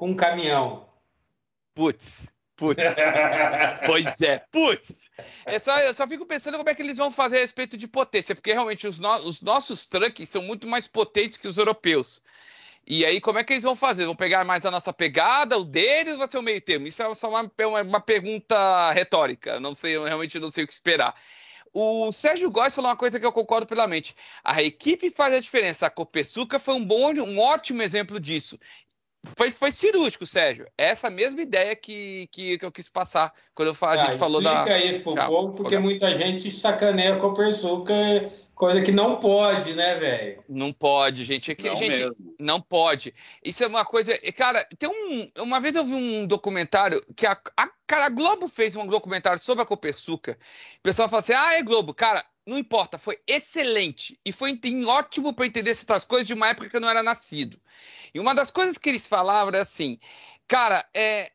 [0.01, 0.89] com um caminhão.
[1.75, 2.81] Putz, putz.
[3.85, 5.11] pois é, putz.
[5.45, 7.87] É só, eu só fico pensando como é que eles vão fazer a respeito de
[7.87, 12.19] potência, porque realmente os, no, os nossos trucks são muito mais potentes que os europeus.
[12.87, 14.07] E aí, como é que eles vão fazer?
[14.07, 16.87] Vão pegar mais a nossa pegada, o deles, ou vai ser o meio termo?
[16.87, 19.59] Isso é só uma, uma, uma pergunta retórica.
[19.59, 21.13] Não sei, eu realmente não sei o que esperar.
[21.71, 24.15] O Sérgio Góes falou uma coisa que eu concordo plenamente.
[24.43, 25.85] A equipe faz a diferença.
[25.85, 28.57] A Copesuca foi um bom, um ótimo exemplo disso.
[29.35, 30.67] Foi, foi cirúrgico, Sérgio.
[30.77, 34.41] Essa mesma ideia que, que, que eu quis passar quando eu, a ah, gente falou
[34.41, 34.59] da.
[34.61, 37.93] Explica isso pro Tchau, povo, porque muita gente sacaneia com a Persuca,
[38.55, 40.43] coisa que não pode, né, velho?
[40.49, 41.51] Não pode, gente.
[41.51, 42.35] É que, não gente, mesmo.
[42.39, 43.13] não pode.
[43.45, 44.17] Isso é uma coisa.
[44.35, 45.43] Cara, tem um.
[45.43, 49.41] Uma vez eu vi um documentário que a, a, cara, a Globo fez um documentário
[49.41, 50.35] sobre a Copersuca.
[50.79, 51.93] O pessoal fala assim: ah, é Globo.
[51.93, 54.19] Cara, não importa, foi excelente.
[54.25, 57.59] E foi ótimo para entender certas coisas de uma época que eu não era nascido.
[58.13, 59.99] E uma das coisas que eles falavam era assim,
[60.47, 61.31] cara, é,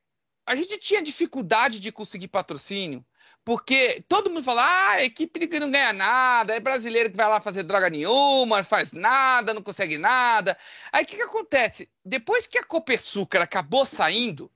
[0.47, 3.05] a gente tinha dificuldade de conseguir patrocínio,
[3.45, 7.41] porque todo mundo fala, ah, equipe que não ganha nada, é brasileiro que vai lá
[7.41, 10.59] fazer droga nenhuma, faz nada, não consegue nada.
[10.93, 11.89] Aí o que, que acontece?
[12.05, 14.51] Depois que a Copersucar acabou saindo,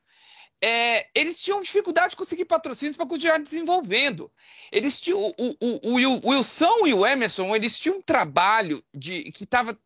[0.62, 4.31] é, eles tinham dificuldade de conseguir patrocínios para continuar desenvolvendo.
[4.70, 9.24] Eles tinham, o, o, o, o, Wilson e o Emerson, eles tinham um trabalho de
[9.32, 9.78] que estava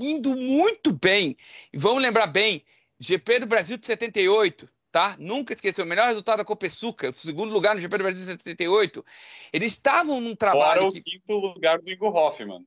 [0.00, 1.36] indo muito bem.
[1.72, 2.64] E vamos lembrar bem,
[2.98, 5.16] GP do Brasil de 78, tá?
[5.18, 9.04] Nunca esqueceu, o melhor resultado da Copesuca, segundo lugar no GP do Brasil de 78.
[9.52, 11.00] Eles estavam num trabalho Fora que...
[11.00, 12.64] o quinto lugar do Ingo Hoffman.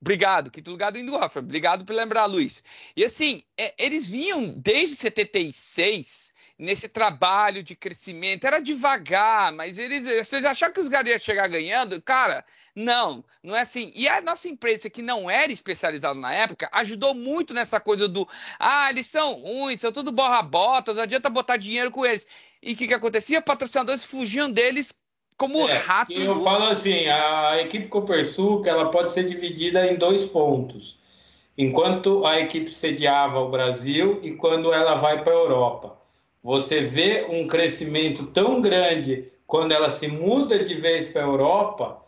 [0.00, 1.44] Obrigado, quinto lugar do Ingo Hoffman.
[1.44, 2.62] Obrigado por lembrar, Luiz.
[2.96, 8.46] E assim, é, eles vinham desde 76 nesse trabalho de crescimento.
[8.46, 10.06] Era devagar, mas eles.
[10.26, 12.00] Vocês acharam que os caras iam chegar ganhando?
[12.00, 12.44] Cara,
[12.74, 13.92] não, não é assim.
[13.94, 18.28] E a nossa empresa, que não era especializada na época, ajudou muito nessa coisa do.
[18.58, 22.26] Ah, eles são ruins, são tudo borra-botas, não adianta botar dinheiro com eles.
[22.62, 23.42] E o que, que acontecia?
[23.42, 24.92] Patrocinadores fugiam deles
[25.36, 26.18] como é, ratos.
[26.18, 31.02] Eu falo assim: a equipe Copersul ela pode ser dividida em dois pontos.
[31.56, 36.03] Enquanto a equipe sediava o Brasil e quando ela vai para a Europa
[36.44, 42.02] você vê um crescimento tão grande quando ela se muda de vez para a Europa,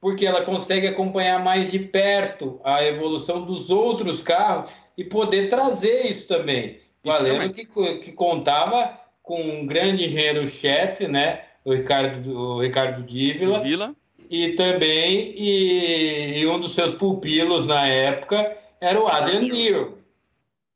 [0.00, 6.06] porque ela consegue acompanhar mais de perto a evolução dos outros carros e poder trazer
[6.06, 6.78] isso também.
[7.04, 7.66] Valendo que,
[7.98, 11.44] que contava com um grande engenheiro-chefe, né?
[11.64, 13.96] O Ricardo, o Ricardo Dívila, Dívila.
[14.30, 19.92] E também, e, e, um dos seus pupilos na época era o Adrian Newey,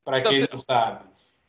[0.05, 1.05] para então, quem não sabe.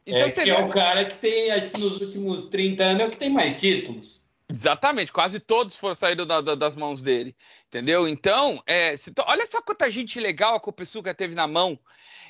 [0.07, 3.05] Então, é, que é o cara que tem, acho que nos últimos 30 anos é
[3.07, 4.21] o que tem mais títulos.
[4.49, 7.35] Exatamente, quase todos foram saídos da, da, das mãos dele,
[7.67, 8.07] entendeu?
[8.07, 11.77] Então, é, se, olha só quanta gente legal a Copesuca teve na mão.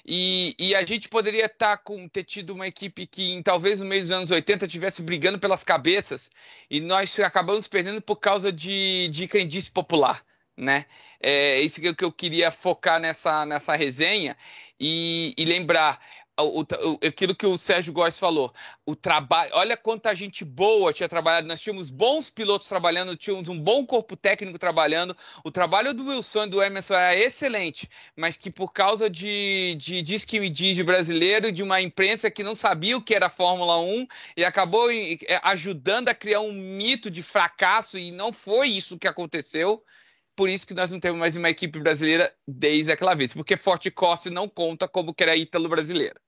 [0.03, 3.79] E, e, a gente poderia estar tá com, ter tido uma equipe que, em, talvez
[3.79, 6.31] no meio dos anos 80, estivesse brigando pelas cabeças
[6.71, 10.23] e nós acabamos perdendo por causa de, de crendice popular.
[10.55, 10.85] Né?
[11.19, 14.35] É isso que eu, que eu queria focar nessa, nessa resenha
[14.79, 15.99] e, e lembrar
[16.37, 18.53] o, o, aquilo que o Sérgio Góes falou,
[18.85, 23.59] o trabalho, olha quanta gente boa tinha trabalhado, nós tínhamos bons pilotos trabalhando, tínhamos um
[23.59, 28.51] bom corpo técnico trabalhando, o trabalho do Wilson e do Emerson era excelente, mas que
[28.51, 32.53] por causa de, de diz que me diz de brasileiro, de uma imprensa que não
[32.53, 34.07] sabia o que era Fórmula 1
[34.37, 39.07] e acabou é, ajudando a criar um mito de fracasso e não foi isso que
[39.07, 39.83] aconteceu,
[40.35, 43.89] por isso que nós não temos mais uma equipe brasileira desde aquela vez, porque Forte
[43.89, 46.21] Costa não conta como que era ítalo brasileira.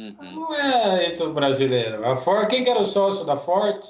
[0.00, 0.32] Uhum.
[0.32, 2.06] Não é ítalo brasileiro.
[2.06, 3.84] A Ford, quem que era o sócio da Ford?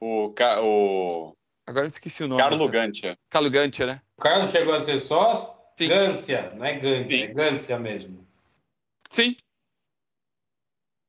[0.00, 0.32] O,
[0.62, 1.36] o...
[1.66, 2.40] Agora eu esqueci o nome.
[2.40, 3.18] Carlo Gantia.
[3.28, 4.00] Carlo Gantia, né?
[4.16, 5.52] O Carlos chegou a ser sócio?
[5.76, 5.88] Sim.
[5.88, 8.26] Gância, não é Gantia, é Gância mesmo.
[9.10, 9.36] Sim.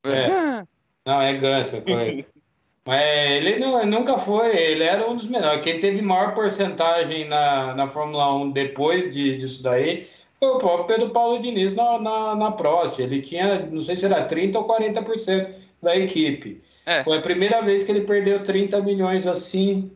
[0.04, 0.66] É.
[1.06, 2.30] não, é Gância, correto.
[2.84, 5.62] Mas ele não, nunca foi, ele era um dos melhores.
[5.62, 10.08] Quem teve maior porcentagem na, na Fórmula 1 depois de, disso daí
[10.42, 12.98] foi o próprio Pedro Paulo Diniz na, na, na Prost.
[12.98, 16.60] Ele tinha, não sei se era 30% ou 40% da equipe.
[16.84, 17.04] É.
[17.04, 19.92] Foi a primeira vez que ele perdeu 30 milhões assim.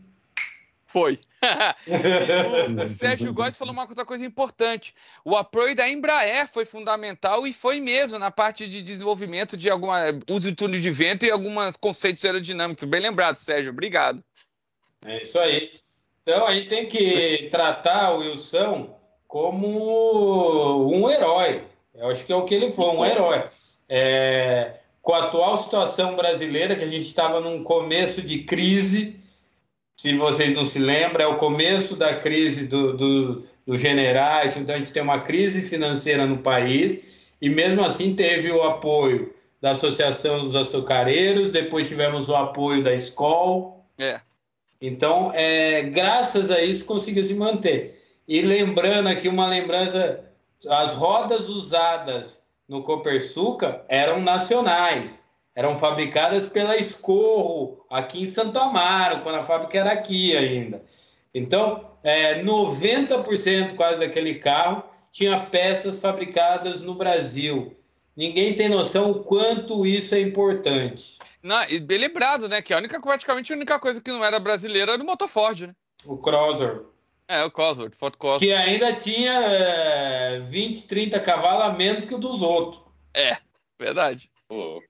[0.87, 1.19] Foi.
[2.81, 4.95] o Sérgio Góes falou uma outra coisa importante.
[5.25, 9.99] O apoio da Embraer foi fundamental e foi mesmo na parte de desenvolvimento de alguma
[10.31, 12.85] uso de túnel de vento e alguns conceitos aerodinâmicos.
[12.85, 13.73] Bem lembrado, Sérgio.
[13.73, 14.23] Obrigado.
[15.05, 15.73] É isso aí.
[16.23, 18.96] Então a gente tem que tratar o Wilson
[19.27, 21.63] como um herói.
[21.95, 23.45] Eu acho que é o que ele foi, um herói.
[23.89, 29.17] É, com a atual situação brasileira, que a gente estava num começo de crise
[29.97, 34.75] se vocês não se lembram, é o começo da crise do, do, do generais, então
[34.75, 37.01] a gente tem uma crise financeira no país,
[37.41, 42.93] e mesmo assim teve o apoio da Associação dos Açucareiros, depois tivemos o apoio da
[42.93, 43.87] Escol.
[43.99, 44.21] É.
[44.81, 47.99] Então, é, graças a isso, conseguiu se manter.
[48.27, 50.25] E lembrando aqui uma lembrança,
[50.69, 55.19] as rodas usadas no Copersuca eram nacionais
[55.57, 60.85] eram fabricadas pela Escorro, aqui em Santo Amaro, quando a fábrica era aqui ainda.
[61.35, 67.75] Então, é, 90% quase daquele carro tinha peças fabricadas no Brasil.
[68.15, 71.19] Ninguém tem noção o quanto isso é importante.
[71.43, 72.61] Não, e bem lembrado, né?
[72.61, 75.61] Que a única, praticamente a única coisa que não era brasileira era o Motor Ford,
[75.63, 75.75] né?
[76.05, 76.83] O Crosser.
[77.29, 78.47] É, o Crosser, Ford Crosser.
[78.47, 82.83] Que ainda tinha é, 20, 30 cavalos a menos que o dos outros.
[83.15, 83.37] É,
[83.79, 84.31] verdade.
[84.49, 84.81] Oh.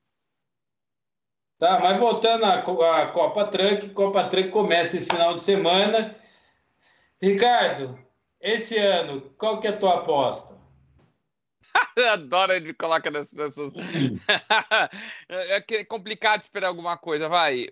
[1.58, 6.14] Tá, mas voltando à, à Copa Truck, Copa Truck começa esse final de semana.
[7.20, 7.98] Ricardo,
[8.40, 10.54] esse ano, qual que é a tua aposta?
[12.12, 13.32] Adoro ele coloca nessas.
[13.32, 13.72] nessas...
[15.28, 17.68] é complicado esperar alguma coisa, vai.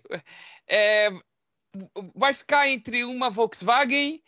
[0.67, 1.11] É,
[2.15, 4.23] vai ficar entre uma Volkswagen,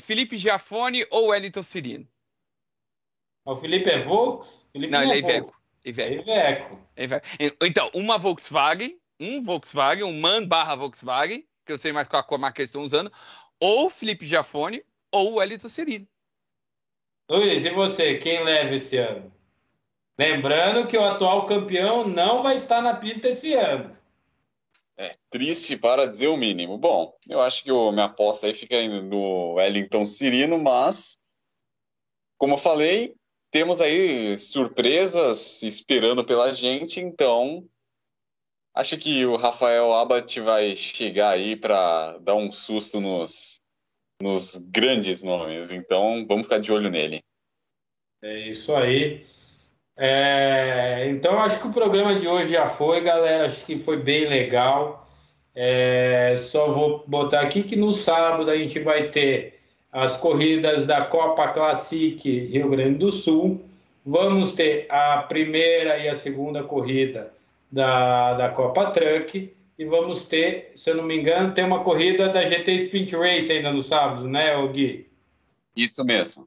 [0.00, 2.08] Felipe Giafone ou Wellington Cirino?
[3.44, 4.66] O Felipe é Volks?
[4.72, 5.62] Felipe não, ele é, é Iveco.
[5.84, 6.80] Iveco.
[6.96, 7.26] Iveco.
[7.60, 12.38] Então, uma Volkswagen, um Volkswagen, um MAN barra Volkswagen, que eu sei mais qual a
[12.38, 13.12] marca eles estão usando,
[13.60, 16.08] ou Felipe Giafone, ou o Elito Serino.
[17.30, 19.32] Luiz, e você, quem leva esse ano?
[20.18, 23.93] Lembrando que o atual campeão não vai estar na pista esse ano.
[24.96, 26.78] É, triste para dizer o mínimo.
[26.78, 31.18] Bom, eu acho que minha aposta aí fica no Wellington Cirino, mas,
[32.38, 33.14] como eu falei,
[33.50, 37.68] temos aí surpresas esperando pela gente, então
[38.74, 43.60] acho que o Rafael Abat vai chegar aí para dar um susto nos,
[44.22, 47.20] nos grandes nomes, então vamos ficar de olho nele.
[48.22, 49.26] É isso aí.
[49.96, 53.46] É, então acho que o programa de hoje já foi, galera.
[53.46, 55.08] Acho que foi bem legal.
[55.54, 59.60] É, só vou botar aqui que no sábado a gente vai ter
[59.92, 63.64] as corridas da Copa Classic Rio Grande do Sul.
[64.04, 67.32] Vamos ter a primeira e a segunda corrida
[67.70, 69.54] da, da Copa Truck.
[69.76, 73.50] E vamos ter, se eu não me engano, tem uma corrida da GT Sprint Race
[73.50, 75.08] ainda no sábado, né, Gui?
[75.76, 76.46] Isso mesmo.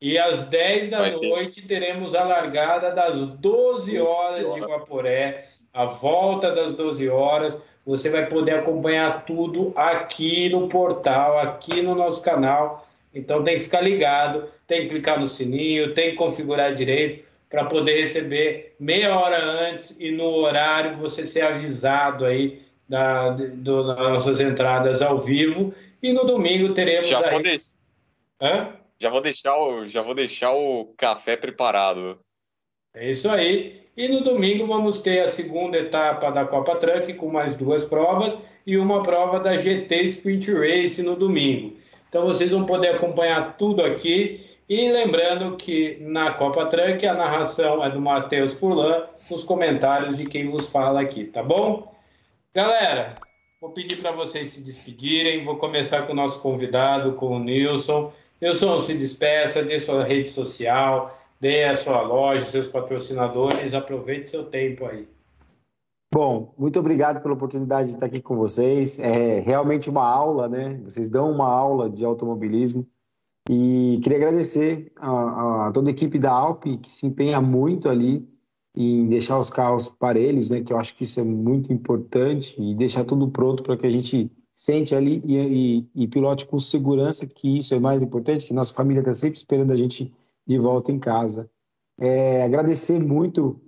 [0.00, 1.68] E às 10 da Vai noite ter.
[1.68, 7.56] teremos a largada das 12 horas de Guaporé, a volta das 12 horas.
[7.84, 12.86] Você vai poder acompanhar tudo aqui no portal, aqui no nosso canal.
[13.14, 17.64] Então tem que ficar ligado, tem que clicar no sininho, tem que configurar direito para
[17.64, 23.98] poder receber meia hora antes e no horário você ser avisado aí da, do, das
[23.98, 25.74] nossas entradas ao vivo.
[26.02, 27.42] E no domingo teremos já aí...
[27.42, 27.76] Deix...
[29.00, 32.20] Já vou deixar o, já vou deixar o café preparado.
[32.94, 33.80] É isso aí.
[33.96, 38.36] E no domingo vamos ter a segunda etapa da Copa Truck com mais duas provas
[38.66, 41.76] e uma prova da GT Sprint Race no domingo.
[42.08, 47.84] Então vocês vão poder acompanhar tudo aqui E lembrando que na Copa Truck a narração
[47.84, 51.92] é do Matheus Furlan, os comentários de quem vos fala aqui, tá bom?
[52.54, 53.16] Galera,
[53.60, 55.44] vou pedir para vocês se despedirem.
[55.44, 58.12] Vou começar com o nosso convidado, com o Nilson.
[58.40, 64.44] Nilson, se despeça, dê sua rede social, dê a sua loja, seus patrocinadores, aproveite seu
[64.44, 65.06] tempo aí.
[66.12, 68.98] Bom, muito obrigado pela oportunidade de estar aqui com vocês.
[68.98, 70.80] É realmente uma aula, né?
[70.82, 72.84] Vocês dão uma aula de automobilismo.
[73.48, 78.28] E queria agradecer a, a toda a equipe da Alp, que se empenha muito ali
[78.76, 80.62] em deixar os carros parelhos, né?
[80.62, 83.90] Que eu acho que isso é muito importante e deixar tudo pronto para que a
[83.90, 84.30] gente
[84.60, 85.36] sente ali e,
[85.94, 89.38] e, e, pilote com segurança, que isso é mais importante, que nossa família está sempre
[89.38, 90.12] esperando a gente
[90.46, 91.50] de volta em casa.
[91.98, 93.58] É, agradecer muito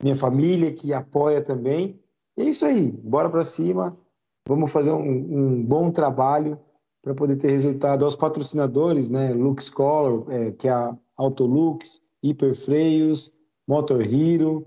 [0.00, 2.00] minha família que apoia também.
[2.36, 3.98] É isso aí, bora para cima,
[4.46, 6.56] vamos fazer um, um bom trabalho
[7.02, 9.32] para poder ter resultado aos patrocinadores, né?
[9.32, 13.32] Lux Color, é, que é a Autolux, Hiperfreios,
[13.66, 14.64] Motor Hero,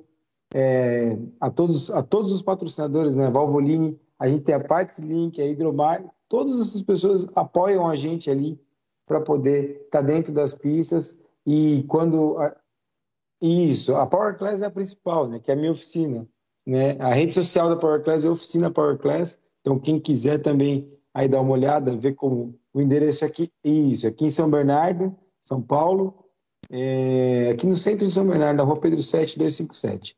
[0.53, 3.29] é, a, todos, a todos os patrocinadores, né?
[3.29, 8.29] Valvoline, a gente tem a Parts Link, a Hidromar, todas essas pessoas apoiam a gente
[8.29, 8.59] ali
[9.07, 12.37] para poder estar tá dentro das pistas e quando
[13.41, 15.39] isso, a Power Class é a principal, né?
[15.39, 16.27] Que é a minha oficina.
[16.65, 16.97] Né?
[16.99, 19.39] A rede social da Power Class é a oficina Power Class.
[19.61, 24.25] Então, quem quiser também aí dar uma olhada, ver como o endereço aqui, isso, aqui
[24.25, 26.25] em São Bernardo, São Paulo,
[26.69, 30.15] é, aqui no centro de São Bernardo, na rua Pedro 7257.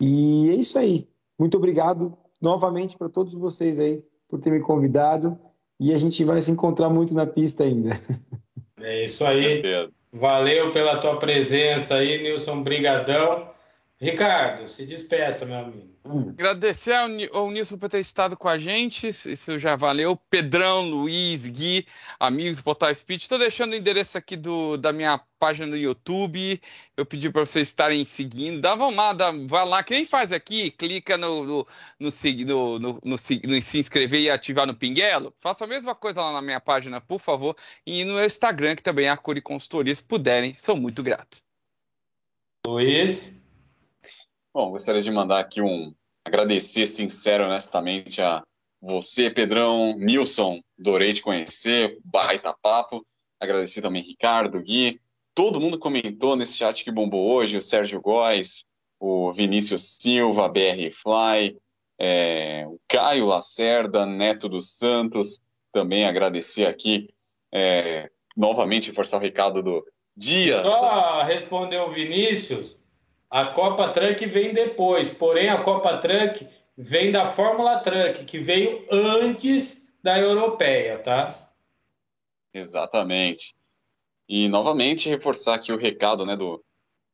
[0.00, 1.08] E é isso aí.
[1.38, 5.36] Muito obrigado novamente para todos vocês aí por ter me convidado.
[5.80, 7.98] E a gente vai se encontrar muito na pista ainda.
[8.80, 9.62] É isso aí.
[10.12, 12.62] Valeu pela tua presença aí, Nilson.
[12.62, 13.48] Brigadão.
[14.04, 15.94] Ricardo, se despeça, meu amigo.
[16.38, 20.14] Agradecer ao, Nilson por ter estado com a gente, isso já valeu.
[20.28, 21.86] Pedrão, Luiz, Gui,
[22.20, 23.22] amigos do Portal Speed.
[23.22, 26.60] Estou deixando o endereço aqui do, da minha página no YouTube.
[26.94, 28.60] Eu pedi para vocês estarem seguindo.
[28.60, 29.82] Dá, vamos lá, dá, vai lá.
[29.82, 31.66] Quem faz aqui, clica no, no,
[31.98, 32.08] no,
[32.46, 35.34] no, no, no se inscrever e ativar no pinguelo.
[35.40, 37.56] Faça a mesma coisa lá na minha página, por favor.
[37.86, 40.52] E no meu Instagram, que também é a Curi Consultoria, se puderem.
[40.52, 41.38] Sou muito grato.
[42.66, 43.43] Luiz.
[44.54, 45.92] Bom, gostaria de mandar aqui um
[46.24, 48.40] agradecer sincero, honestamente, a
[48.80, 53.04] você, Pedrão, Nilson, adorei te conhecer, baita papo.
[53.40, 55.00] Agradecer também Ricardo, Gui,
[55.34, 58.64] todo mundo comentou nesse chat que bombou hoje, o Sérgio Góes,
[59.00, 61.58] o Vinícius Silva, BR Fly,
[61.98, 65.40] é, o Caio Lacerda, Neto dos Santos,
[65.72, 67.08] também agradecer aqui,
[67.52, 69.84] é, novamente reforçar o recado do
[70.16, 70.58] dia.
[70.62, 72.83] Só responder o Vinícius,
[73.34, 76.46] a Copa Truck vem depois, porém a Copa Truck
[76.78, 81.50] vem da Fórmula Truck, que veio antes da europeia, tá?
[82.54, 83.52] Exatamente.
[84.28, 86.64] E novamente reforçar aqui o recado né, do,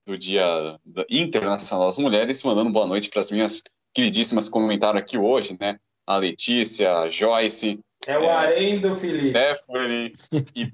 [0.06, 0.78] do Dia
[1.08, 3.62] Internacional das Mulheres, mandando boa noite para as minhas
[3.94, 5.80] queridíssimas que comentaram aqui hoje, né?
[6.06, 7.80] A Letícia, a Joyce.
[8.06, 9.30] É o é, Arém do Felipe.
[9.30, 10.12] Stephanie
[10.54, 10.70] e,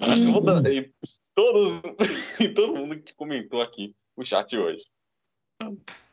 [0.80, 0.90] e,
[1.36, 1.82] todos,
[2.40, 4.82] e todo mundo que comentou aqui o chat hoje.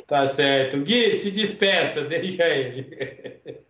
[0.06, 0.78] Tá certo.
[0.82, 3.64] Gui, se despeça, deixa ele.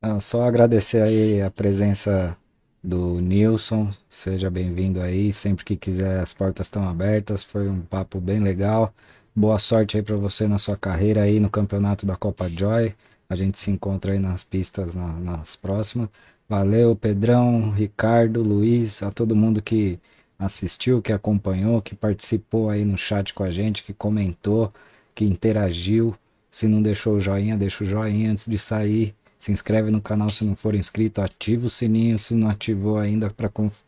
[0.00, 2.36] Não, só agradecer aí a presença
[2.82, 8.20] do Nilson, seja bem-vindo aí, sempre que quiser as portas estão abertas, foi um papo
[8.20, 8.94] bem legal.
[9.34, 12.94] Boa sorte aí para você na sua carreira aí no campeonato da Copa Joy.
[13.28, 16.08] A gente se encontra aí nas pistas na, nas próximas.
[16.48, 20.00] Valeu, Pedrão, Ricardo, Luiz, a todo mundo que
[20.40, 24.72] assistiu, que acompanhou, que participou aí no chat com a gente, que comentou,
[25.14, 26.14] que interagiu.
[26.50, 29.14] Se não deixou o joinha, deixa o joinha antes de sair.
[29.38, 33.30] Se inscreve no canal se não for inscrito, ativa o sininho se não ativou ainda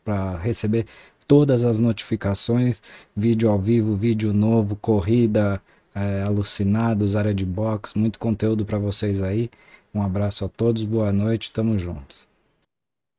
[0.05, 0.87] para receber
[1.27, 2.83] todas as notificações,
[3.17, 5.61] vídeo ao vivo, vídeo novo, corrida,
[5.95, 9.51] é, alucinados, área de box, muito conteúdo para vocês aí.
[9.95, 12.32] Um abraço a todos, boa noite, tamo junto.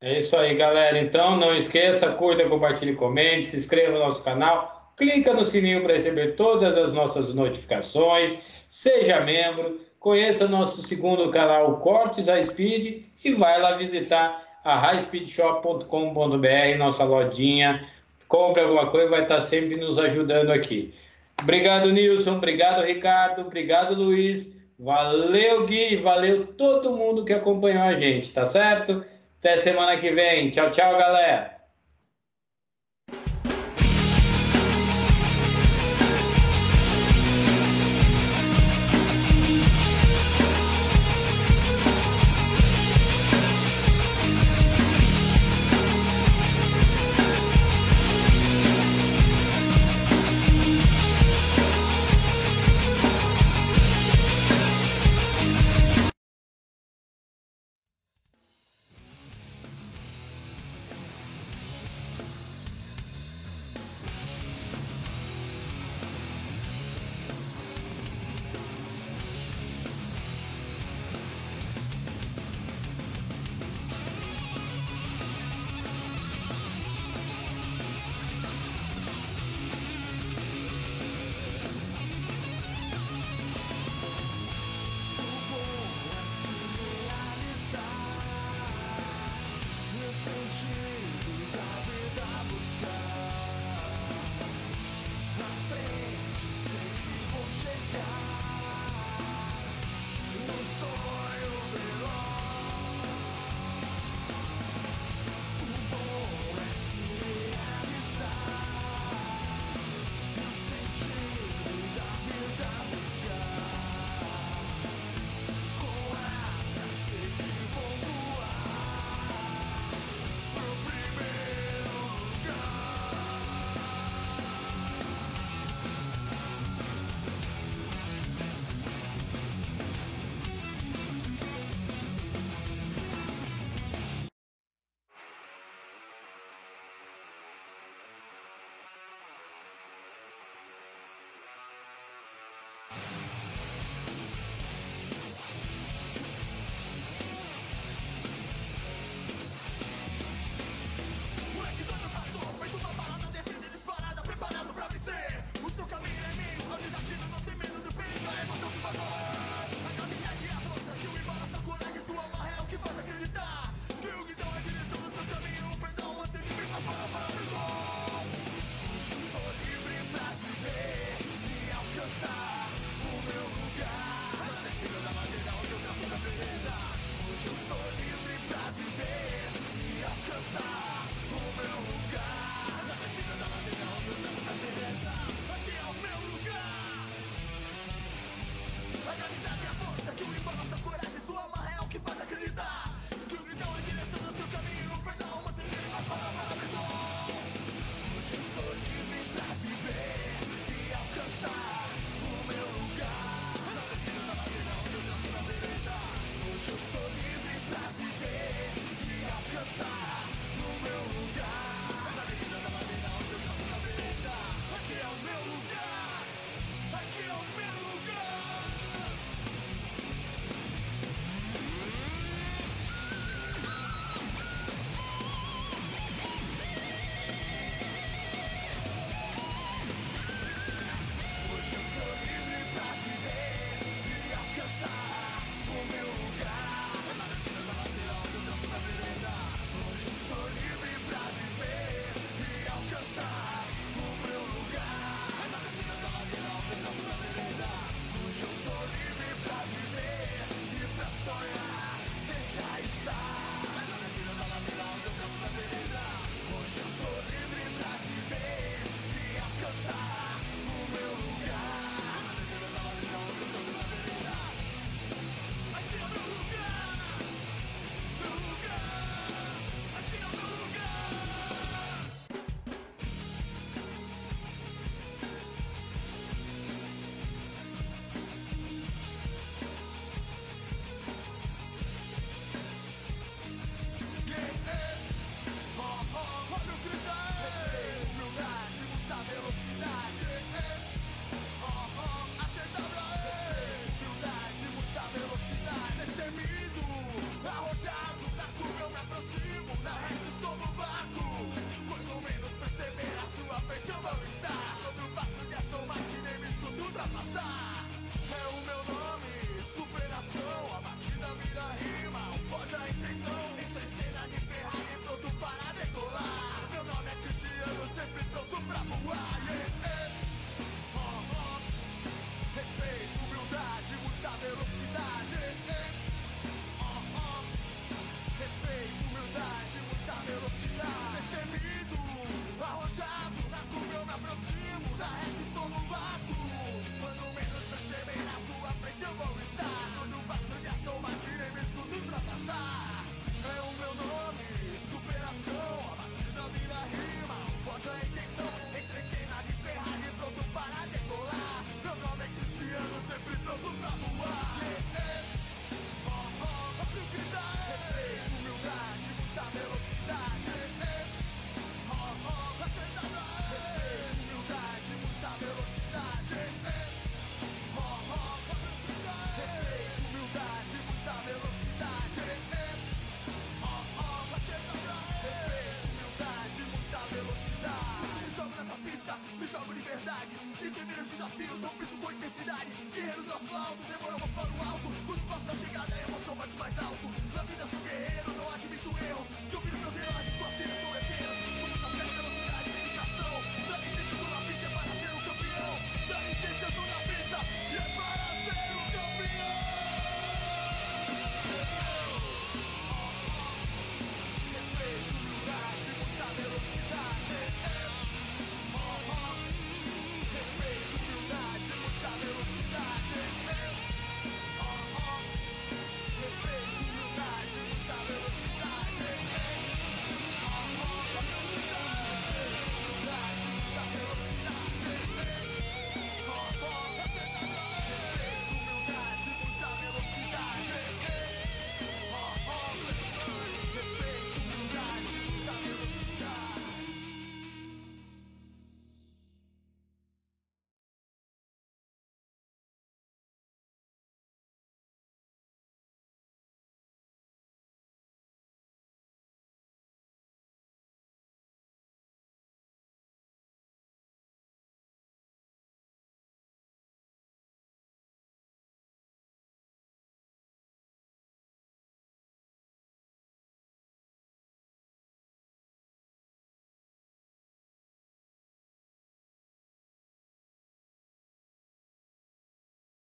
[0.03, 0.99] É isso aí, galera.
[0.99, 5.93] Então, não esqueça, curta, compartilhe, comente, se inscreva no nosso canal, clica no sininho para
[5.93, 13.33] receber todas as nossas notificações, seja membro, conheça nosso segundo canal, Cortes High Speed, e
[13.35, 17.87] vai lá visitar a highspeedshop.com.br, nossa lojinha.
[18.27, 20.93] Compre alguma coisa, vai estar sempre nos ajudando aqui.
[21.41, 22.35] Obrigado, Nilson.
[22.35, 23.43] Obrigado, Ricardo.
[23.43, 24.51] Obrigado, Luiz.
[24.77, 25.95] Valeu, Gui.
[25.95, 29.05] Valeu todo mundo que acompanhou a gente, tá certo?
[29.43, 30.51] Até semana que vem.
[30.51, 31.52] Tchau, tchau, galera.